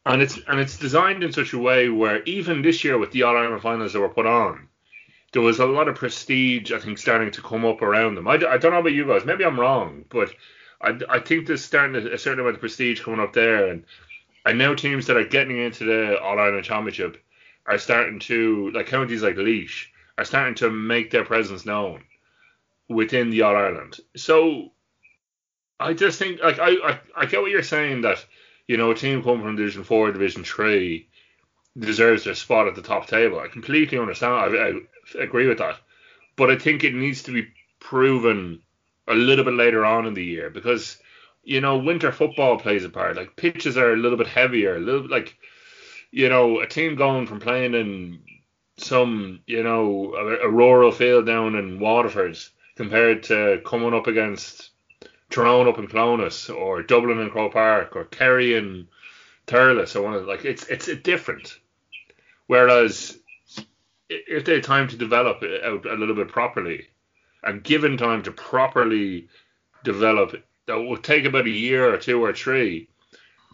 And 0.07 0.21
it's 0.21 0.39
and 0.47 0.61
it's 0.61 0.79
designed 0.79 1.25
in 1.25 1.33
such 1.33 1.55
a 1.55 1.59
way 1.59 1.89
where 1.89 2.23
even 2.25 2.61
this 2.61 2.85
year 2.85 2.99
with 2.99 3.13
the 3.13 3.23
All 3.23 3.37
Ireland 3.37 3.63
finals 3.63 3.95
that 3.95 4.01
were 4.01 4.11
put 4.11 4.27
on, 4.27 4.69
there 5.33 5.41
was 5.41 5.59
a 5.59 5.67
lot 5.67 5.89
of 5.89 5.97
prestige, 5.97 6.71
I 6.71 6.79
think, 6.79 6.99
starting 6.99 7.31
to 7.31 7.43
come 7.43 7.65
up 7.65 7.81
around 7.81 8.15
them. 8.15 8.29
I, 8.29 8.35
I 8.35 8.59
don't 8.59 8.73
know 8.73 8.81
about 8.81 8.93
you 8.93 9.07
guys, 9.07 9.25
maybe 9.25 9.45
I'm 9.45 9.59
wrong, 9.59 10.05
but 10.11 10.31
I, 10.83 10.99
I 11.09 11.19
think 11.21 11.47
there's 11.47 11.65
starting 11.65 11.97
a 11.97 12.19
certain 12.19 12.41
amount 12.41 12.57
of 12.57 12.61
prestige 12.61 13.01
coming 13.01 13.21
up 13.21 13.33
there. 13.33 13.69
And 13.69 13.85
I 14.45 14.53
know 14.53 14.75
teams 14.75 15.07
that 15.07 15.17
are 15.17 15.25
getting 15.25 15.59
into 15.59 15.85
the 15.85 16.21
All 16.21 16.39
Ireland 16.39 16.65
Championship 16.65 17.25
are 17.67 17.79
starting 17.79 18.19
to, 18.21 18.71
like 18.73 18.87
counties 18.87 19.23
like 19.23 19.37
Laois 19.37 19.87
are 20.19 20.25
starting 20.25 20.55
to 20.57 20.71
make 20.71 21.11
their 21.11 21.25
presence 21.25 21.67
known 21.67 22.05
within 22.89 23.31
the 23.31 23.43
All 23.43 23.57
Ireland. 23.57 23.99
So 24.17 24.73
I 25.81 25.95
just 25.95 26.19
think, 26.19 26.41
like, 26.43 26.59
I, 26.59 26.71
I, 26.71 27.01
I 27.17 27.27
get 27.27 27.41
what 27.41 27.51
you're 27.51 27.63
saying 27.63 28.03
that, 28.03 28.25
you 28.69 28.77
know, 28.77 28.91
a 28.91 28.95
team 28.95 29.23
coming 29.23 29.43
from 29.43 29.57
Division 29.57 29.85
4, 29.85 30.13
Division 30.13 30.45
3 30.45 31.09
deserves 31.79 32.25
their 32.25 32.35
spot 32.35 32.69
at 32.69 32.75
the 32.75 32.83
top 32.83 33.07
table. 33.07 33.41
I 33.41 33.49
completely 33.49 33.99
understand. 33.99 34.57
I, 34.57 35.19
I 35.19 35.23
agree 35.23 35.49
with 35.49 35.59
that. 35.59 35.77
But 36.37 36.51
I 36.51 36.57
think 36.57 36.85
it 36.85 36.95
needs 36.95 37.23
to 37.25 37.33
be 37.33 37.49
proven 37.81 38.61
a 39.07 39.15
little 39.15 39.45
bit 39.45 39.55
later 39.55 39.85
on 39.85 40.07
in 40.07 40.15
the 40.15 40.25
year 40.25 40.51
because 40.51 40.99
you 41.43 41.61
know 41.61 41.77
winter 41.77 42.11
football 42.11 42.59
plays 42.59 42.85
a 42.85 42.89
part. 42.89 43.17
Like 43.17 43.37
pitches 43.37 43.77
are 43.77 43.93
a 43.93 43.97
little 43.97 44.19
bit 44.19 44.27
heavier, 44.27 44.77
a 44.77 44.81
little 44.81 45.09
like 45.09 45.37
you 46.15 46.29
know 46.29 46.61
a 46.61 46.67
team 46.67 46.95
going 46.95 47.27
from 47.27 47.41
playing 47.41 47.75
in 47.75 48.21
some 48.77 49.41
you 49.47 49.63
know 49.65 50.15
a, 50.15 50.47
a 50.47 50.51
rural 50.51 50.93
field 50.93 51.27
down 51.27 51.57
in 51.57 51.81
Waterford 51.81 52.39
compared 52.77 53.25
to 53.25 53.61
coming 53.67 53.93
up 53.93 54.07
against 54.07 54.71
Tyrone 55.31 55.67
up 55.67 55.79
in 55.79 55.89
Clones 55.89 56.49
or 56.49 56.83
Dublin 56.83 57.19
and 57.19 57.33
Croke 57.33 57.53
Park 57.53 57.97
or 57.97 58.05
Kerry 58.05 58.57
and 58.57 58.87
Thurles 59.49 59.97
or 59.97 60.03
one 60.03 60.15
of 60.15 60.27
like 60.27 60.45
it's 60.45 60.67
it's 60.69 60.87
a 60.87 60.95
different. 60.95 61.59
Whereas 62.47 63.19
if 64.09 64.45
they 64.45 64.55
had 64.55 64.65
time 64.65 64.87
to 64.89 64.97
develop 64.97 65.43
out 65.65 65.87
a 65.87 65.95
little 65.95 66.15
bit 66.15 66.29
properly, 66.29 66.87
and 67.43 67.65
given 67.65 67.97
time 67.97 68.23
to 68.23 68.33
properly 68.33 69.29
develop 69.83 70.35
it, 70.35 70.45
that 70.67 70.79
will 70.79 70.99
take 70.99 71.25
about 71.25 71.47
a 71.47 71.51
year 71.51 71.93
or 71.93 71.97
two 71.97 72.23
or 72.23 72.33
three, 72.33 72.89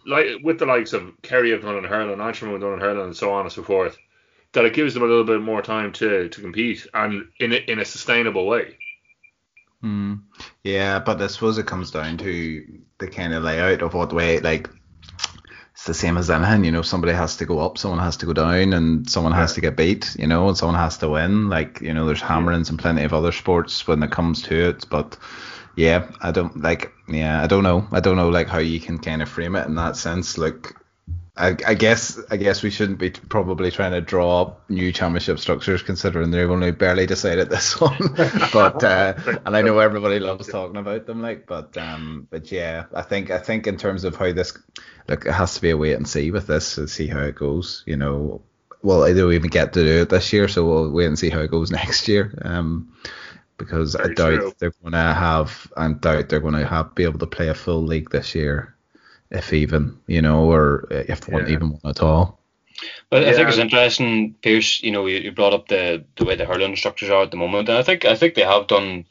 like 0.05 0.39
with 0.43 0.59
the 0.59 0.65
likes 0.65 0.93
of 0.93 1.11
Kerry 1.21 1.51
have 1.51 1.61
done 1.61 1.77
in 1.77 1.83
Hurling, 1.83 2.21
Antrim 2.21 2.51
have 2.51 2.61
done 2.61 2.73
in 2.73 2.79
Hurling, 2.79 3.05
and 3.05 3.15
so 3.15 3.31
on 3.33 3.45
and 3.45 3.51
so 3.51 3.63
forth, 3.63 3.97
that 4.53 4.65
it 4.65 4.73
gives 4.73 4.93
them 4.93 5.03
a 5.03 5.07
little 5.07 5.23
bit 5.23 5.41
more 5.41 5.61
time 5.61 5.91
to, 5.93 6.29
to 6.29 6.41
compete 6.41 6.87
and 6.93 7.27
in 7.39 7.53
a, 7.53 7.55
in 7.55 7.79
a 7.79 7.85
sustainable 7.85 8.45
way. 8.45 8.77
Hmm. 9.81 10.15
Yeah, 10.63 10.99
but 10.99 11.21
I 11.21 11.27
suppose 11.27 11.57
it 11.57 11.65
comes 11.65 11.91
down 11.91 12.17
to 12.19 12.81
the 12.99 13.07
kind 13.07 13.33
of 13.33 13.43
layout 13.43 13.81
of 13.81 13.93
what 13.93 14.13
way, 14.13 14.39
like 14.39 14.69
it's 15.81 15.85
the 15.85 15.93
same 15.95 16.17
as 16.17 16.29
anything, 16.29 16.63
you 16.63 16.71
know, 16.71 16.83
somebody 16.83 17.13
has 17.13 17.37
to 17.37 17.45
go 17.45 17.59
up, 17.59 17.77
someone 17.77 17.99
has 17.99 18.17
to 18.17 18.27
go 18.27 18.33
down, 18.33 18.73
and 18.73 19.09
someone 19.09 19.33
has 19.33 19.53
to 19.53 19.61
get 19.61 19.75
beat, 19.75 20.15
you 20.19 20.27
know, 20.27 20.47
and 20.47 20.55
someone 20.55 20.77
has 20.77 20.99
to 20.99 21.09
win. 21.09 21.49
Like, 21.49 21.81
you 21.81 21.93
know, 21.93 22.05
there's 22.05 22.21
hammerings 22.21 22.69
and 22.69 22.77
plenty 22.77 23.03
of 23.03 23.13
other 23.13 23.31
sports 23.31 23.87
when 23.87 24.03
it 24.03 24.11
comes 24.11 24.43
to 24.43 24.69
it, 24.69 24.85
but 24.91 25.17
yeah, 25.75 26.09
I 26.21 26.31
don't 26.31 26.61
like, 26.61 26.91
yeah, 27.07 27.41
I 27.41 27.47
don't 27.47 27.63
know, 27.63 27.87
I 27.91 27.99
don't 27.99 28.17
know 28.17 28.29
like 28.29 28.47
how 28.47 28.59
you 28.59 28.79
can 28.79 28.97
kind 28.99 29.21
of 29.21 29.29
frame 29.29 29.55
it 29.55 29.67
in 29.67 29.75
that 29.75 29.95
sense. 29.95 30.37
Like, 30.37 30.73
I, 31.37 31.55
I 31.65 31.73
guess 31.75 32.19
I 32.29 32.35
guess 32.35 32.61
we 32.61 32.69
shouldn't 32.69 32.99
be 32.99 33.09
probably 33.09 33.71
trying 33.71 33.93
to 33.93 34.01
draw 34.01 34.41
up 34.41 34.69
new 34.69 34.91
championship 34.91 35.39
structures 35.39 35.81
considering 35.81 36.29
they've 36.29 36.49
only 36.49 36.71
barely 36.71 37.05
decided 37.05 37.49
this 37.49 37.79
one. 37.81 37.97
but 38.51 38.83
uh, 38.83 39.13
and 39.45 39.55
I 39.55 39.61
know 39.61 39.79
everybody 39.79 40.19
loves 40.19 40.47
talking 40.47 40.77
about 40.77 41.05
them, 41.05 41.21
like, 41.21 41.47
but 41.47 41.77
um, 41.77 42.27
but 42.29 42.51
yeah, 42.51 42.85
I 42.93 43.01
think 43.01 43.31
I 43.31 43.37
think 43.37 43.65
in 43.65 43.77
terms 43.77 44.03
of 44.03 44.15
how 44.15 44.33
this, 44.33 44.57
look, 45.07 45.25
it 45.25 45.31
has 45.31 45.55
to 45.55 45.61
be 45.61 45.69
a 45.69 45.77
wait 45.77 45.93
and 45.93 46.07
see 46.07 46.31
with 46.31 46.47
this 46.47 46.75
to 46.75 46.87
see 46.87 47.07
how 47.07 47.21
it 47.21 47.35
goes. 47.35 47.83
You 47.87 47.95
know, 47.95 48.41
well, 48.83 49.03
I 49.03 49.13
don't 49.13 49.33
even 49.33 49.49
get 49.49 49.73
to 49.73 49.83
do 49.83 50.01
it 50.01 50.09
this 50.09 50.33
year, 50.33 50.47
so 50.47 50.65
we'll 50.65 50.91
wait 50.91 51.05
and 51.05 51.17
see 51.17 51.29
how 51.29 51.39
it 51.39 51.51
goes 51.51 51.71
next 51.71 52.07
year. 52.07 52.37
Um, 52.43 52.93
because 53.63 53.95
Very 53.95 54.11
I 54.11 54.13
doubt 54.13 54.39
true. 54.39 54.53
they're 54.59 54.73
going 54.81 54.93
to 54.93 55.13
have, 55.13 55.71
I 55.77 55.91
doubt 55.91 56.29
they're 56.29 56.39
going 56.39 56.55
to 56.55 56.65
have 56.65 56.95
be 56.95 57.03
able 57.03 57.19
to 57.19 57.27
play 57.27 57.49
a 57.49 57.53
full 57.53 57.83
league 57.83 58.09
this 58.09 58.35
year 58.35 58.75
if 59.29 59.53
even, 59.53 59.97
you 60.07 60.21
know, 60.21 60.51
or 60.51 60.87
if 60.91 61.27
yeah. 61.27 61.33
one 61.35 61.47
even 61.49 61.69
one 61.69 61.89
at 61.89 62.01
all. 62.01 62.41
But 63.09 63.25
I 63.25 63.33
think 63.33 63.49
it's 63.49 63.57
interesting, 63.57 64.35
Pearse. 64.41 64.81
You 64.81 64.91
know, 64.91 65.05
you, 65.05 65.19
you 65.19 65.31
brought 65.31 65.53
up 65.53 65.67
the 65.67 66.03
the 66.15 66.25
way 66.25 66.35
the 66.35 66.45
hurling 66.45 66.75
structures 66.75 67.09
are 67.09 67.23
at 67.23 67.31
the 67.31 67.37
moment, 67.37 67.69
and 67.69 67.77
I 67.77 67.83
think 67.83 68.05
I 68.05 68.15
think 68.15 68.33
they 68.33 68.43
have 68.43 68.67
done 68.67 69.05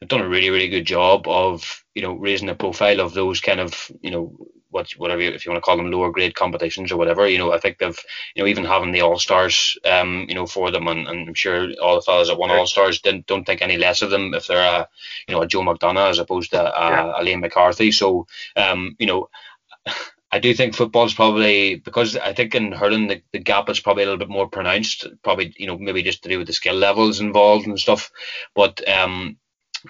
they've 0.00 0.08
done 0.08 0.22
a 0.22 0.28
really 0.28 0.50
really 0.50 0.68
good 0.68 0.86
job 0.86 1.28
of 1.28 1.84
you 1.94 2.02
know 2.02 2.14
raising 2.14 2.48
the 2.48 2.54
profile 2.54 3.00
of 3.00 3.14
those 3.14 3.40
kind 3.40 3.60
of 3.60 3.90
you 4.00 4.10
know 4.10 4.36
what 4.72 4.90
whatever 4.92 5.20
if 5.20 5.44
you 5.44 5.52
want 5.52 5.62
to 5.62 5.64
call 5.64 5.76
them 5.76 5.90
lower 5.90 6.10
grade 6.10 6.34
competitions 6.34 6.90
or 6.90 6.96
whatever. 6.96 7.28
You 7.28 7.38
know, 7.38 7.52
I 7.52 7.58
think 7.58 7.78
they've 7.78 7.98
you 8.34 8.42
know 8.42 8.48
even 8.48 8.64
having 8.64 8.90
the 8.90 9.02
all 9.02 9.18
stars 9.18 9.78
um 9.84 10.26
you 10.28 10.34
know 10.34 10.46
for 10.46 10.70
them, 10.70 10.88
and, 10.88 11.06
and 11.06 11.28
I'm 11.28 11.34
sure 11.34 11.68
all 11.80 11.96
the 11.96 12.02
fellas 12.02 12.28
that 12.28 12.38
won 12.38 12.50
all 12.50 12.66
stars 12.66 13.00
didn't 13.00 13.26
don't 13.26 13.44
think 13.44 13.62
any 13.62 13.76
less 13.76 14.02
of 14.02 14.10
them 14.10 14.34
if 14.34 14.46
they're 14.46 14.80
a 14.80 14.88
you 15.28 15.34
know 15.34 15.42
a 15.42 15.46
Joe 15.46 15.60
McDonagh 15.60 16.10
as 16.10 16.18
opposed 16.18 16.50
to 16.50 16.60
a, 16.60 16.90
yeah. 16.90 17.12
a 17.16 17.24
Liam 17.24 17.40
McCarthy. 17.40 17.92
So 17.92 18.26
um 18.56 18.96
you 18.98 19.06
know 19.06 19.28
I 20.32 20.38
do 20.38 20.54
think 20.54 20.74
football 20.74 21.04
is 21.04 21.12
probably 21.12 21.76
because 21.76 22.16
I 22.16 22.32
think 22.32 22.54
in 22.54 22.72
hurling 22.72 23.08
the, 23.08 23.22
the 23.32 23.38
gap 23.38 23.68
is 23.68 23.80
probably 23.80 24.04
a 24.04 24.06
little 24.06 24.18
bit 24.18 24.30
more 24.30 24.48
pronounced. 24.48 25.06
Probably 25.22 25.54
you 25.58 25.66
know 25.66 25.76
maybe 25.76 26.02
just 26.02 26.22
to 26.22 26.30
do 26.30 26.38
with 26.38 26.46
the 26.46 26.54
skill 26.54 26.74
levels 26.74 27.20
involved 27.20 27.66
and 27.66 27.78
stuff. 27.78 28.10
But 28.54 28.86
um, 28.88 29.36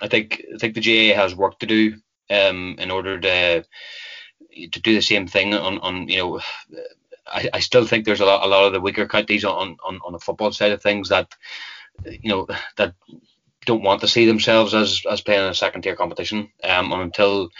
I 0.00 0.08
think 0.08 0.42
I 0.52 0.58
think 0.58 0.74
the 0.74 0.80
GAA 0.80 1.14
has 1.14 1.34
work 1.34 1.60
to 1.60 1.66
do 1.66 1.94
um, 2.28 2.76
in 2.78 2.90
order 2.90 3.20
to 3.20 3.64
to 4.72 4.80
do 4.80 4.94
the 4.94 5.02
same 5.02 5.26
thing 5.26 5.54
on 5.54 5.78
on 5.78 6.08
you 6.08 6.18
know. 6.18 6.40
I, 7.24 7.48
I 7.54 7.60
still 7.60 7.86
think 7.86 8.04
there's 8.04 8.20
a 8.20 8.26
lot 8.26 8.44
a 8.44 8.48
lot 8.48 8.64
of 8.64 8.72
the 8.72 8.80
weaker 8.80 9.06
counties 9.06 9.44
on, 9.44 9.76
on 9.84 10.00
on 10.04 10.12
the 10.12 10.18
football 10.18 10.52
side 10.52 10.72
of 10.72 10.82
things 10.82 11.08
that 11.08 11.32
you 12.04 12.28
know 12.28 12.46
that 12.76 12.94
don't 13.64 13.82
want 13.82 14.00
to 14.00 14.08
see 14.08 14.26
themselves 14.26 14.74
as 14.74 15.02
as 15.10 15.20
playing 15.20 15.42
in 15.42 15.50
a 15.50 15.54
second 15.54 15.82
tier 15.82 15.96
competition. 15.96 16.50
Um, 16.64 16.92
and 16.92 17.02
until 17.02 17.50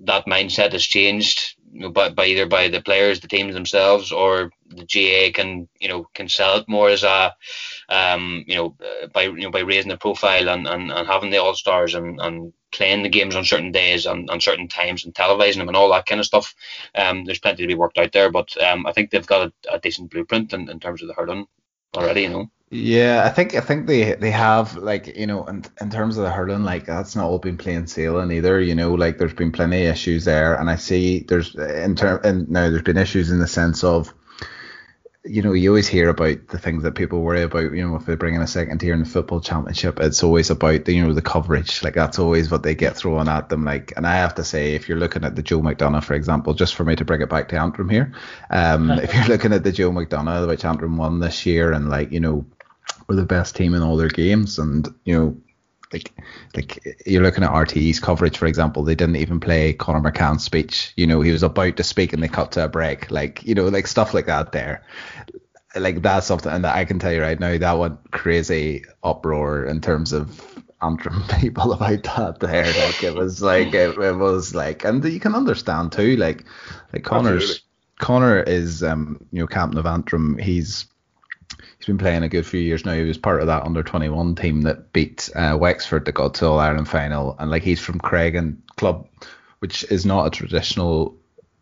that 0.00 0.26
mindset 0.26 0.72
has 0.72 0.84
changed 0.84 1.55
you 1.72 1.80
know, 1.80 1.90
by, 1.90 2.08
by 2.08 2.26
either 2.26 2.46
by 2.46 2.68
the 2.68 2.80
players, 2.80 3.20
the 3.20 3.28
teams 3.28 3.54
themselves, 3.54 4.12
or 4.12 4.50
the 4.68 4.84
GAA 4.84 5.32
can 5.34 5.68
you 5.80 5.88
know 5.88 6.08
can 6.14 6.28
sell 6.28 6.58
it 6.58 6.68
more 6.68 6.88
as 6.88 7.02
a 7.02 7.34
um, 7.88 8.44
you 8.46 8.54
know 8.54 8.76
uh, 8.80 9.06
by 9.08 9.22
you 9.22 9.42
know 9.42 9.50
by 9.50 9.60
raising 9.60 9.90
the 9.90 9.96
profile 9.96 10.48
and, 10.48 10.66
and, 10.66 10.90
and 10.90 11.06
having 11.06 11.30
the 11.30 11.38
all 11.38 11.54
stars 11.54 11.94
and, 11.94 12.20
and 12.20 12.52
playing 12.72 13.02
the 13.02 13.08
games 13.08 13.36
on 13.36 13.44
certain 13.44 13.72
days 13.72 14.06
and, 14.06 14.28
and 14.30 14.42
certain 14.42 14.68
times 14.68 15.04
and 15.04 15.14
televising 15.14 15.58
them 15.58 15.68
and 15.68 15.76
all 15.76 15.90
that 15.90 16.06
kind 16.06 16.20
of 16.20 16.26
stuff. 16.26 16.54
Um, 16.94 17.24
there's 17.24 17.38
plenty 17.38 17.62
to 17.62 17.68
be 17.68 17.74
worked 17.74 17.98
out 17.98 18.12
there, 18.12 18.30
but 18.30 18.60
um, 18.62 18.86
I 18.86 18.92
think 18.92 19.10
they've 19.10 19.26
got 19.26 19.52
a, 19.70 19.74
a 19.74 19.78
decent 19.78 20.10
blueprint 20.10 20.52
in, 20.52 20.68
in 20.68 20.80
terms 20.80 21.02
of 21.02 21.08
the 21.08 21.14
hurling 21.14 21.46
already. 21.96 22.22
You 22.22 22.30
know. 22.30 22.50
Yeah, 22.68 23.22
I 23.24 23.28
think 23.30 23.54
I 23.54 23.60
think 23.60 23.86
they 23.86 24.14
they 24.14 24.32
have 24.32 24.76
like 24.76 25.16
you 25.16 25.26
know 25.28 25.44
in, 25.46 25.64
in 25.80 25.88
terms 25.88 26.16
of 26.16 26.24
the 26.24 26.32
hurling 26.32 26.64
like 26.64 26.84
that's 26.84 27.14
not 27.14 27.26
all 27.26 27.38
been 27.38 27.56
plain 27.56 27.86
sailing 27.86 28.32
either 28.32 28.60
you 28.60 28.74
know 28.74 28.94
like 28.94 29.18
there's 29.18 29.34
been 29.34 29.52
plenty 29.52 29.86
of 29.86 29.92
issues 29.92 30.24
there 30.24 30.54
and 30.56 30.68
I 30.68 30.74
see 30.74 31.20
there's 31.20 31.54
in 31.54 31.94
term 31.94 32.20
and 32.24 32.48
now 32.50 32.68
there's 32.68 32.82
been 32.82 32.96
issues 32.96 33.30
in 33.30 33.38
the 33.38 33.46
sense 33.46 33.84
of 33.84 34.12
you 35.28 35.42
know, 35.42 35.52
you 35.52 35.70
always 35.70 35.88
hear 35.88 36.08
about 36.08 36.48
the 36.48 36.58
things 36.58 36.82
that 36.82 36.94
people 36.94 37.20
worry 37.20 37.42
about. 37.42 37.72
You 37.72 37.86
know, 37.86 37.96
if 37.96 38.06
they 38.06 38.14
bring 38.14 38.34
in 38.34 38.42
a 38.42 38.46
second 38.46 38.78
tier 38.78 38.94
in 38.94 39.00
the 39.00 39.08
football 39.08 39.40
championship, 39.40 39.98
it's 40.00 40.22
always 40.22 40.50
about 40.50 40.84
the 40.84 40.94
you 40.94 41.04
know 41.04 41.12
the 41.12 41.22
coverage. 41.22 41.82
Like 41.82 41.94
that's 41.94 42.18
always 42.18 42.50
what 42.50 42.62
they 42.62 42.74
get 42.74 42.96
thrown 42.96 43.28
at 43.28 43.48
them. 43.48 43.64
Like, 43.64 43.92
and 43.96 44.06
I 44.06 44.14
have 44.16 44.36
to 44.36 44.44
say, 44.44 44.74
if 44.74 44.88
you're 44.88 44.98
looking 44.98 45.24
at 45.24 45.34
the 45.36 45.42
Joe 45.42 45.60
McDonagh, 45.60 46.04
for 46.04 46.14
example, 46.14 46.54
just 46.54 46.74
for 46.74 46.84
me 46.84 46.96
to 46.96 47.04
bring 47.04 47.22
it 47.22 47.28
back 47.28 47.48
to 47.48 47.58
Antrim 47.58 47.88
here, 47.88 48.12
um, 48.50 48.90
if 49.02 49.12
you're 49.14 49.24
looking 49.26 49.52
at 49.52 49.64
the 49.64 49.72
Joe 49.72 49.90
McDonagh, 49.90 50.46
which 50.46 50.64
Antrim 50.64 50.96
won 50.96 51.20
this 51.20 51.44
year, 51.44 51.72
and 51.72 51.88
like 51.88 52.12
you 52.12 52.20
know, 52.20 52.46
were 53.08 53.16
the 53.16 53.24
best 53.24 53.56
team 53.56 53.74
in 53.74 53.82
all 53.82 53.96
their 53.96 54.08
games, 54.08 54.58
and 54.58 54.88
you 55.04 55.14
know, 55.14 55.36
like 55.92 56.12
like 56.54 56.98
you're 57.06 57.22
looking 57.22 57.44
at 57.44 57.50
RTE's 57.50 58.00
coverage, 58.00 58.38
for 58.38 58.46
example, 58.46 58.82
they 58.82 58.94
didn't 58.94 59.16
even 59.16 59.40
play 59.40 59.72
Conor 59.72 60.00
McCann's 60.00 60.44
speech. 60.44 60.92
You 60.96 61.06
know, 61.06 61.20
he 61.20 61.32
was 61.32 61.42
about 61.42 61.76
to 61.76 61.84
speak 61.84 62.12
and 62.12 62.22
they 62.22 62.28
cut 62.28 62.52
to 62.52 62.64
a 62.64 62.68
break. 62.68 63.10
Like, 63.10 63.44
you 63.44 63.54
know, 63.54 63.68
like 63.68 63.86
stuff 63.86 64.14
like 64.14 64.26
that 64.26 64.52
there. 64.52 64.82
Like 65.74 66.02
that's 66.02 66.26
something 66.26 66.62
that 66.62 66.76
I 66.76 66.84
can 66.84 66.98
tell 66.98 67.12
you 67.12 67.20
right 67.20 67.38
now 67.38 67.56
that 67.58 67.78
went 67.78 68.10
crazy 68.10 68.84
uproar 69.02 69.66
in 69.66 69.80
terms 69.80 70.12
of 70.12 70.40
Antrim 70.82 71.22
people 71.40 71.72
about 71.72 72.02
that 72.04 72.40
there. 72.40 72.66
Like 72.66 73.04
it 73.04 73.14
was 73.14 73.42
like 73.42 73.74
it, 73.74 73.96
it 73.98 74.16
was 74.16 74.54
like 74.54 74.84
and 74.84 75.04
you 75.04 75.20
can 75.20 75.34
understand 75.34 75.92
too, 75.92 76.16
like 76.16 76.44
like 76.92 77.10
Absolutely. 77.10 77.56
Conor 77.98 78.40
is 78.40 78.82
um, 78.82 79.18
you 79.32 79.40
know, 79.40 79.46
captain 79.46 79.78
of 79.78 79.86
Antrim, 79.86 80.36
he's 80.38 80.86
he's 81.78 81.86
been 81.86 81.98
playing 81.98 82.22
a 82.22 82.28
good 82.28 82.46
few 82.46 82.60
years 82.60 82.84
now. 82.84 82.94
He 82.94 83.02
was 83.02 83.18
part 83.18 83.40
of 83.40 83.46
that 83.46 83.64
under 83.64 83.82
21 83.82 84.34
team 84.34 84.62
that 84.62 84.92
beat 84.92 85.28
uh, 85.34 85.56
Wexford 85.58 86.04
that 86.04 86.12
got 86.12 86.34
to 86.34 86.46
All 86.46 86.58
Ireland 86.58 86.88
final, 86.88 87.36
and 87.38 87.50
like 87.50 87.62
he's 87.62 87.80
from 87.80 88.00
Creggan 88.00 88.58
Club, 88.76 89.08
which 89.60 89.84
is 89.90 90.06
not 90.06 90.26
a 90.26 90.30
traditional 90.30 91.16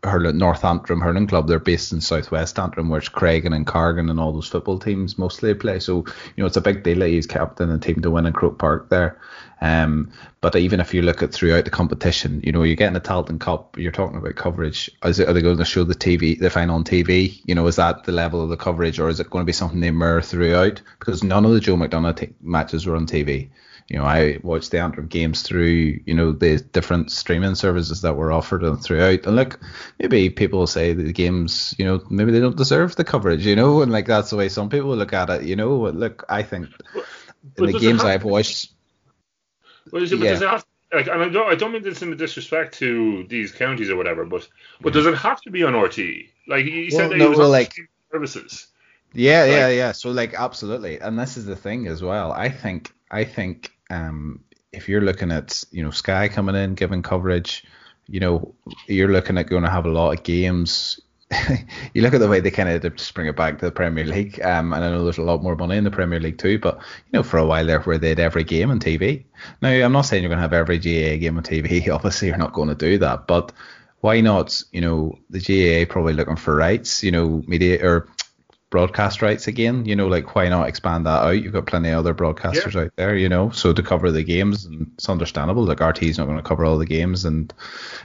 hurling 0.05 0.37
North 0.37 0.63
Antrim 0.63 1.01
hurling 1.01 1.27
club. 1.27 1.47
They're 1.47 1.59
based 1.59 1.91
in 1.91 2.01
Southwest 2.01 2.57
Antrim, 2.59 2.89
where 2.89 2.99
it's 2.99 3.09
Creggan 3.09 3.55
and 3.55 3.65
Cargin 3.65 4.09
and 4.09 4.19
all 4.19 4.31
those 4.31 4.47
football 4.47 4.79
teams 4.79 5.17
mostly 5.17 5.53
play. 5.53 5.79
So 5.79 6.05
you 6.35 6.41
know 6.41 6.45
it's 6.45 6.57
a 6.57 6.61
big 6.61 6.83
deal 6.83 6.99
that 6.99 7.09
he's 7.09 7.27
captain 7.27 7.71
a 7.71 7.79
team 7.79 8.01
to 8.01 8.11
win 8.11 8.25
in 8.25 8.33
Croke 8.33 8.57
Park 8.57 8.89
there. 8.89 9.19
Um, 9.61 10.11
but 10.41 10.55
even 10.55 10.79
if 10.79 10.93
you 10.93 11.01
look 11.01 11.23
at 11.23 11.33
throughout 11.33 11.65
the 11.65 11.71
competition, 11.71 12.41
you 12.43 12.51
know 12.51 12.63
you're 12.63 12.75
getting 12.75 12.95
a 12.95 12.99
Tailteann 12.99 13.39
Cup. 13.39 13.77
You're 13.77 13.91
talking 13.91 14.17
about 14.17 14.35
coverage. 14.35 14.91
Is 15.03 15.19
it, 15.19 15.27
are 15.27 15.33
they 15.33 15.41
going 15.41 15.57
to 15.57 15.65
show 15.65 15.83
the 15.83 15.95
TV, 15.95 16.37
the 16.37 16.49
final 16.49 16.75
on 16.75 16.83
TV? 16.83 17.41
You 17.45 17.55
know, 17.55 17.67
is 17.67 17.77
that 17.77 18.03
the 18.03 18.11
level 18.11 18.41
of 18.41 18.49
the 18.49 18.57
coverage, 18.57 18.99
or 18.99 19.09
is 19.09 19.19
it 19.19 19.29
going 19.29 19.43
to 19.43 19.47
be 19.47 19.53
something 19.53 19.79
they 19.79 19.91
mirror 19.91 20.21
throughout? 20.21 20.81
Because 20.99 21.23
none 21.23 21.45
of 21.45 21.51
the 21.51 21.59
Joe 21.59 21.75
McDonagh 21.75 22.17
t- 22.17 22.33
matches 22.41 22.85
were 22.85 22.95
on 22.95 23.07
TV. 23.07 23.49
You 23.87 23.97
know, 23.99 24.03
I 24.05 24.39
watched 24.41 24.71
the 24.71 24.79
Antrim 24.79 25.05
games 25.07 25.43
through, 25.43 25.99
you 26.05 26.13
know, 26.15 26.31
the 26.31 26.57
different 26.57 27.11
streaming 27.11 27.53
services 27.53 28.01
that 28.01 28.15
were 28.15 28.31
offered 28.31 28.63
and 28.63 28.81
throughout. 28.81 29.27
And 29.27 29.35
look, 29.35 29.59
maybe 29.99 30.29
people 30.31 30.57
will 30.59 30.65
say 30.67 30.91
that 30.93 31.03
the 31.03 31.13
games, 31.13 31.75
you 31.77 31.85
know, 31.85 32.01
maybe 32.09 32.31
they 32.31 32.39
don't 32.39 32.57
deserve 32.57 32.95
the 32.95 33.03
coverage, 33.03 33.45
you 33.45 33.55
know, 33.55 33.83
and 33.83 33.91
like 33.91 34.07
that's 34.07 34.31
the 34.31 34.37
way 34.37 34.49
some 34.49 34.69
people 34.69 34.95
look 34.95 35.13
at 35.13 35.29
it, 35.29 35.43
you 35.43 35.55
know. 35.55 35.79
But 35.81 35.95
look, 35.95 36.25
I 36.29 36.41
think 36.41 36.67
in 37.57 37.65
the 37.71 37.77
games 37.79 38.03
I've 38.03 38.23
watched, 38.23 38.71
Well, 39.91 40.01
is 40.01 40.11
it, 40.11 40.17
but 40.19 40.25
Yeah. 40.25 40.31
does 40.31 40.41
it 40.41 40.49
have, 40.49 40.65
like, 40.91 41.07
and 41.07 41.21
I 41.21 41.29
don't, 41.29 41.51
I 41.51 41.53
don't 41.53 41.71
mean 41.71 41.83
this 41.83 42.01
in 42.01 42.11
a 42.11 42.15
disrespect 42.15 42.79
to 42.79 43.25
these 43.29 43.51
counties 43.51 43.91
or 43.91 43.97
whatever, 43.97 44.25
but 44.25 44.47
but 44.81 44.93
does 44.93 45.05
it 45.05 45.15
have 45.15 45.41
to 45.41 45.51
be 45.51 45.61
on 45.63 45.75
RT? 45.75 45.99
Like 46.47 46.65
you 46.65 46.87
Well, 46.91 46.99
said, 47.01 47.11
that 47.11 47.17
no, 47.17 47.29
was 47.29 47.37
well, 47.37 47.49
like- 47.49 47.75
services. 48.11 48.67
Yeah, 49.13 49.45
yeah, 49.45 49.69
yeah. 49.69 49.91
So 49.93 50.09
like 50.11 50.33
absolutely. 50.33 50.99
And 50.99 51.17
this 51.19 51.37
is 51.37 51.45
the 51.45 51.55
thing 51.55 51.87
as 51.87 52.01
well. 52.01 52.31
I 52.33 52.49
think 52.49 52.91
I 53.15 53.23
think 53.23 53.71
um 53.89 54.41
if 54.75 54.89
you're 54.89 55.01
looking 55.01 55.31
at, 55.31 55.63
you 55.71 55.83
know, 55.83 55.91
Sky 55.91 56.27
coming 56.27 56.55
in, 56.55 56.75
giving 56.75 57.01
coverage, 57.01 57.63
you 58.07 58.19
know, 58.19 58.53
you're 58.87 59.11
looking 59.11 59.37
at 59.37 59.47
going 59.47 59.63
to 59.63 59.69
have 59.69 59.85
a 59.85 59.89
lot 59.89 60.11
of 60.11 60.23
games. 60.23 60.99
you 61.93 62.01
look 62.01 62.13
at 62.13 62.19
the 62.19 62.27
way 62.27 62.39
they 62.39 62.51
kind 62.51 62.69
of 62.69 62.95
just 62.95 63.13
bring 63.15 63.27
it 63.27 63.35
back 63.35 63.57
to 63.57 63.65
the 63.65 63.71
Premier 63.71 64.05
League, 64.05 64.39
um, 64.41 64.73
and 64.73 64.85
I 64.85 64.89
know 64.91 65.03
there's 65.03 65.17
a 65.17 65.23
lot 65.23 65.41
more 65.41 65.55
money 65.55 65.75
in 65.77 65.83
the 65.83 65.91
Premier 65.91 66.19
League 66.19 66.37
too. 66.37 66.59
But 66.59 66.75
you 66.77 67.13
know, 67.13 67.23
for 67.23 67.37
a 67.39 67.45
while 67.45 67.65
there, 67.65 67.81
where 67.81 67.97
they 67.97 68.09
had 68.09 68.19
every 68.19 68.43
game 68.43 68.69
on 68.69 68.79
TV. 68.79 69.23
Now, 69.61 69.69
I'm 69.69 69.91
not 69.91 70.03
saying 70.03 70.21
you're 70.21 70.29
going 70.29 70.37
to 70.37 70.43
have 70.43 70.53
every 70.53 70.77
GAA 70.77 71.19
game 71.19 71.37
on 71.37 71.43
TV. 71.43 71.89
Obviously, 71.93 72.27
you're 72.27 72.37
not 72.37 72.53
going 72.53 72.69
to 72.69 72.75
do 72.75 72.99
that. 72.99 73.25
But 73.25 73.53
why 74.01 74.21
not? 74.21 74.61
You 74.71 74.81
know, 74.81 75.17
the 75.31 75.39
GAA 75.39 75.91
probably 75.91 76.13
looking 76.13 76.35
for 76.35 76.55
rights. 76.55 77.03
You 77.03 77.11
know, 77.11 77.43
media 77.47 77.83
or 77.83 78.07
broadcast 78.69 79.21
rights 79.21 79.47
again. 79.47 79.85
You 79.85 79.95
know, 79.95 80.07
like 80.07 80.35
why 80.35 80.49
not 80.49 80.67
expand 80.67 81.05
that 81.05 81.23
out? 81.23 81.41
You've 81.41 81.53
got 81.53 81.65
plenty 81.65 81.89
of 81.89 81.99
other 81.99 82.13
broadcasters 82.13 82.75
out 82.85 82.91
there, 82.95 83.15
you 83.15 83.29
know. 83.29 83.49
So 83.51 83.73
to 83.73 83.83
cover 83.83 84.11
the 84.11 84.23
games, 84.23 84.65
and 84.65 84.91
it's 84.95 85.09
understandable. 85.09 85.63
Like 85.63 85.81
RT's 85.81 86.17
not 86.17 86.25
going 86.25 86.37
to 86.37 86.43
cover 86.43 86.65
all 86.65 86.77
the 86.77 86.85
games, 86.85 87.25
and 87.25 87.53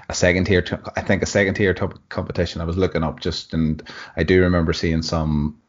a 0.09 0.15
second 0.15 0.45
tier, 0.45 0.65
I 0.97 1.01
think 1.03 1.23
a 1.23 1.27
second 1.27 1.55
tier 1.55 1.75
top 1.75 1.99
competition. 2.09 2.61
I 2.61 2.65
was 2.65 2.77
looking 2.77 3.03
up 3.03 3.21
just, 3.21 3.55
and 3.55 3.83
I 4.17 4.23
do 4.23 4.43
remember 4.43 4.73
seeing 4.73 5.03
some, 5.03 5.61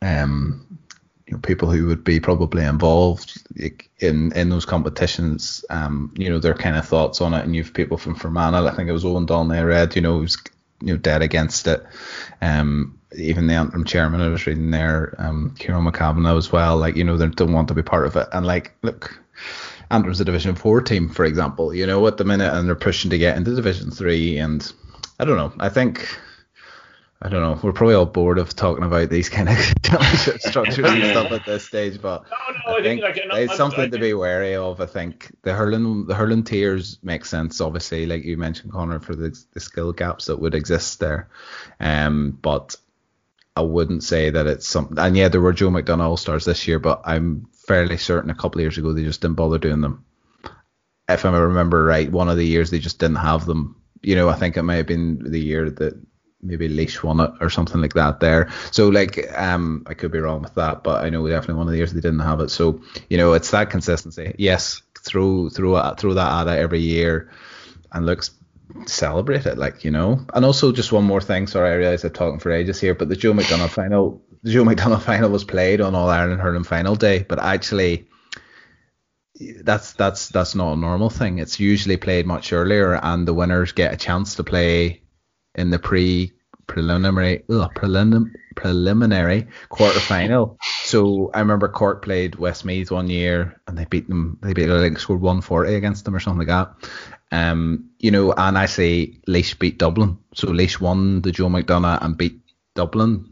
um, 0.00 0.78
you 1.26 1.34
know, 1.34 1.40
people 1.40 1.70
who 1.70 1.86
would 1.86 2.04
be 2.04 2.20
probably 2.20 2.64
involved 2.64 3.42
in 3.98 4.32
in 4.32 4.48
those 4.48 4.64
competitions. 4.64 5.64
Um, 5.68 6.12
you 6.16 6.30
know, 6.30 6.38
their 6.38 6.54
kind 6.54 6.76
of 6.76 6.86
thoughts 6.86 7.20
on 7.20 7.34
it, 7.34 7.44
and 7.44 7.54
you've 7.56 7.74
people 7.74 7.98
from 7.98 8.14
Fermanagh. 8.14 8.66
I 8.66 8.74
think 8.74 8.88
it 8.88 8.92
was 8.92 9.04
Eoin 9.04 9.26
Donnelly 9.26 9.58
I 9.58 9.62
read. 9.62 9.96
You 9.96 10.02
know, 10.02 10.18
who's 10.18 10.36
you 10.82 10.92
know 10.92 10.98
dead 10.98 11.22
against 11.22 11.66
it. 11.66 11.84
Um, 12.40 12.98
even 13.16 13.46
the 13.46 13.54
Antrim 13.54 13.84
chairman 13.84 14.20
I 14.20 14.28
was 14.28 14.46
reading 14.46 14.70
there, 14.70 15.14
um, 15.18 15.54
Kieran 15.58 15.84
McCavan 15.84 16.36
as 16.36 16.50
well. 16.50 16.76
Like 16.76 16.96
you 16.96 17.04
know, 17.04 17.16
they 17.16 17.28
don't 17.28 17.52
want 17.52 17.68
to 17.68 17.74
be 17.74 17.82
part 17.82 18.06
of 18.06 18.16
it. 18.16 18.28
And 18.32 18.46
like, 18.46 18.72
look, 18.82 19.20
Antrim's 19.90 20.20
a 20.20 20.24
Division 20.24 20.54
Four 20.54 20.80
team, 20.80 21.08
for 21.08 21.24
example. 21.24 21.74
You 21.74 21.86
know, 21.86 22.06
at 22.06 22.16
the 22.16 22.24
minute, 22.24 22.52
and 22.52 22.66
they're 22.68 22.74
pushing 22.74 23.10
to 23.10 23.18
get 23.18 23.36
into 23.36 23.54
Division 23.54 23.90
Three. 23.90 24.38
And 24.38 24.70
I 25.18 25.24
don't 25.24 25.36
know. 25.36 25.52
I 25.58 25.68
think. 25.68 26.06
I 27.24 27.28
don't 27.28 27.40
know. 27.40 27.58
We're 27.62 27.72
probably 27.72 27.94
all 27.94 28.04
bored 28.04 28.38
of 28.38 28.56
talking 28.56 28.82
about 28.82 29.08
these 29.08 29.28
kind 29.28 29.48
of 29.48 29.56
championship 29.84 30.40
structures 30.40 30.84
and 30.84 31.04
stuff 31.04 31.30
at 31.30 31.46
this 31.46 31.64
stage, 31.64 32.02
but 32.02 32.24
No, 32.24 32.36
no, 32.52 32.76
I 32.76 32.80
I 32.80 32.82
think, 32.82 33.00
think 33.00 33.02
like, 33.02 33.16
and 33.24 33.32
it's 33.38 33.56
something 33.56 33.84
I 33.84 33.88
to 33.88 33.98
be 33.98 34.12
wary 34.12 34.56
of. 34.56 34.80
I 34.80 34.86
think 34.86 35.32
the 35.42 35.54
hurling 35.54 36.06
the 36.06 36.16
hurling 36.16 36.42
tiers 36.42 36.98
make 37.04 37.24
sense, 37.24 37.60
obviously, 37.60 38.06
like 38.06 38.24
you 38.24 38.36
mentioned, 38.36 38.72
Conor, 38.72 38.98
for 38.98 39.14
the, 39.14 39.38
the 39.52 39.60
skill 39.60 39.92
gaps 39.92 40.26
that 40.26 40.40
would 40.40 40.56
exist 40.56 40.98
there. 40.98 41.28
Um, 41.78 42.36
but 42.42 42.74
I 43.54 43.60
wouldn't 43.60 44.02
say 44.02 44.30
that 44.30 44.48
it's 44.48 44.66
something. 44.66 44.98
And 44.98 45.16
yeah, 45.16 45.28
there 45.28 45.40
were 45.40 45.52
Joe 45.52 45.70
McDonagh 45.70 46.00
All 46.00 46.16
Stars 46.16 46.44
this 46.44 46.66
year, 46.66 46.80
but 46.80 47.02
I'm 47.04 47.46
fairly 47.68 47.98
certain 47.98 48.30
a 48.30 48.34
couple 48.34 48.58
of 48.58 48.62
years 48.62 48.78
ago 48.78 48.92
they 48.92 49.04
just 49.04 49.20
didn't 49.20 49.36
bother 49.36 49.58
doing 49.58 49.80
them. 49.80 50.04
If 51.08 51.24
I 51.24 51.30
remember 51.36 51.84
right, 51.84 52.10
one 52.10 52.28
of 52.28 52.36
the 52.36 52.46
years 52.46 52.70
they 52.70 52.80
just 52.80 52.98
didn't 52.98 53.16
have 53.16 53.46
them. 53.46 53.76
You 54.02 54.16
know, 54.16 54.28
I 54.28 54.34
think 54.34 54.56
it 54.56 54.62
might 54.64 54.76
have 54.76 54.86
been 54.86 55.30
the 55.30 55.40
year 55.40 55.70
that 55.70 56.00
maybe 56.42 56.68
Laois 56.68 57.02
won 57.02 57.20
it 57.20 57.30
or 57.40 57.48
something 57.48 57.80
like 57.80 57.94
that 57.94 58.20
there. 58.20 58.50
So 58.70 58.88
like 58.88 59.26
um 59.38 59.84
I 59.86 59.94
could 59.94 60.12
be 60.12 60.18
wrong 60.18 60.42
with 60.42 60.54
that, 60.54 60.82
but 60.82 61.04
I 61.04 61.10
know 61.10 61.26
definitely 61.28 61.54
one 61.54 61.68
of 61.68 61.72
the 61.72 61.78
years 61.78 61.92
they 61.92 62.00
didn't 62.00 62.20
have 62.20 62.40
it. 62.40 62.50
So, 62.50 62.80
you 63.08 63.16
know, 63.16 63.32
it's 63.32 63.50
that 63.50 63.70
consistency. 63.70 64.34
Yes, 64.38 64.82
throw 64.98 65.48
throw 65.48 65.94
throw 65.94 66.14
that 66.14 66.48
at 66.48 66.54
it 66.54 66.60
every 66.60 66.80
year 66.80 67.30
and 67.92 68.06
looks 68.06 68.30
celebrate 68.86 69.46
it, 69.46 69.58
like, 69.58 69.84
you 69.84 69.90
know. 69.90 70.24
And 70.34 70.44
also 70.44 70.72
just 70.72 70.92
one 70.92 71.04
more 71.04 71.20
thing, 71.20 71.46
sorry, 71.46 71.70
I 71.70 71.74
realise 71.74 72.04
I'm 72.04 72.12
talking 72.12 72.40
for 72.40 72.50
ages 72.50 72.80
here, 72.80 72.94
but 72.94 73.08
the 73.08 73.16
Joe 73.16 73.32
McDonagh 73.32 73.70
final 73.70 74.22
the 74.42 74.50
Joe 74.50 74.64
McDonagh 74.64 75.02
final 75.10 75.30
was 75.30 75.44
played 75.44 75.80
on 75.80 75.94
All 75.94 76.08
Ireland 76.08 76.40
Hurling 76.40 76.64
final 76.64 76.96
day, 76.96 77.24
but 77.28 77.38
actually 77.38 78.08
that's 79.62 79.92
that's 79.94 80.28
that's 80.28 80.54
not 80.54 80.74
a 80.74 80.76
normal 80.76 81.10
thing. 81.10 81.38
It's 81.38 81.60
usually 81.60 81.96
played 81.96 82.26
much 82.26 82.52
earlier 82.52 82.94
and 82.94 83.26
the 83.26 83.34
winners 83.34 83.72
get 83.72 83.92
a 83.92 83.96
chance 83.96 84.34
to 84.36 84.44
play 84.44 85.01
in 85.54 85.70
the 85.70 85.78
pre 85.78 86.32
preliminary 86.66 87.44
ugh, 87.50 87.70
prelim, 87.74 88.32
preliminary 88.54 89.46
quarter 89.68 90.00
final. 90.00 90.58
So 90.84 91.30
I 91.34 91.40
remember 91.40 91.68
Cork 91.68 92.02
played 92.02 92.36
Westmeath 92.36 92.90
one 92.90 93.08
year 93.08 93.60
and 93.66 93.76
they 93.76 93.84
beat 93.84 94.08
them. 94.08 94.38
They 94.42 94.52
beat 94.52 94.68
like 94.68 94.98
scored 94.98 95.20
140 95.20 95.74
against 95.74 96.04
them 96.04 96.14
or 96.14 96.20
something 96.20 96.46
like 96.46 96.48
that. 96.48 96.90
Um, 97.30 97.90
you 97.98 98.10
know, 98.10 98.32
and 98.32 98.58
I 98.58 98.66
say 98.66 99.18
Laois 99.26 99.58
beat 99.58 99.78
Dublin. 99.78 100.18
So 100.34 100.48
Laois 100.48 100.80
won 100.80 101.22
the 101.22 101.32
Joe 101.32 101.48
McDonagh 101.48 102.02
and 102.02 102.16
beat 102.16 102.40
Dublin 102.74 103.28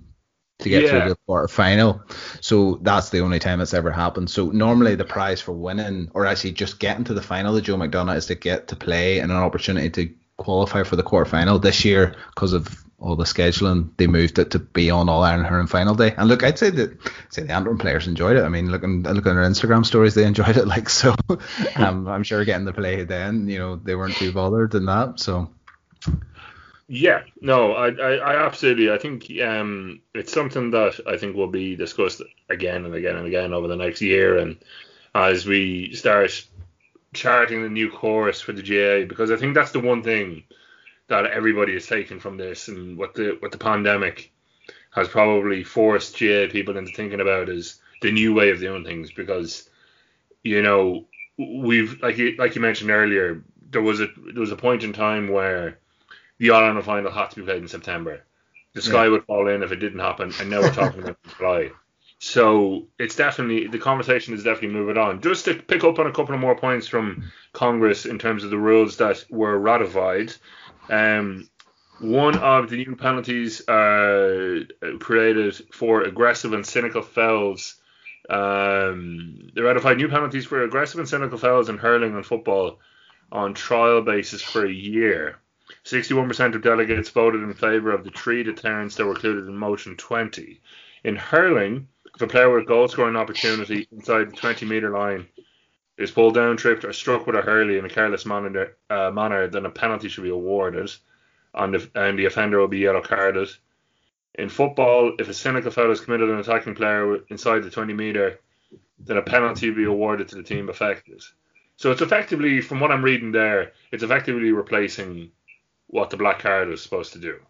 to 0.60 0.68
get 0.68 0.82
Yeah. 0.84 0.90
through 0.90 1.08
the 1.10 1.16
quarter 1.26 1.48
final. 1.48 2.02
So 2.40 2.78
that's 2.82 3.10
the 3.10 3.20
only 3.20 3.38
time 3.38 3.60
it's 3.60 3.74
ever 3.74 3.90
happened. 3.90 4.30
So 4.30 4.50
normally 4.50 4.94
the 4.94 5.04
prize 5.04 5.40
for 5.40 5.52
winning 5.52 6.10
or 6.14 6.26
actually 6.26 6.52
just 6.52 6.78
getting 6.78 7.04
to 7.04 7.14
the 7.14 7.22
final 7.22 7.56
of 7.56 7.62
Joe 7.62 7.76
McDonagh 7.76 8.16
is 8.16 8.26
to 8.26 8.34
get 8.34 8.68
to 8.68 8.76
play 8.76 9.18
and 9.20 9.30
an 9.32 9.38
opportunity 9.38 9.90
to 9.90 10.14
qualify 10.40 10.82
for 10.82 10.96
the 10.96 11.02
quarter 11.02 11.30
final. 11.30 11.58
This 11.58 11.84
year, 11.84 12.16
because 12.34 12.52
of 12.52 12.84
all 12.98 13.16
the 13.16 13.24
scheduling, 13.24 13.90
they 13.96 14.06
moved 14.06 14.38
it 14.38 14.50
to 14.50 14.58
be 14.58 14.90
on 14.90 15.08
All 15.08 15.22
Ireland 15.22 15.46
Hurling 15.46 15.66
final 15.66 15.94
day. 15.94 16.14
And 16.16 16.28
look, 16.28 16.42
I'd 16.42 16.58
say 16.58 16.70
that 16.70 16.90
I'd 16.90 17.32
say 17.32 17.42
the 17.42 17.52
Antrim 17.52 17.78
players 17.78 18.06
enjoyed 18.06 18.36
it. 18.36 18.44
I 18.44 18.48
mean, 18.48 18.70
looking 18.70 19.02
looking 19.02 19.32
at 19.32 19.34
their 19.34 19.48
Instagram 19.48 19.86
stories, 19.86 20.14
they 20.14 20.24
enjoyed 20.24 20.56
it. 20.56 20.66
Like 20.70 20.88
so, 20.88 21.14
um, 21.76 22.06
I'm 22.06 22.22
sure 22.22 22.44
getting 22.44 22.64
the 22.64 22.72
play 22.72 23.02
then, 23.04 23.48
you 23.48 23.58
know, 23.58 23.76
they 23.76 23.96
weren't 23.96 24.14
too 24.14 24.32
bothered 24.32 24.74
in 24.74 24.86
that. 24.86 25.18
So 25.18 25.50
Yeah, 26.86 27.22
no, 27.40 27.72
I, 27.72 27.88
I, 27.90 28.12
I 28.16 28.46
absolutely, 28.46 28.90
I 28.90 28.98
think 28.98 29.30
um, 29.42 30.00
it's 30.14 30.32
something 30.32 30.70
that 30.72 31.00
I 31.06 31.16
think 31.16 31.36
will 31.36 31.48
be 31.50 31.76
discussed 31.76 32.22
again 32.48 32.84
and 32.84 32.94
again 32.94 33.16
and 33.16 33.26
again 33.26 33.52
over 33.52 33.68
the 33.68 33.76
next 33.76 34.00
year, 34.00 34.38
and 34.38 34.58
as 35.14 35.46
we 35.46 35.94
start 35.94 36.46
charting 37.12 37.62
the 37.62 37.68
new 37.68 37.90
course 37.90 38.40
for 38.40 38.52
the 38.52 38.62
GAA, 38.62 39.06
because 39.08 39.30
I 39.30 39.36
think 39.36 39.54
that's 39.54 39.72
the 39.72 39.80
one 39.80 40.02
thing 40.02 40.44
that 41.08 41.26
everybody 41.26 41.74
is 41.74 41.86
taking 41.86 42.20
from 42.20 42.36
this, 42.36 42.68
and 42.68 42.96
what 42.96 43.14
the 43.14 43.36
what 43.40 43.52
the 43.52 43.58
pandemic 43.58 44.32
has 44.90 45.08
probably 45.08 45.64
forced 45.64 46.18
GAA 46.18 46.46
people 46.50 46.76
into 46.76 46.92
thinking 46.92 47.20
about 47.20 47.48
is 47.48 47.80
the 48.02 48.12
new 48.12 48.34
way 48.34 48.50
of 48.50 48.60
doing 48.60 48.84
things 48.84 49.12
because 49.12 49.68
you 50.42 50.62
know 50.62 51.04
we've 51.38 52.00
like 52.02 52.18
you, 52.18 52.34
like 52.36 52.54
you 52.54 52.60
mentioned 52.60 52.90
earlier 52.90 53.42
there 53.70 53.82
was 53.82 54.00
a 54.00 54.08
there 54.32 54.40
was 54.40 54.52
a 54.52 54.56
point 54.56 54.82
in 54.82 54.92
time 54.92 55.28
where 55.28 55.78
the 56.38 56.50
All 56.50 56.62
Ireland 56.62 56.84
final 56.84 57.10
had 57.10 57.30
to 57.30 57.36
be 57.36 57.42
played 57.42 57.62
in 57.62 57.68
September. 57.68 58.24
The 58.72 58.82
sky 58.82 59.04
yeah. 59.04 59.10
would 59.10 59.24
fall 59.24 59.48
in 59.48 59.62
if 59.62 59.72
it 59.72 59.76
didn't 59.76 59.98
happen, 59.98 60.32
and 60.40 60.50
now 60.50 60.60
we're 60.60 60.72
talking 60.72 61.02
about 61.02 61.18
July. 61.38 61.70
So 62.22 62.86
it's 62.98 63.16
definitely 63.16 63.66
the 63.68 63.78
conversation 63.78 64.34
is 64.34 64.44
definitely 64.44 64.78
moving 64.78 64.98
on. 64.98 65.22
Just 65.22 65.46
to 65.46 65.54
pick 65.54 65.84
up 65.84 65.98
on 65.98 66.06
a 66.06 66.12
couple 66.12 66.34
of 66.34 66.40
more 66.40 66.54
points 66.54 66.86
from 66.86 67.32
Congress 67.54 68.04
in 68.04 68.18
terms 68.18 68.44
of 68.44 68.50
the 68.50 68.58
rules 68.58 68.98
that 68.98 69.24
were 69.30 69.58
ratified. 69.58 70.34
Um, 70.90 71.48
one 71.98 72.36
of 72.36 72.68
the 72.68 72.76
new 72.76 72.94
penalties 72.94 73.66
uh, 73.66 74.64
created 74.98 75.54
for 75.72 76.02
aggressive 76.02 76.52
and 76.52 76.66
cynical 76.66 77.00
fouls. 77.00 77.76
Um, 78.28 79.48
they 79.54 79.62
ratified 79.62 79.96
new 79.96 80.08
penalties 80.08 80.44
for 80.44 80.62
aggressive 80.62 81.00
and 81.00 81.08
cynical 81.08 81.38
fouls 81.38 81.70
in 81.70 81.78
hurling 81.78 82.14
and 82.14 82.24
football 82.24 82.80
on 83.32 83.54
trial 83.54 84.02
basis 84.02 84.42
for 84.42 84.66
a 84.66 84.72
year. 84.72 85.38
61% 85.86 86.54
of 86.54 86.60
delegates 86.60 87.08
voted 87.08 87.42
in 87.42 87.54
favour 87.54 87.92
of 87.92 88.04
the 88.04 88.10
three 88.10 88.42
deterrents 88.42 88.96
that 88.96 89.06
were 89.06 89.14
included 89.14 89.46
in 89.46 89.56
Motion 89.56 89.96
20. 89.96 90.60
In 91.04 91.16
hurling, 91.16 91.88
if 92.20 92.28
a 92.28 92.30
player 92.30 92.54
with 92.54 92.66
goal 92.66 92.86
scoring 92.86 93.16
opportunity 93.16 93.88
inside 93.92 94.30
the 94.30 94.36
20 94.36 94.66
metre 94.66 94.90
line 94.90 95.26
is 95.96 96.10
pulled 96.10 96.34
down, 96.34 96.54
tripped, 96.54 96.84
or 96.84 96.92
struck 96.92 97.26
with 97.26 97.34
a 97.34 97.40
hurley 97.40 97.78
in 97.78 97.84
a 97.86 97.88
careless 97.88 98.26
manner, 98.26 98.76
uh, 98.90 99.10
manner 99.10 99.48
then 99.48 99.64
a 99.64 99.70
penalty 99.70 100.10
should 100.10 100.24
be 100.24 100.30
awarded, 100.30 100.90
and 101.54 101.72
the, 101.72 101.90
and 101.94 102.18
the 102.18 102.26
offender 102.26 102.58
will 102.58 102.68
be 102.68 102.78
yellow 102.78 103.00
carded. 103.00 103.48
In 104.34 104.50
football, 104.50 105.14
if 105.18 105.30
a 105.30 105.34
cynical 105.34 105.70
foul 105.70 105.90
is 105.90 106.02
committed 106.02 106.28
on 106.28 106.34
an 106.34 106.40
attacking 106.42 106.74
player 106.74 107.20
inside 107.30 107.62
the 107.62 107.70
20 107.70 107.94
metre, 107.94 108.38
then 108.98 109.16
a 109.16 109.22
penalty 109.22 109.70
will 109.70 109.76
be 109.76 109.84
awarded 109.84 110.28
to 110.28 110.36
the 110.36 110.42
team 110.42 110.68
affected. 110.68 111.22
So 111.76 111.90
it's 111.90 112.02
effectively, 112.02 112.60
from 112.60 112.80
what 112.80 112.92
I'm 112.92 113.04
reading 113.04 113.32
there, 113.32 113.72
it's 113.92 114.02
effectively 114.02 114.52
replacing 114.52 115.30
what 115.86 116.10
the 116.10 116.18
black 116.18 116.40
card 116.40 116.68
was 116.68 116.82
supposed 116.82 117.14
to 117.14 117.18
do. 117.18 117.40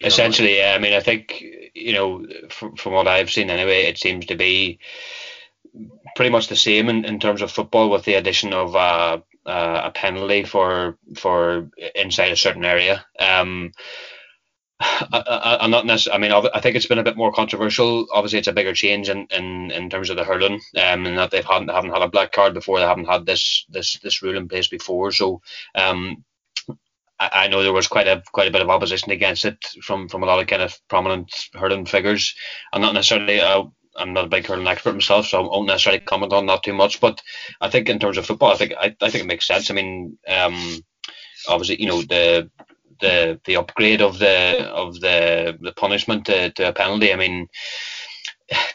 Essentially, 0.00 0.58
yeah. 0.58 0.74
I 0.74 0.78
mean, 0.78 0.94
I 0.94 1.00
think 1.00 1.42
you 1.74 1.92
know, 1.92 2.26
from, 2.48 2.76
from 2.76 2.92
what 2.92 3.08
I've 3.08 3.30
seen 3.30 3.50
anyway, 3.50 3.82
it 3.82 3.98
seems 3.98 4.26
to 4.26 4.36
be 4.36 4.78
pretty 6.16 6.30
much 6.30 6.48
the 6.48 6.56
same 6.56 6.88
in, 6.88 7.04
in 7.04 7.18
terms 7.18 7.42
of 7.42 7.50
football, 7.50 7.90
with 7.90 8.04
the 8.04 8.14
addition 8.14 8.52
of 8.52 8.76
uh, 8.76 9.20
uh, 9.46 9.80
a 9.84 9.90
penalty 9.90 10.44
for 10.44 10.98
for 11.16 11.70
inside 11.94 12.32
a 12.32 12.36
certain 12.36 12.64
area. 12.64 13.04
Um, 13.18 13.72
I, 14.80 15.58
am 15.60 15.70
not 15.70 15.86
necessarily. 15.86 16.28
I 16.28 16.40
mean, 16.40 16.50
I 16.54 16.60
think 16.60 16.76
it's 16.76 16.86
been 16.86 16.98
a 16.98 17.04
bit 17.04 17.16
more 17.16 17.32
controversial. 17.32 18.06
Obviously, 18.12 18.38
it's 18.38 18.48
a 18.48 18.52
bigger 18.52 18.74
change 18.74 19.08
in, 19.08 19.26
in, 19.30 19.70
in 19.70 19.90
terms 19.90 20.10
of 20.10 20.16
the 20.16 20.24
hurling, 20.24 20.60
um, 20.76 21.06
and 21.06 21.18
that 21.18 21.30
they've 21.30 21.44
hadn't 21.44 21.68
haven't 21.68 21.92
had 21.92 22.02
a 22.02 22.08
black 22.08 22.32
card 22.32 22.54
before. 22.54 22.78
They 22.78 22.86
haven't 22.86 23.08
had 23.08 23.26
this 23.26 23.64
this 23.68 23.98
this 23.98 24.22
rule 24.22 24.36
in 24.36 24.48
place 24.48 24.68
before. 24.68 25.12
So, 25.12 25.40
um, 25.74 26.24
I, 27.32 27.48
know 27.48 27.62
there 27.62 27.72
was 27.72 27.88
quite 27.88 28.08
a 28.08 28.22
quite 28.32 28.48
a 28.48 28.50
bit 28.50 28.62
of 28.62 28.70
opposition 28.70 29.12
against 29.12 29.44
it 29.44 29.64
from 29.82 30.08
from 30.08 30.22
a 30.22 30.26
lot 30.26 30.40
of 30.40 30.46
kind 30.46 30.62
of 30.62 30.78
prominent 30.88 31.32
hurling 31.54 31.86
figures. 31.86 32.34
I'm 32.72 32.82
not 32.82 32.94
necessarily 32.94 33.40
uh, 33.40 33.64
I'm 33.96 34.12
not 34.12 34.24
a 34.24 34.28
big 34.28 34.46
hurling 34.46 34.66
expert 34.66 34.94
myself, 34.94 35.26
so 35.26 35.38
I 35.38 35.46
won't 35.46 35.66
necessarily 35.66 36.00
comment 36.00 36.32
on 36.32 36.46
that 36.46 36.62
too 36.62 36.72
much. 36.72 37.00
But 37.00 37.22
I 37.60 37.68
think 37.68 37.88
in 37.88 37.98
terms 37.98 38.18
of 38.18 38.26
football, 38.26 38.52
I 38.52 38.56
think 38.56 38.72
I, 38.78 38.96
I 39.00 39.10
think 39.10 39.24
it 39.24 39.28
makes 39.28 39.46
sense. 39.46 39.70
I 39.70 39.74
mean, 39.74 40.18
um, 40.28 40.80
obviously, 41.48 41.80
you 41.80 41.88
know 41.88 42.02
the 42.02 42.50
the 43.00 43.40
the 43.44 43.56
upgrade 43.56 44.00
of 44.00 44.18
the 44.18 44.68
of 44.72 45.00
the 45.00 45.58
the 45.60 45.72
punishment 45.72 46.26
to, 46.26 46.50
to 46.52 46.68
a 46.68 46.72
penalty. 46.72 47.12
I 47.12 47.16
mean, 47.16 47.48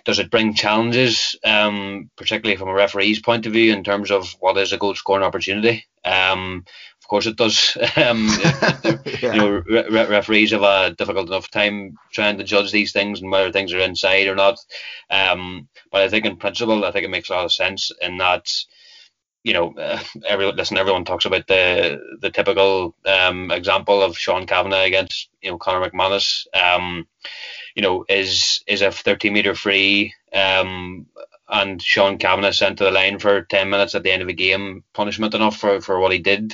does 0.05 0.19
it 0.19 0.31
bring 0.31 0.53
challenges, 0.53 1.35
um, 1.43 2.09
particularly 2.15 2.57
from 2.57 2.69
a 2.69 2.73
referee's 2.73 3.19
point 3.19 3.45
of 3.45 3.53
view, 3.53 3.73
in 3.73 3.83
terms 3.83 4.11
of 4.11 4.35
what 4.39 4.57
is 4.57 4.73
a 4.73 4.77
goal 4.77 4.95
scoring 4.95 5.23
opportunity? 5.23 5.85
Um, 6.05 6.65
of 7.07 7.09
course, 7.09 7.25
it 7.25 7.37
does. 7.37 7.77
Um, 7.95 8.27
yeah. 9.21 9.33
You 9.33 9.37
know, 9.37 9.49
re- 9.49 10.07
referees 10.07 10.51
have 10.51 10.61
a 10.61 10.93
difficult 10.95 11.27
enough 11.27 11.49
time 11.49 11.97
trying 12.11 12.37
to 12.37 12.43
judge 12.43 12.71
these 12.71 12.91
things 12.91 13.21
and 13.21 13.31
whether 13.31 13.51
things 13.51 13.73
are 13.73 13.79
inside 13.79 14.27
or 14.27 14.35
not. 14.35 14.59
Um, 15.09 15.69
but 15.89 16.01
I 16.01 16.09
think 16.09 16.25
in 16.25 16.35
principle, 16.35 16.83
I 16.83 16.91
think 16.91 17.05
it 17.05 17.09
makes 17.09 17.29
a 17.29 17.33
lot 17.33 17.45
of 17.45 17.53
sense 17.53 17.91
in 18.01 18.17
that. 18.17 18.45
You 19.43 19.53
know, 19.53 19.73
uh, 19.77 20.03
every 20.27 20.51
listen. 20.51 20.77
Everyone 20.77 21.05
talks 21.05 21.23
about 21.23 21.47
the 21.47 21.99
the 22.19 22.29
typical 22.29 22.93
um, 23.05 23.51
example 23.51 24.03
of 24.03 24.17
Sean 24.17 24.45
Cavanagh 24.45 24.85
against 24.85 25.29
you 25.41 25.51
know 25.51 25.57
Conor 25.57 25.89
McManus. 25.89 26.45
Um, 26.53 27.07
you 27.73 27.81
know, 27.81 28.03
is 28.09 28.63
is 28.67 28.81
a 28.81 28.91
30 28.91 29.29
meter 29.29 29.55
free 29.55 30.13
um, 30.33 31.07
and 31.47 31.81
Sean 31.81 32.17
Cavanagh 32.17 32.51
sent 32.51 32.79
to 32.79 32.83
the 32.83 32.91
line 32.91 33.19
for 33.19 33.43
10 33.43 33.69
minutes 33.69 33.95
at 33.95 34.03
the 34.03 34.11
end 34.11 34.21
of 34.21 34.27
a 34.27 34.33
game 34.33 34.83
punishment 34.93 35.33
enough 35.33 35.57
for, 35.57 35.79
for 35.79 35.99
what 35.99 36.11
he 36.11 36.19
did 36.19 36.53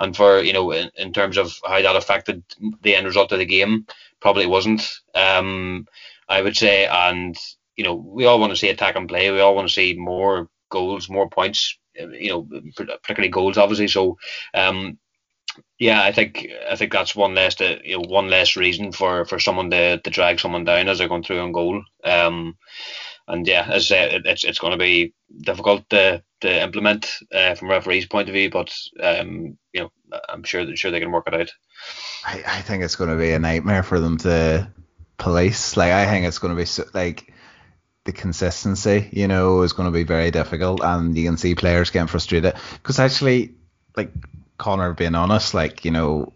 and 0.00 0.16
for 0.16 0.40
you 0.40 0.52
know 0.52 0.72
in, 0.72 0.90
in 0.96 1.12
terms 1.12 1.36
of 1.36 1.54
how 1.64 1.80
that 1.80 1.96
affected 1.96 2.42
the 2.82 2.96
end 2.96 3.06
result 3.06 3.32
of 3.32 3.38
the 3.38 3.44
game, 3.44 3.86
probably 4.20 4.46
wasn't. 4.46 4.88
Um, 5.14 5.86
I 6.28 6.42
would 6.42 6.56
say, 6.56 6.86
and 6.86 7.36
you 7.76 7.84
know 7.84 7.94
we 7.94 8.24
all 8.24 8.40
want 8.40 8.50
to 8.50 8.56
see 8.56 8.68
attack 8.68 8.96
and 8.96 9.08
play. 9.08 9.30
We 9.30 9.40
all 9.40 9.54
want 9.54 9.68
to 9.68 9.74
see 9.74 9.94
more 9.96 10.48
goals, 10.70 11.08
more 11.08 11.28
points. 11.28 11.76
You 11.94 12.30
know, 12.30 12.60
particularly 13.02 13.28
goals, 13.28 13.58
obviously. 13.58 13.88
So, 13.88 14.16
um, 14.54 14.98
yeah, 15.78 16.02
I 16.02 16.12
think 16.12 16.48
I 16.70 16.76
think 16.76 16.92
that's 16.92 17.14
one 17.16 17.34
less 17.34 17.56
to, 17.56 17.78
you 17.84 17.98
know 17.98 18.04
one 18.08 18.28
less 18.28 18.56
reason 18.56 18.92
for, 18.92 19.24
for 19.24 19.38
someone 19.38 19.70
to, 19.70 19.98
to 19.98 20.10
drag 20.10 20.40
someone 20.40 20.64
down 20.64 20.88
as 20.88 20.98
they're 20.98 21.08
going 21.08 21.24
through 21.24 21.40
on 21.40 21.52
goal. 21.52 21.82
Um, 22.04 22.56
and 23.30 23.46
yeah, 23.46 23.68
as 23.70 23.90
it's 23.90 24.44
it's 24.44 24.58
going 24.58 24.72
to 24.72 24.76
be 24.76 25.14
difficult 25.40 25.88
to, 25.90 26.22
to 26.40 26.62
implement 26.62 27.08
uh, 27.32 27.54
from 27.54 27.70
referee's 27.70 28.06
point 28.06 28.28
of 28.28 28.34
view, 28.34 28.50
but 28.50 28.74
um, 29.00 29.56
you 29.72 29.80
know, 29.80 29.90
I'm 30.28 30.42
sure 30.42 30.64
that 30.64 30.78
sure 30.78 30.90
they 30.90 31.00
can 31.00 31.12
work 31.12 31.28
it 31.28 31.34
out. 31.34 31.50
I, 32.24 32.42
I 32.46 32.60
think 32.62 32.82
it's 32.82 32.96
going 32.96 33.10
to 33.10 33.16
be 33.16 33.30
a 33.30 33.38
nightmare 33.38 33.82
for 33.82 34.00
them 34.00 34.18
to 34.18 34.70
police. 35.16 35.76
Like 35.76 35.92
I 35.92 36.06
think 36.06 36.26
it's 36.26 36.38
going 36.38 36.54
to 36.54 36.60
be 36.60 36.66
so, 36.66 36.84
like 36.92 37.32
the 38.04 38.12
consistency, 38.12 39.08
you 39.12 39.28
know, 39.28 39.62
is 39.62 39.72
going 39.72 39.86
to 39.86 39.96
be 39.96 40.04
very 40.04 40.30
difficult, 40.30 40.80
and 40.82 41.16
you 41.16 41.24
can 41.24 41.36
see 41.36 41.54
players 41.54 41.90
getting 41.90 42.08
frustrated 42.08 42.54
because 42.74 42.98
actually, 42.98 43.54
like 43.96 44.12
Conor, 44.58 44.94
being 44.94 45.14
honest, 45.14 45.54
like 45.54 45.84
you 45.84 45.92
know, 45.92 46.32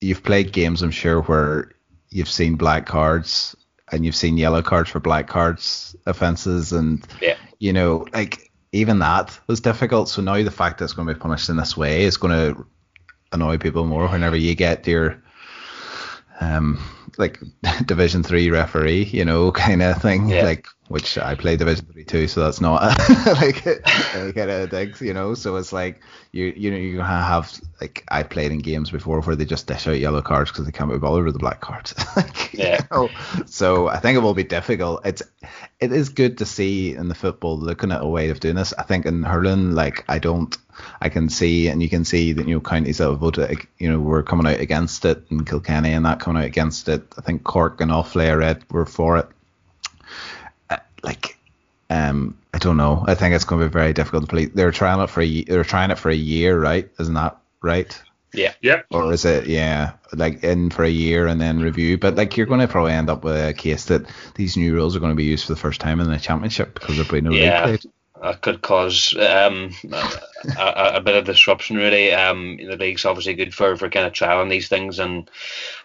you've 0.00 0.22
played 0.22 0.52
games, 0.52 0.82
I'm 0.82 0.90
sure, 0.90 1.22
where 1.22 1.72
you've 2.10 2.30
seen 2.30 2.56
black 2.56 2.84
cards 2.84 3.56
and 3.92 4.04
you've 4.04 4.16
seen 4.16 4.38
yellow 4.38 4.62
cards 4.62 4.90
for 4.90 5.00
black 5.00 5.28
cards 5.28 5.94
offences, 6.06 6.72
and 6.72 7.06
yeah. 7.20 7.36
you 7.58 7.72
know, 7.72 8.06
like 8.12 8.50
even 8.72 8.98
that 9.00 9.38
was 9.46 9.60
difficult. 9.60 10.08
So 10.08 10.22
now 10.22 10.42
the 10.42 10.50
fact 10.50 10.78
that 10.78 10.84
it's 10.84 10.94
going 10.94 11.06
to 11.06 11.14
be 11.14 11.20
punished 11.20 11.48
in 11.48 11.56
this 11.56 11.76
way 11.76 12.04
is 12.04 12.16
going 12.16 12.54
to 12.54 12.66
annoy 13.32 13.58
people 13.58 13.86
more 13.86 14.08
whenever 14.08 14.36
you 14.36 14.54
get 14.54 14.86
your 14.86 15.21
um 16.42 16.78
like 17.18 17.40
division 17.86 18.22
three 18.22 18.50
referee 18.50 19.04
you 19.04 19.24
know 19.24 19.52
kind 19.66 19.82
of 19.82 20.00
thing 20.00 20.28
yeah. 20.28 20.42
like 20.42 20.66
which 20.88 21.16
i 21.16 21.34
play 21.34 21.56
division 21.56 21.86
three 21.86 22.04
too 22.04 22.26
so 22.26 22.40
that's 22.40 22.60
not 22.60 22.82
like 23.26 23.64
kind 23.64 24.50
of 24.50 24.70
digs 24.70 25.00
you 25.00 25.14
know? 25.14 25.34
So 25.34 25.56
it's 25.56 25.72
like 25.72 26.00
you 26.32 26.52
you 26.56 26.70
know 26.70 26.76
you 26.76 27.00
have 27.00 27.58
like 27.80 28.04
i 28.08 28.22
played 28.22 28.52
in 28.52 28.58
games 28.58 28.90
before 28.90 29.20
where 29.22 29.36
they 29.36 29.44
just 29.44 29.66
dish 29.66 29.86
out 29.86 29.98
yellow 29.98 30.20
cards 30.20 30.50
because 30.50 30.66
they 30.66 30.72
can't 30.72 30.90
be 30.90 30.98
bothered 30.98 31.24
with 31.24 31.34
the 31.34 31.38
black 31.38 31.60
cards. 31.60 31.94
Like, 32.16 32.52
yeah. 32.52 32.80
you 32.82 32.96
know? 32.96 33.08
so 33.46 33.88
i 33.88 33.98
think 33.98 34.16
it 34.16 34.20
will 34.20 34.34
be 34.34 34.44
difficult. 34.44 35.06
It's 35.06 35.22
it 35.80 35.92
is 35.92 36.10
good 36.10 36.38
to 36.38 36.46
see 36.46 36.94
in 36.94 37.08
the 37.08 37.14
football 37.14 37.58
looking 37.58 37.90
at 37.90 38.02
a 38.02 38.06
way 38.06 38.28
of 38.28 38.40
doing 38.40 38.56
this. 38.56 38.74
I 38.78 38.82
think 38.82 39.06
in 39.06 39.22
hurling 39.22 39.72
like 39.72 40.04
i 40.08 40.18
don't 40.18 40.54
I 41.00 41.08
can 41.08 41.28
see, 41.28 41.68
and 41.68 41.82
you 41.82 41.88
can 41.88 42.04
see 42.04 42.32
that 42.32 42.46
you 42.46 42.54
know 42.54 42.60
counties 42.60 42.98
that 42.98 43.08
have 43.08 43.18
voted, 43.18 43.66
you 43.78 43.90
know, 43.90 44.00
were 44.00 44.22
coming 44.22 44.46
out 44.46 44.60
against 44.60 45.04
it, 45.04 45.22
and 45.30 45.46
Kilkenny 45.46 45.92
and 45.92 46.04
that 46.06 46.20
coming 46.20 46.42
out 46.42 46.46
against 46.46 46.88
it. 46.88 47.02
I 47.18 47.20
think 47.20 47.44
Cork 47.44 47.80
and 47.80 47.90
Offaly 47.90 48.30
I 48.30 48.34
read 48.34 48.64
were 48.70 48.86
for 48.86 49.18
it. 49.18 49.28
Uh, 50.70 50.78
like, 51.02 51.38
um, 51.90 52.36
I 52.54 52.58
don't 52.58 52.76
know. 52.76 53.04
I 53.06 53.14
think 53.14 53.34
it's 53.34 53.44
going 53.44 53.60
to 53.60 53.68
be 53.68 53.72
very 53.72 53.92
difficult 53.92 54.24
to 54.24 54.28
play. 54.28 54.46
They're 54.46 54.70
trying 54.70 55.00
it 55.00 55.10
for 55.10 55.22
a, 55.22 55.44
they're 55.44 55.64
trying 55.64 55.90
it 55.90 55.98
for 55.98 56.10
a 56.10 56.14
year, 56.14 56.58
right? 56.58 56.90
Isn't 56.98 57.14
that 57.14 57.38
right? 57.62 58.00
Yeah. 58.32 58.54
Yeah. 58.62 58.82
Or 58.90 59.12
is 59.12 59.24
it 59.24 59.46
yeah, 59.46 59.92
like 60.12 60.42
in 60.42 60.70
for 60.70 60.84
a 60.84 60.90
year 60.90 61.26
and 61.26 61.40
then 61.40 61.60
review? 61.60 61.98
But 61.98 62.16
like 62.16 62.36
you're 62.36 62.46
going 62.46 62.60
to 62.60 62.68
probably 62.68 62.92
end 62.92 63.10
up 63.10 63.24
with 63.24 63.36
a 63.36 63.52
case 63.52 63.86
that 63.86 64.06
these 64.34 64.56
new 64.56 64.72
rules 64.74 64.96
are 64.96 65.00
going 65.00 65.12
to 65.12 65.16
be 65.16 65.24
used 65.24 65.46
for 65.46 65.52
the 65.52 65.60
first 65.60 65.80
time 65.80 66.00
in 66.00 66.08
the 66.08 66.18
championship 66.18 66.74
because 66.74 66.96
there'll 66.96 67.12
be 67.12 67.20
no 67.20 67.32
yeah. 67.32 67.66
league 67.66 67.80
played 67.80 67.92
that 68.22 68.40
could 68.40 68.62
cause 68.62 69.14
um, 69.18 69.72
a, 70.58 70.92
a, 70.94 71.00
bit 71.00 71.16
of 71.16 71.24
disruption. 71.24 71.76
Really, 71.76 72.12
um, 72.12 72.56
the 72.56 72.76
league's 72.76 73.04
obviously 73.04 73.34
good 73.34 73.54
for, 73.54 73.76
for 73.76 73.90
kind 73.90 74.06
of 74.06 74.12
trialing 74.12 74.48
these 74.48 74.68
things 74.68 74.98
and 74.98 75.30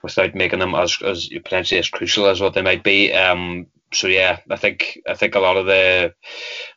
without 0.03 0.35
making 0.35 0.59
them 0.59 0.75
as 0.75 0.97
as 1.03 1.27
potentially 1.27 1.79
as 1.79 1.89
crucial 1.89 2.27
as 2.27 2.39
what 2.39 2.53
they 2.53 2.61
might 2.61 2.83
be. 2.83 3.11
Um, 3.11 3.67
so 3.91 4.07
yeah, 4.07 4.39
I 4.49 4.55
think 4.55 5.01
I 5.07 5.15
think 5.15 5.35
a 5.35 5.39
lot 5.39 5.57
of 5.57 5.65
the 5.65 6.13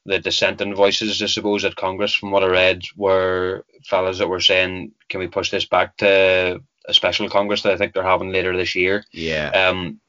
the 0.07 0.19
dissenting 0.19 0.75
voices, 0.75 1.23
I 1.23 1.27
suppose, 1.27 1.65
at 1.65 1.77
Congress, 1.77 2.15
from 2.15 2.31
what 2.31 2.45
I 2.45 2.49
read, 2.49 2.83
were 2.97 3.65
fellas 3.85 4.19
that 4.19 4.29
were 4.29 4.41
saying, 4.41 4.93
"Can 5.09 5.21
we 5.21 5.29
push 5.29 5.51
this 5.51 5.67
back 5.67 5.97
to 5.99 6.63
a 6.91 6.95
special 6.95 7.29
congress 7.29 7.63
that 7.63 7.73
I 7.73 7.77
think 7.77 7.95
they're 7.95 8.03
having 8.03 8.33
later 8.33 8.57
this 8.57 8.75
year. 8.75 9.05
Yeah. 9.13 9.49
Um, 9.51 10.01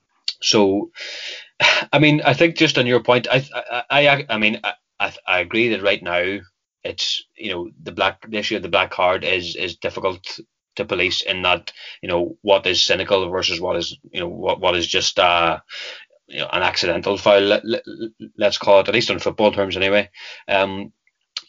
so, 0.41 0.91
I 1.93 1.99
mean, 1.99 2.21
I 2.21 2.33
think 2.33 2.55
just 2.55 2.77
on 2.77 2.87
your 2.87 3.01
point, 3.01 3.27
I 3.29 3.45
I 3.89 4.07
I, 4.07 4.25
I 4.29 4.37
mean, 4.37 4.59
I, 4.63 4.73
I, 5.01 5.13
I 5.27 5.39
agree 5.39 5.69
that 5.69 5.83
right 5.83 6.01
now 6.01 6.39
it's 6.83 7.25
you 7.35 7.51
know 7.51 7.69
the 7.81 7.91
black 7.91 8.29
the 8.29 8.37
issue 8.37 8.55
of 8.55 8.63
the 8.63 8.69
black 8.69 8.91
card 8.91 9.23
is 9.23 9.55
is 9.55 9.77
difficult 9.77 10.39
to 10.75 10.85
police 10.85 11.21
in 11.21 11.41
that 11.41 11.71
you 12.01 12.07
know 12.07 12.37
what 12.41 12.65
is 12.65 12.83
cynical 12.83 13.29
versus 13.29 13.59
what 13.59 13.75
is 13.75 13.97
you 14.11 14.19
know 14.19 14.29
what 14.29 14.59
what 14.59 14.75
is 14.75 14.87
just 14.87 15.19
uh 15.19 15.59
you 16.27 16.39
know, 16.39 16.49
an 16.53 16.63
accidental 16.63 17.17
foul. 17.17 17.41
Let, 17.41 17.65
let, 17.65 17.83
let's 18.37 18.57
call 18.57 18.79
it 18.79 18.87
at 18.87 18.93
least 18.93 19.11
on 19.11 19.19
football 19.19 19.51
terms 19.51 19.75
anyway. 19.75 20.09
Um, 20.47 20.93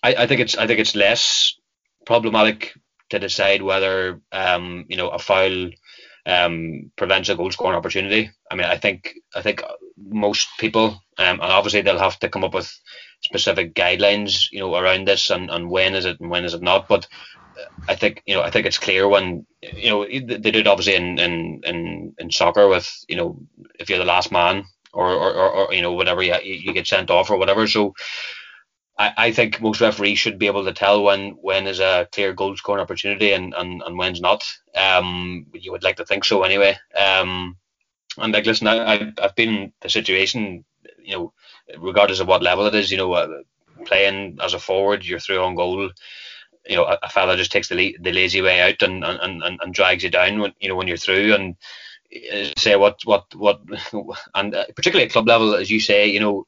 I, 0.03 0.15
I 0.15 0.27
think 0.27 0.41
it's 0.41 0.57
I 0.57 0.67
think 0.67 0.81
it's 0.81 0.97
less 0.97 1.55
problematic 2.05 2.75
to 3.11 3.19
decide 3.19 3.63
whether 3.63 4.21
um, 4.33 4.87
you 4.89 4.97
know 4.97 5.09
a 5.09 5.19
foul 5.19 5.71
um, 6.27 6.91
prevents 6.97 7.29
a 7.29 7.37
goal 7.37 7.51
scoring 7.53 7.77
opportunity. 7.77 8.31
I 8.51 8.57
mean, 8.57 8.67
I 8.67 8.77
think 8.77 9.15
I 9.35 9.43
think 9.43 9.63
most 9.97 10.49
people, 10.59 11.01
um, 11.19 11.41
and 11.41 11.43
obviously 11.43 11.83
they'll 11.83 11.99
have 11.99 12.19
to 12.21 12.29
come 12.29 12.45
up 12.45 12.55
with 12.55 12.73
specific 13.23 13.75
guidelines, 13.75 14.51
you 14.53 14.61
know, 14.61 14.75
around 14.75 15.07
this 15.07 15.31
and, 15.31 15.51
and 15.51 15.71
when 15.71 15.95
is 15.95 16.05
it 16.05 16.21
and 16.21 16.31
when 16.31 16.45
is 16.45 16.55
it 16.55 16.63
not. 16.63 16.89
But 16.89 17.07
I 17.89 17.95
think 17.95 18.23
you 18.27 18.35
know 18.35 18.43
I 18.43 18.51
think 18.51 18.67
it's 18.67 18.79
clear 18.79 19.09
when 19.09 19.47
you 19.63 19.91
know 19.91 20.05
they 20.05 20.39
did 20.39 20.57
it 20.57 20.67
obviously 20.67 20.95
in 20.95 21.19
in 21.19 21.61
in, 21.65 22.15
in 22.19 22.31
soccer 22.31 22.69
with 22.69 22.91
you 23.09 23.17
know 23.17 23.39
if 23.79 23.89
you're 23.89 23.99
the 23.99 24.05
last 24.05 24.33
man 24.33 24.65
or 24.93 25.11
or, 25.11 25.33
or, 25.33 25.51
or 25.51 25.75
you 25.75 25.83
know 25.83 25.93
whatever 25.93 26.23
you, 26.23 26.35
you 26.43 26.73
get 26.73 26.87
sent 26.87 27.11
off 27.11 27.31
or 27.31 27.37
whatever. 27.37 27.67
So 27.67 27.95
I, 28.99 29.13
I 29.17 29.33
think 29.33 29.61
most 29.61 29.81
referees 29.81 30.19
should 30.19 30.39
be 30.39 30.47
able 30.47 30.65
to 30.65 30.73
tell 30.73 31.03
when 31.03 31.31
when 31.41 31.67
is 31.67 31.81
a 31.81 32.09
clear 32.13 32.33
goal 32.33 32.57
scoring 32.57 32.83
opportunity 32.83 33.33
and, 33.33 33.55
and, 33.55 33.83
and 33.83 33.99
when's 33.99 34.21
not. 34.21 34.51
Um, 34.75 35.47
you 35.53 35.73
would 35.73 35.83
like 35.83 35.97
to 35.97 36.05
think 36.05 36.25
so 36.25 36.43
anyway. 36.43 36.77
Um, 36.99 37.57
and 38.19 38.33
like 38.33 38.47
listen, 38.47 38.67
I, 38.67 38.95
I've, 38.95 39.13
I've 39.23 39.35
been 39.35 39.49
in 39.49 39.73
the 39.81 39.89
situation, 39.89 40.65
you 41.03 41.17
know, 41.17 41.33
regardless 41.79 42.21
of 42.21 42.29
what 42.29 42.43
level 42.43 42.67
it 42.67 42.75
is, 42.75 42.91
you 42.91 42.97
know, 42.97 43.13
uh, 43.13 43.43
playing 43.85 44.39
as 44.43 44.55
a 44.55 44.59
forward, 44.59 45.05
you're 45.05 45.21
through 45.21 45.43
on 45.43 45.55
goal. 45.55 45.91
You 46.69 46.77
know, 46.77 46.85
a, 46.85 46.99
a 47.03 47.09
fella 47.09 47.37
just 47.37 47.53
takes 47.53 47.69
the 47.69 47.97
the 48.01 48.13
lazy 48.13 48.41
way 48.41 48.61
out 48.61 48.83
and, 48.83 49.05
and, 49.05 49.43
and, 49.43 49.61
and 49.61 49.75
drags 49.75 50.05
you 50.05 50.11
down 50.11 50.39
when 50.39 50.53
you 50.61 50.69
know 50.69 50.77
when 50.77 50.87
you're 50.87 50.97
through 50.97 51.35
and 51.35 51.57
say 52.57 52.77
what 52.77 53.01
what 53.05 53.25
what 53.35 53.61
and 54.35 54.55
uh, 54.55 54.65
particularly 54.77 55.07
at 55.07 55.13
club 55.13 55.27
level, 55.27 55.55
as 55.55 55.71
you 55.71 55.81
say, 55.81 56.07
you 56.07 56.21
know, 56.21 56.45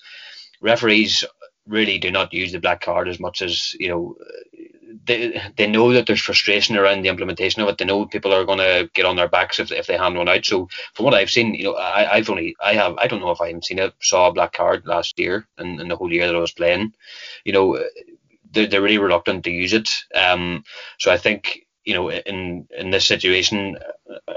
referees 0.61 1.25
really 1.67 1.99
do 1.99 2.11
not 2.11 2.33
use 2.33 2.53
the 2.53 2.61
black 2.61 2.81
card 2.81 3.09
as 3.09 3.19
much 3.19 3.41
as 3.41 3.75
you 3.81 3.89
know 3.89 4.15
they 5.07 5.41
they 5.57 5.67
know 5.67 5.93
that 5.93 6.07
there's 6.07 6.21
frustration 6.21 6.77
around 6.77 7.03
the 7.03 7.09
implementation 7.09 7.63
of 7.63 7.69
it. 7.69 7.79
They 7.79 7.85
know 7.85 8.07
people 8.07 8.33
are 8.33 8.45
going 8.45 8.59
to 8.59 8.91
get 8.95 9.05
on 9.05 9.17
their 9.17 9.29
backs 9.29 9.59
if, 9.59 9.71
if 9.73 9.87
they 9.87 9.97
hand 9.97 10.17
one 10.17 10.29
out. 10.29 10.45
So 10.45 10.69
from 10.95 11.05
what 11.05 11.15
I've 11.15 11.31
seen, 11.31 11.55
you 11.55 11.65
know, 11.65 11.75
I, 11.75 12.15
I've 12.15 12.31
only 12.31 12.57
I 12.63 12.75
have 12.75 12.97
I 12.99 13.07
don't 13.07 13.21
know 13.21 13.31
if 13.31 13.41
I 13.41 13.53
have 13.53 13.65
seen 13.65 13.79
it 13.79 13.95
saw 14.01 14.29
a 14.29 14.33
black 14.33 14.53
card 14.53 14.87
last 14.87 15.19
year 15.19 15.47
and 15.59 15.75
in, 15.75 15.81
in 15.83 15.89
the 15.89 15.97
whole 15.97 16.13
year 16.13 16.27
that 16.27 16.37
I 16.37 16.41
was 16.41 16.53
playing. 16.53 16.95
You 17.45 17.53
know, 17.53 17.85
they're, 18.51 18.67
they're 18.67 18.83
really 18.83 18.99
reluctant 18.99 19.45
to 19.45 19.51
use 19.51 19.73
it. 19.73 19.91
Um, 20.15 20.65
so 20.99 21.13
I 21.13 21.19
think 21.19 21.67
you 21.85 21.95
know 21.95 22.11
in 22.11 22.67
in 22.77 22.91
this 22.91 23.07
situation, 23.07 23.79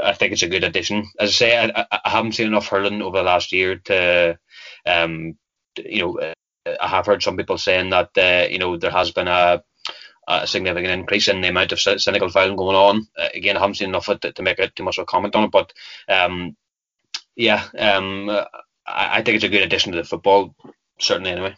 I 0.04 0.14
think 0.14 0.34
it's 0.34 0.44
a 0.44 0.50
good 0.50 0.64
addition. 0.64 1.06
As 1.20 1.30
I 1.30 1.34
say, 1.34 1.72
I, 1.76 1.86
I 1.92 2.10
haven't 2.10 2.34
seen 2.34 2.48
enough 2.48 2.68
hurling 2.68 3.02
over 3.02 3.18
the 3.18 3.24
last 3.24 3.52
year 3.52 3.78
to 3.86 4.38
um 4.86 5.38
you 5.78 6.02
know 6.02 6.34
I 6.82 6.88
have 6.88 7.06
heard 7.06 7.24
some 7.24 7.38
people 7.38 7.58
saying 7.58 7.92
that 7.92 8.12
uh, 8.18 8.48
you 8.50 8.60
know 8.60 8.78
there 8.78 8.92
has 8.92 9.12
been 9.12 9.28
a, 9.28 9.64
a, 10.28 10.48
significant 10.48 10.94
increase 10.94 11.28
in 11.28 11.42
the 11.42 11.50
amount 11.50 11.72
of 11.72 11.80
cynical 11.80 12.30
fouling 12.30 12.56
going 12.56 12.76
on. 12.76 13.08
Uh, 13.18 13.30
again, 13.34 13.58
I 13.58 13.62
haven't 13.62 13.76
seen 13.76 13.90
enough 13.90 14.10
of 14.10 14.24
it 14.24 14.36
to 14.36 14.44
make 14.44 14.60
it 14.60 14.76
too 14.76 14.84
much 14.84 14.98
of 14.98 15.04
a 15.04 15.06
comment 15.06 15.36
on 15.36 15.46
it, 15.46 15.52
but 15.52 15.74
um, 16.08 16.56
yeah, 17.36 17.64
um, 17.78 18.30
I, 18.30 18.46
I, 18.86 19.22
think 19.22 19.36
it's 19.36 19.44
a 19.44 19.50
good 19.50 19.64
addition 19.64 19.92
to 19.92 19.98
the 19.98 20.04
football, 20.04 20.56
certainly 21.00 21.32
anyway. 21.32 21.56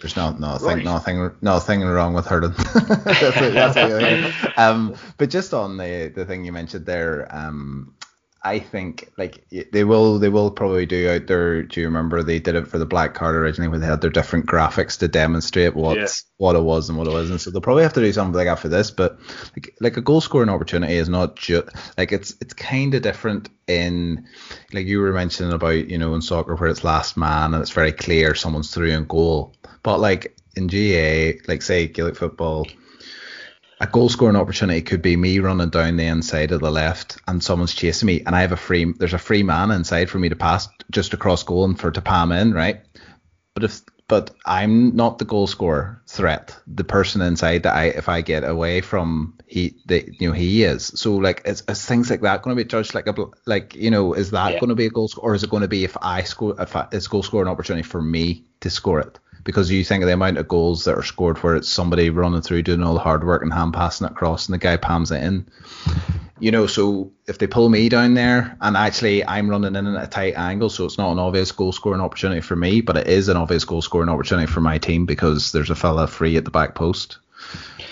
There's 0.00 0.16
no 0.16 0.32
no, 0.32 0.52
nothing 0.52 0.66
right. 0.66 0.84
nothing 0.84 1.30
nothing 1.40 1.80
wrong 1.80 2.12
with 2.12 2.26
hurling. 2.26 2.52
that's, 2.74 3.74
that's 3.74 4.52
um, 4.58 4.94
but 5.16 5.30
just 5.30 5.54
on 5.54 5.78
the 5.78 6.12
the 6.14 6.26
thing 6.26 6.44
you 6.44 6.52
mentioned 6.52 6.84
there, 6.84 7.26
um, 7.34 7.94
I 8.42 8.60
think 8.60 9.10
like 9.18 9.44
they 9.72 9.82
will 9.82 10.20
they 10.20 10.28
will 10.28 10.52
probably 10.52 10.86
do 10.86 11.10
out 11.10 11.26
there. 11.26 11.64
Do 11.64 11.80
you 11.80 11.86
remember 11.86 12.22
they 12.22 12.38
did 12.38 12.54
it 12.54 12.68
for 12.68 12.78
the 12.78 12.86
black 12.86 13.12
card 13.12 13.34
originally, 13.34 13.68
where 13.68 13.80
they 13.80 13.86
had 13.86 14.00
their 14.00 14.10
different 14.10 14.46
graphics 14.46 14.98
to 15.00 15.08
demonstrate 15.08 15.74
what 15.74 15.96
yeah. 15.96 16.06
what 16.36 16.54
it 16.54 16.62
was 16.62 16.88
and 16.88 16.96
what 16.96 17.08
it 17.08 17.12
wasn't. 17.12 17.40
So 17.40 17.50
they'll 17.50 17.60
probably 17.60 17.82
have 17.82 17.94
to 17.94 18.00
do 18.00 18.12
something 18.12 18.36
like 18.36 18.46
that 18.46 18.60
for 18.60 18.68
this. 18.68 18.92
But 18.92 19.18
like 19.56 19.74
like 19.80 19.96
a 19.96 20.00
goal 20.00 20.20
scoring 20.20 20.48
opportunity 20.48 20.94
is 20.94 21.08
not 21.08 21.36
just 21.36 21.68
like 21.98 22.12
it's 22.12 22.34
it's 22.40 22.54
kind 22.54 22.94
of 22.94 23.02
different 23.02 23.48
in 23.66 24.26
like 24.72 24.86
you 24.86 25.00
were 25.00 25.12
mentioning 25.12 25.52
about 25.52 25.88
you 25.88 25.98
know 25.98 26.14
in 26.14 26.22
soccer 26.22 26.54
where 26.54 26.68
it's 26.70 26.84
last 26.84 27.16
man 27.16 27.52
and 27.52 27.62
it's 27.62 27.72
very 27.72 27.90
clear 27.90 28.34
someone's 28.34 28.72
through 28.72 28.90
in 28.90 29.06
goal. 29.06 29.54
But 29.82 29.98
like 29.98 30.36
in 30.54 30.68
GAA, 30.68 31.40
like 31.48 31.62
say 31.62 31.88
Gaelic 31.88 32.16
football 32.16 32.66
a 33.80 33.86
goal 33.86 34.08
scoring 34.08 34.36
opportunity 34.36 34.80
could 34.82 35.02
be 35.02 35.16
me 35.16 35.38
running 35.38 35.68
down 35.68 35.96
the 35.96 36.04
inside 36.04 36.52
of 36.52 36.60
the 36.60 36.70
left 36.70 37.18
and 37.28 37.42
someone's 37.42 37.74
chasing 37.74 38.06
me 38.06 38.22
and 38.24 38.34
I 38.34 38.40
have 38.40 38.52
a 38.52 38.56
free 38.56 38.92
there's 38.92 39.12
a 39.12 39.18
free 39.18 39.42
man 39.42 39.70
inside 39.70 40.08
for 40.08 40.18
me 40.18 40.28
to 40.28 40.36
pass 40.36 40.68
just 40.90 41.12
across 41.12 41.42
goal 41.42 41.64
and 41.64 41.78
for 41.78 41.90
to 41.90 42.00
palm 42.00 42.32
in, 42.32 42.54
right? 42.54 42.80
But 43.54 43.64
if 43.64 43.82
but 44.08 44.30
I'm 44.44 44.94
not 44.94 45.18
the 45.18 45.24
goal 45.24 45.48
scorer 45.48 46.00
threat. 46.06 46.56
The 46.66 46.84
person 46.84 47.20
inside 47.22 47.64
that 47.64 47.74
I 47.74 47.86
if 47.86 48.08
I 48.08 48.20
get 48.20 48.44
away 48.44 48.80
from 48.80 49.34
he 49.46 49.76
the 49.86 50.08
you 50.20 50.28
know 50.28 50.34
he 50.34 50.62
is. 50.62 50.86
So 50.94 51.16
like 51.16 51.42
is, 51.44 51.62
is 51.68 51.84
things 51.84 52.08
like 52.08 52.22
that 52.22 52.42
going 52.42 52.56
to 52.56 52.62
be 52.62 52.68
judged 52.68 52.94
like 52.94 53.08
a 53.08 53.14
like 53.46 53.74
you 53.74 53.90
know 53.90 54.14
is 54.14 54.30
that 54.30 54.54
yeah. 54.54 54.60
going 54.60 54.70
to 54.70 54.76
be 54.76 54.86
a 54.86 54.90
goal 54.90 55.08
score 55.08 55.30
or 55.30 55.34
is 55.34 55.42
it 55.42 55.50
going 55.50 55.62
to 55.62 55.68
be 55.68 55.84
if 55.84 55.96
I 56.00 56.22
score 56.22 56.54
if 56.60 56.76
I, 56.76 56.86
it's 56.92 57.08
goal 57.08 57.22
scoring 57.22 57.48
opportunity 57.48 57.82
for 57.82 58.00
me 58.00 58.46
to 58.60 58.70
score 58.70 59.00
it? 59.00 59.18
Because 59.46 59.70
you 59.70 59.84
think 59.84 60.02
of 60.02 60.08
the 60.08 60.12
amount 60.12 60.36
of 60.36 60.48
goals 60.48 60.84
that 60.84 60.98
are 60.98 61.04
scored 61.04 61.38
where 61.38 61.54
it's 61.54 61.68
somebody 61.68 62.10
running 62.10 62.42
through 62.42 62.62
doing 62.62 62.82
all 62.82 62.94
the 62.94 63.00
hard 63.00 63.24
work 63.24 63.42
and 63.42 63.52
hand 63.52 63.72
passing 63.72 64.06
it 64.06 64.10
across 64.10 64.46
and 64.46 64.54
the 64.54 64.58
guy 64.58 64.76
palms 64.76 65.12
it 65.12 65.22
in. 65.22 65.46
You 66.40 66.50
know, 66.50 66.66
so 66.66 67.12
if 67.26 67.38
they 67.38 67.46
pull 67.46 67.70
me 67.70 67.88
down 67.88 68.12
there 68.12 68.58
and 68.60 68.76
actually 68.76 69.24
I'm 69.24 69.48
running 69.48 69.76
in 69.76 69.86
at 69.86 70.04
a 70.04 70.06
tight 70.08 70.34
angle, 70.36 70.68
so 70.68 70.84
it's 70.84 70.98
not 70.98 71.12
an 71.12 71.20
obvious 71.20 71.52
goal 71.52 71.72
scoring 71.72 72.02
opportunity 72.02 72.42
for 72.42 72.56
me, 72.56 72.82
but 72.82 72.96
it 72.96 73.06
is 73.06 73.28
an 73.28 73.38
obvious 73.38 73.64
goal 73.64 73.80
scoring 73.80 74.10
opportunity 74.10 74.50
for 74.50 74.60
my 74.60 74.76
team 74.76 75.06
because 75.06 75.52
there's 75.52 75.70
a 75.70 75.76
fella 75.76 76.08
free 76.08 76.36
at 76.36 76.44
the 76.44 76.50
back 76.50 76.74
post. 76.74 77.18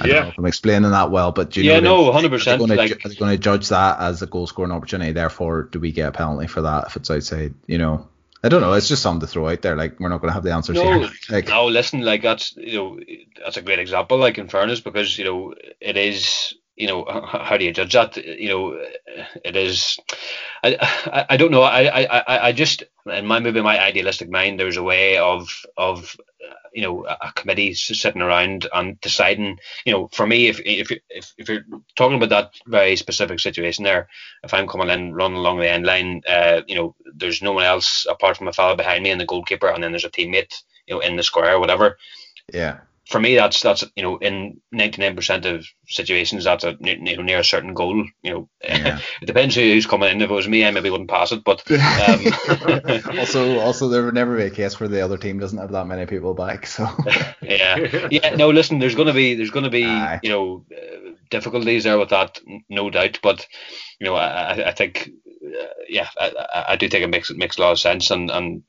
I 0.01 0.09
yeah. 0.09 0.33
I'm 0.37 0.47
explaining 0.47 0.91
that 0.91 1.13
well, 1.13 1.31
but 1.31 1.51
do 1.51 1.63
you 1.63 1.71
yeah, 1.71 1.79
know 1.79 2.07
no, 2.07 2.13
hundred 2.13 2.33
percent. 2.33 2.61
Are 2.61 2.67
they 2.67 2.89
going 2.89 3.31
to 3.31 3.39
judge 3.39 3.69
that 3.69 4.01
as 4.01 4.21
a 4.23 4.27
goal 4.27 4.49
scoring 4.49 4.73
opportunity? 4.73 5.13
Therefore, 5.13 5.63
do 5.63 5.79
we 5.79 5.93
get 5.93 6.09
a 6.09 6.13
penalty 6.13 6.49
for 6.49 6.63
that 6.63 6.89
if 6.89 6.97
it's 6.97 7.11
outside? 7.11 7.55
You 7.67 7.79
know, 7.79 8.09
I 8.45 8.49
don't 8.49 8.61
know. 8.61 8.75
It's 8.75 8.89
just 8.89 9.03
something 9.03 9.23
to 9.23 9.27
throw 9.27 9.49
out 9.49 9.63
there. 9.63 9.75
Like 9.75 9.99
we're 9.99 10.11
not 10.11 10.21
going 10.21 10.29
to 10.29 10.35
have 10.35 10.43
the 10.43 10.53
answers 10.53 10.77
no, 10.77 11.01
here. 11.01 11.11
Like, 11.31 11.49
no, 11.49 11.65
listen. 11.65 12.03
Like 12.03 12.21
that's 12.21 12.55
you 12.57 12.77
know 12.77 13.01
that's 13.43 13.57
a 13.57 13.63
great 13.63 13.79
example. 13.79 14.19
Like 14.19 14.37
in 14.37 14.49
fairness, 14.49 14.81
because 14.81 15.17
you 15.19 15.25
know 15.25 15.55
it 15.81 15.97
is. 15.97 16.55
You 16.77 16.89
know 16.89 17.05
how 17.27 17.57
do 17.57 17.65
you 17.65 17.73
judge 17.73 17.93
that? 17.93 18.17
You 18.17 18.49
know 18.49 18.85
it 19.45 19.57
is. 19.57 19.99
I 20.63 20.77
I, 21.07 21.27
I 21.31 21.37
don't 21.37 21.51
know. 21.51 21.63
I, 21.63 22.03
I 22.05 22.49
I 22.49 22.53
just 22.53 22.85
in 23.07 23.27
my 23.27 23.41
maybe 23.41 23.61
my 23.61 23.81
idealistic 23.81 24.31
mind, 24.31 24.59
there's 24.59 24.77
a 24.77 24.83
way 24.83 25.19
of 25.19 25.49
of 25.77 26.17
you 26.75 26.83
know 26.83 27.07
a 27.07 27.33
committee 27.33 27.73
sitting 27.73 28.21
around 28.21 28.67
and 28.75 29.01
deciding 29.01 29.59
you 29.87 29.93
know 29.93 30.09
for 30.09 30.27
me 30.27 30.49
if 30.49 30.61
if 30.65 30.91
if, 31.09 31.33
if 31.39 31.49
you're 31.49 31.65
talking 31.95 32.17
about 32.17 32.31
that 32.31 32.51
very 32.67 32.97
specific 32.97 33.39
situation 33.39 33.85
there 33.85 34.09
if 34.43 34.53
i'm 34.53 34.67
coming 34.67 34.91
in 34.91 35.15
running 35.15 35.39
along 35.39 35.59
the 35.59 35.71
end 35.71 35.87
line 35.87 36.21
uh, 36.29 36.61
you 36.67 36.75
know 36.75 36.95
there's 37.15 37.41
no 37.43 37.53
one 37.53 37.65
else 37.65 38.07
apart 38.11 38.37
from 38.37 38.49
a 38.49 38.53
fellow 38.53 38.75
behind 38.77 39.05
me 39.05 39.11
and 39.11 39.21
the 39.21 39.27
goalkeeper 39.27 39.69
and 39.69 39.83
then 39.83 39.93
there's 39.93 40.05
a 40.05 40.11
teammate 40.11 40.63
you 40.87 40.95
know 40.95 41.01
in 41.01 41.17
the 41.17 41.23
square 41.23 41.55
or 41.55 41.61
whatever 41.61 41.97
yeah 42.53 42.81
for 43.07 43.21
me, 43.21 43.35
that's 43.37 43.61
that's 43.61 43.85
you 43.97 44.03
know 44.03 44.17
in 44.17 44.61
ninety 44.73 45.03
nine 45.03 45.15
percent 45.15 45.45
of 45.45 45.67
situations 45.87 46.45
that's 46.45 46.65
a 46.65 46.77
you 46.81 47.17
know, 47.17 47.23
near 47.23 47.41
a 47.41 47.45
certain 47.45 47.75
goal. 47.75 48.05
You 48.23 48.33
know, 48.33 48.49
yeah. 48.63 48.99
it 49.23 49.27
depends 49.27 49.55
who's 49.55 49.87
coming 49.87 50.11
in. 50.11 50.23
If 50.23 50.31
it 50.31 50.35
was 50.35 50.49
me, 50.49 50.65
I 50.65 50.71
maybe 50.71 50.91
wouldn't 50.91 51.11
pass 51.11 51.33
it. 51.33 51.45
But 51.45 51.63
um, 51.71 53.19
also, 53.19 53.59
also 53.59 53.89
there 53.89 54.05
would 54.05 54.15
never 54.15 54.37
be 54.37 54.45
a 54.45 54.51
case 54.51 54.81
where 54.81 54.89
the 54.89 55.03
other 55.03 55.19
team 55.19 55.39
doesn't 55.39 55.59
have 55.59 55.73
that 55.73 55.87
many 55.87 56.07
people 56.07 56.35
back. 56.35 56.67
So 56.67 56.89
yeah, 57.43 58.09
yeah. 58.11 58.37
No, 58.37 58.51
listen, 58.51 58.79
there's 58.79 58.95
gonna 58.95 59.13
be 59.13 59.35
there's 59.35 59.51
gonna 59.51 59.71
be 59.71 59.85
Aye. 59.85 60.21
you 60.23 60.31
know 60.31 60.65
uh, 60.75 61.11
difficulties 61.31 61.85
there 61.85 61.99
with 61.99 62.11
that, 62.11 62.41
no 62.71 62.89
doubt. 62.89 63.19
But 63.23 63.47
you 64.01 64.07
know, 64.07 64.15
I, 64.15 64.69
I 64.69 64.73
think 64.73 65.11
uh, 65.45 65.67
yeah, 65.89 66.09
I, 66.19 66.65
I 66.69 66.77
do 66.77 66.89
think 66.89 67.05
it 67.05 67.11
makes 67.11 67.31
it 67.31 67.37
makes 67.37 67.59
a 67.59 67.61
lot 67.61 67.73
of 67.73 67.79
sense, 67.79 68.11
and 68.11 68.31
and 68.31 68.63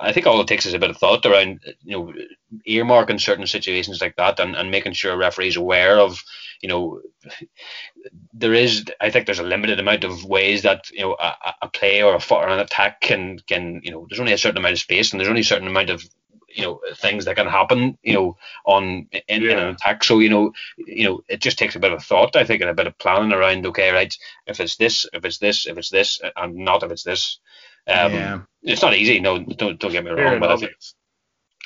I 0.00 0.12
think 0.12 0.26
all 0.26 0.40
it 0.40 0.46
takes 0.46 0.66
is 0.66 0.74
a 0.74 0.78
bit 0.78 0.90
of 0.90 0.96
thought 0.96 1.24
around 1.26 1.60
you 1.82 1.96
know 1.98 2.12
earmarking 2.68 3.20
certain 3.20 3.46
situations 3.46 4.00
like 4.00 4.16
that, 4.16 4.40
and, 4.40 4.56
and 4.56 4.70
making 4.70 4.92
sure 4.92 5.16
referees 5.16 5.56
are 5.56 5.60
aware 5.60 5.98
of 5.98 6.22
you 6.62 6.68
know 6.68 7.00
there 8.32 8.54
is 8.54 8.84
I 9.00 9.10
think 9.10 9.26
there's 9.26 9.38
a 9.38 9.44
limited 9.44 9.80
amount 9.80 10.04
of 10.04 10.24
ways 10.24 10.62
that 10.62 10.90
you 10.90 11.00
know 11.00 11.16
a, 11.18 11.54
a 11.62 11.68
play 11.68 12.02
or 12.02 12.14
a 12.14 12.20
foot 12.20 12.44
or 12.44 12.48
an 12.48 12.60
attack 12.60 13.00
can 13.00 13.38
can 13.46 13.80
you 13.82 13.90
know 13.90 14.06
there's 14.08 14.20
only 14.20 14.32
a 14.32 14.38
certain 14.38 14.58
amount 14.58 14.74
of 14.74 14.80
space 14.80 15.12
and 15.12 15.20
there's 15.20 15.28
only 15.28 15.42
a 15.42 15.44
certain 15.44 15.68
amount 15.68 15.90
of 15.90 16.02
you 16.48 16.62
know 16.62 16.80
things 16.94 17.24
that 17.24 17.36
can 17.36 17.46
happen 17.46 17.98
you 18.02 18.14
know 18.14 18.36
on 18.64 19.06
in, 19.28 19.42
in 19.42 19.58
an 19.58 19.68
attack. 19.68 20.02
So 20.02 20.18
you 20.18 20.30
know 20.30 20.52
you 20.78 21.04
know 21.04 21.20
it 21.28 21.40
just 21.40 21.58
takes 21.58 21.76
a 21.76 21.80
bit 21.80 21.92
of 21.92 22.02
thought 22.02 22.36
I 22.36 22.44
think 22.44 22.62
and 22.62 22.70
a 22.70 22.74
bit 22.74 22.86
of 22.86 22.98
planning 22.98 23.32
around. 23.32 23.66
Okay, 23.66 23.90
right, 23.90 24.16
if 24.46 24.60
it's 24.60 24.76
this, 24.76 25.06
if 25.12 25.24
it's 25.24 25.38
this, 25.38 25.66
if 25.66 25.76
it's 25.76 25.90
this, 25.90 26.20
and 26.36 26.56
not 26.56 26.82
if 26.82 26.90
it's 26.90 27.04
this. 27.04 27.38
Um, 27.88 28.12
Yeah. 28.12 28.40
It's 28.62 28.82
not 28.82 28.94
easy. 28.94 29.20
No, 29.20 29.38
don't 29.38 29.78
don't 29.78 29.92
get 29.92 30.04
me 30.04 30.10
Fair 30.14 30.24
wrong, 30.24 30.40
but 30.40 30.50
I 30.50 30.54
enough. 30.54 30.60
think 30.60 30.72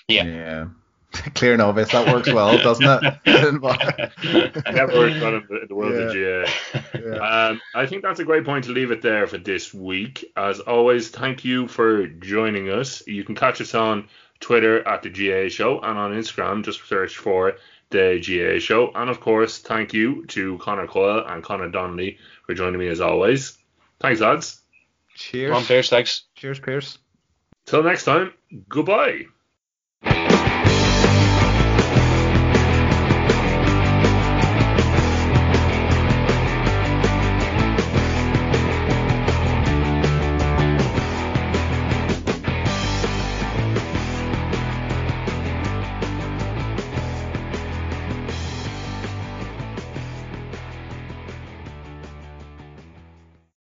Yeah. 0.09 0.25
Yeah. 0.25 0.67
Clear 1.35 1.55
and 1.55 1.63
obvious. 1.63 1.91
That 1.91 2.13
works 2.13 2.33
well, 2.33 2.57
doesn't 2.63 2.87
it? 2.87 3.15
Never 4.73 4.93
worked 4.93 5.23
on 5.23 5.35
in 5.35 5.47
the, 5.49 5.61
in 5.63 5.69
the 5.69 5.75
world 5.75 5.95
of 5.95 6.13
GAA. 6.13 6.99
yeah. 6.99 7.49
Um, 7.49 7.61
I 7.75 7.87
think 7.87 8.03
that's 8.03 8.21
a 8.21 8.25
great 8.25 8.45
point 8.45 8.65
to 8.67 8.73
leave 8.73 8.91
it 8.93 9.03
there 9.03 9.27
for 9.27 9.39
this 9.39 9.75
week. 9.75 10.25
As 10.37 10.61
always, 10.61 11.09
thank 11.09 11.45
you 11.45 11.67
for 11.67 12.07
joining 12.07 12.69
us. 12.71 13.03
You 13.09 13.25
can 13.25 13.35
catch 13.35 13.61
us 13.61 13.75
on 13.75 14.09
Twitter 14.41 14.87
at 14.87 15.03
the 15.03 15.11
GAA 15.11 15.49
Show 15.49 15.81
and 15.81 15.99
on 15.99 16.13
Instagram, 16.13 16.65
just 16.65 16.87
search 16.87 17.17
for 17.17 17.55
the 17.91 18.21
GAA 18.25 18.61
Show. 18.61 18.93
And 18.95 19.11
of 19.11 19.21
course, 19.21 19.59
thank 19.59 19.93
you 19.93 20.27
to 20.27 20.59
Conor 20.59 20.87
Coyle 20.87 21.25
and 21.27 21.43
Conor 21.43 21.71
Donnelly 21.71 22.19
for 22.47 22.55
joining 22.55 22.79
me 22.79 22.87
as 22.89 23.01
always. 23.01 23.59
Thanks, 23.99 24.21
lads. 24.21 24.61
Cheers. 25.21 25.51
Come 25.51 25.59
on, 25.59 25.65
Pearse, 25.65 25.91
thanks. 25.91 26.23
Cheers, 26.35 26.61
Pearse. 26.61 26.99
Till 27.67 27.83
next 27.83 28.05
time, 28.05 28.33
goodbye. 28.69 29.27